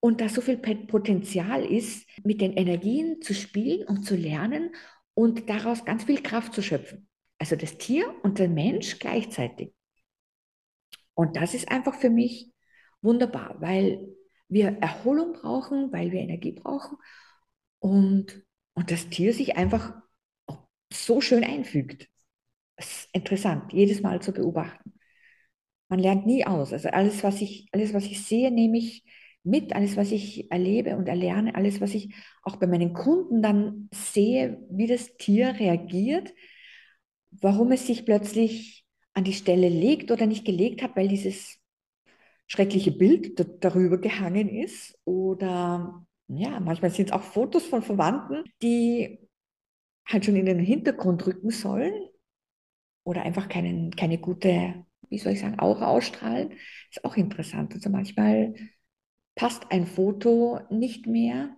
und 0.00 0.20
da 0.20 0.28
so 0.28 0.40
viel 0.40 0.58
Potenzial 0.58 1.64
ist, 1.64 2.08
mit 2.24 2.40
den 2.40 2.52
Energien 2.52 3.20
zu 3.20 3.34
spielen 3.34 3.86
und 3.86 4.04
zu 4.04 4.14
lernen 4.14 4.70
und 5.14 5.48
daraus 5.48 5.84
ganz 5.84 6.04
viel 6.04 6.22
Kraft 6.22 6.54
zu 6.54 6.62
schöpfen. 6.62 7.08
Also 7.38 7.56
das 7.56 7.78
Tier 7.78 8.14
und 8.22 8.38
der 8.38 8.48
Mensch 8.48 8.98
gleichzeitig. 8.98 9.72
Und 11.14 11.36
das 11.36 11.54
ist 11.54 11.70
einfach 11.70 11.94
für 11.94 12.10
mich 12.10 12.52
wunderbar, 13.02 13.56
weil 13.60 14.06
wir 14.48 14.78
Erholung 14.80 15.32
brauchen, 15.32 15.92
weil 15.92 16.12
wir 16.12 16.20
Energie 16.20 16.52
brauchen 16.52 16.96
und, 17.80 18.44
und 18.74 18.90
das 18.90 19.08
Tier 19.08 19.32
sich 19.32 19.56
einfach 19.56 19.94
so 20.92 21.20
schön 21.20 21.44
einfügt. 21.44 22.08
Das 22.76 22.86
ist 22.86 23.08
interessant, 23.12 23.72
jedes 23.72 24.00
Mal 24.02 24.22
zu 24.22 24.32
beobachten. 24.32 24.94
Man 25.88 25.98
lernt 25.98 26.26
nie 26.26 26.46
aus. 26.46 26.72
Also 26.72 26.88
alles, 26.90 27.24
was 27.24 27.40
ich, 27.40 27.68
alles, 27.72 27.94
was 27.94 28.04
ich 28.04 28.24
sehe, 28.24 28.50
nehme 28.50 28.78
ich 28.78 29.04
mit, 29.48 29.74
alles, 29.74 29.96
was 29.96 30.12
ich 30.12 30.50
erlebe 30.50 30.96
und 30.96 31.08
erlerne, 31.08 31.54
alles, 31.54 31.80
was 31.80 31.94
ich 31.94 32.14
auch 32.42 32.56
bei 32.56 32.66
meinen 32.66 32.92
Kunden 32.92 33.42
dann 33.42 33.88
sehe, 33.92 34.58
wie 34.70 34.86
das 34.86 35.16
Tier 35.16 35.54
reagiert, 35.58 36.32
warum 37.30 37.72
es 37.72 37.86
sich 37.86 38.04
plötzlich 38.04 38.84
an 39.14 39.24
die 39.24 39.32
Stelle 39.32 39.68
legt 39.68 40.10
oder 40.10 40.26
nicht 40.26 40.44
gelegt 40.44 40.82
hat, 40.82 40.96
weil 40.96 41.08
dieses 41.08 41.58
schreckliche 42.46 42.92
Bild 42.92 43.38
darüber 43.62 43.98
gehangen 43.98 44.48
ist. 44.48 44.98
Oder 45.04 46.06
ja, 46.28 46.60
manchmal 46.60 46.90
sind 46.90 47.06
es 47.06 47.12
auch 47.12 47.22
Fotos 47.22 47.66
von 47.66 47.82
Verwandten, 47.82 48.44
die 48.62 49.18
halt 50.06 50.24
schon 50.24 50.36
in 50.36 50.46
den 50.46 50.58
Hintergrund 50.58 51.26
rücken 51.26 51.50
sollen 51.50 51.92
oder 53.04 53.22
einfach 53.22 53.48
keinen, 53.48 53.90
keine 53.90 54.18
gute, 54.18 54.84
wie 55.08 55.18
soll 55.18 55.32
ich 55.32 55.40
sagen, 55.40 55.58
Aura 55.60 55.88
ausstrahlen. 55.88 56.52
Ist 56.90 57.04
auch 57.04 57.16
interessant. 57.16 57.74
Also 57.74 57.90
manchmal 57.90 58.54
passt 59.38 59.70
ein 59.70 59.86
Foto 59.86 60.58
nicht 60.68 61.06
mehr. 61.06 61.50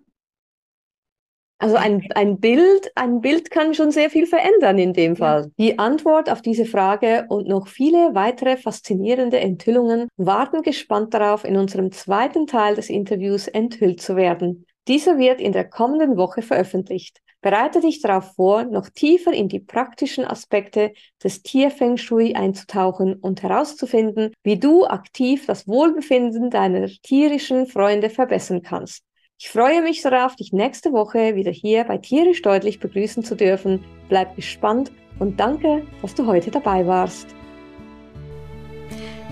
Also 1.59 1.77
ein, 1.77 2.07
ein 2.15 2.39
Bild, 2.39 2.91
ein 2.95 3.21
Bild 3.21 3.51
kann 3.51 3.75
schon 3.75 3.91
sehr 3.91 4.09
viel 4.09 4.27
verändern 4.27 4.79
in 4.79 4.93
dem 4.93 5.17
Fall. 5.17 5.43
Ja. 5.43 5.49
Die 5.59 5.79
Antwort 5.79 6.31
auf 6.31 6.43
diese 6.43 6.67
Frage 6.67 7.27
und 7.29 7.49
noch 7.49 7.69
viele 7.69 8.15
weitere 8.15 8.57
faszinierende 8.57 9.41
Enthüllungen 9.41 10.09
warten 10.17 10.63
gespannt 10.63 11.13
darauf, 11.15 11.45
in 11.45 11.57
unserem 11.57 11.91
zweiten 11.91 12.47
Teil 12.47 12.77
des 12.77 12.89
Interviews 12.89 13.49
enthüllt 13.49 14.01
zu 14.01 14.15
werden. 14.15 14.67
Dieser 14.87 15.19
wird 15.19 15.41
in 15.41 15.53
der 15.53 15.69
kommenden 15.69 16.17
Woche 16.17 16.43
veröffentlicht. 16.43 17.21
Bereite 17.43 17.81
dich 17.81 18.03
darauf 18.03 18.35
vor, 18.35 18.65
noch 18.65 18.91
tiefer 18.91 19.33
in 19.33 19.49
die 19.49 19.61
praktischen 19.61 20.27
Aspekte 20.27 20.93
des 21.25 21.43
Tierfeng 21.43 21.97
Shui 21.97 22.35
einzutauchen 22.35 23.15
und 23.15 23.43
herauszufinden, 23.43 24.35
wie 24.43 24.59
du 24.59 24.85
aktiv 24.85 25.47
das 25.47 25.67
Wohlbefinden 25.67 26.51
deiner 26.51 26.89
tierischen 27.03 27.67
Freunde 27.67 28.11
verbessern 28.11 28.63
kannst. 28.63 29.05
Ich 29.39 29.49
freue 29.49 29.81
mich 29.81 30.03
darauf, 30.03 30.37
dich 30.37 30.53
nächste 30.53 30.93
Woche 30.93 31.35
wieder 31.35 31.51
hier 31.51 31.85
bei 31.85 31.97
Tierisch 31.97 32.43
deutlich 32.43 32.79
begrüßen 32.79 33.25
zu 33.25 33.35
dürfen. 33.35 33.83
Bleib 34.11 34.37
gespannt 34.37 34.93
und 35.19 35.41
danke, 35.41 35.87
dass 36.03 36.15
du 36.15 36.27
heute 36.27 36.51
dabei 36.51 36.87
warst. 36.87 37.27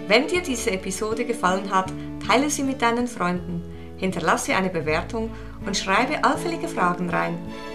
Wenn 0.06 0.26
dir 0.26 0.40
diese 0.40 0.70
Episode 0.70 1.26
gefallen 1.26 1.70
hat, 1.70 1.92
teile 2.26 2.48
sie 2.48 2.62
mit 2.62 2.80
deinen 2.80 3.06
Freunden, 3.06 3.62
hinterlasse 3.98 4.56
eine 4.56 4.70
Bewertung 4.70 5.28
und 5.66 5.76
schreibe 5.76 6.24
allfällige 6.24 6.68
Fragen 6.68 7.10
rein. 7.10 7.36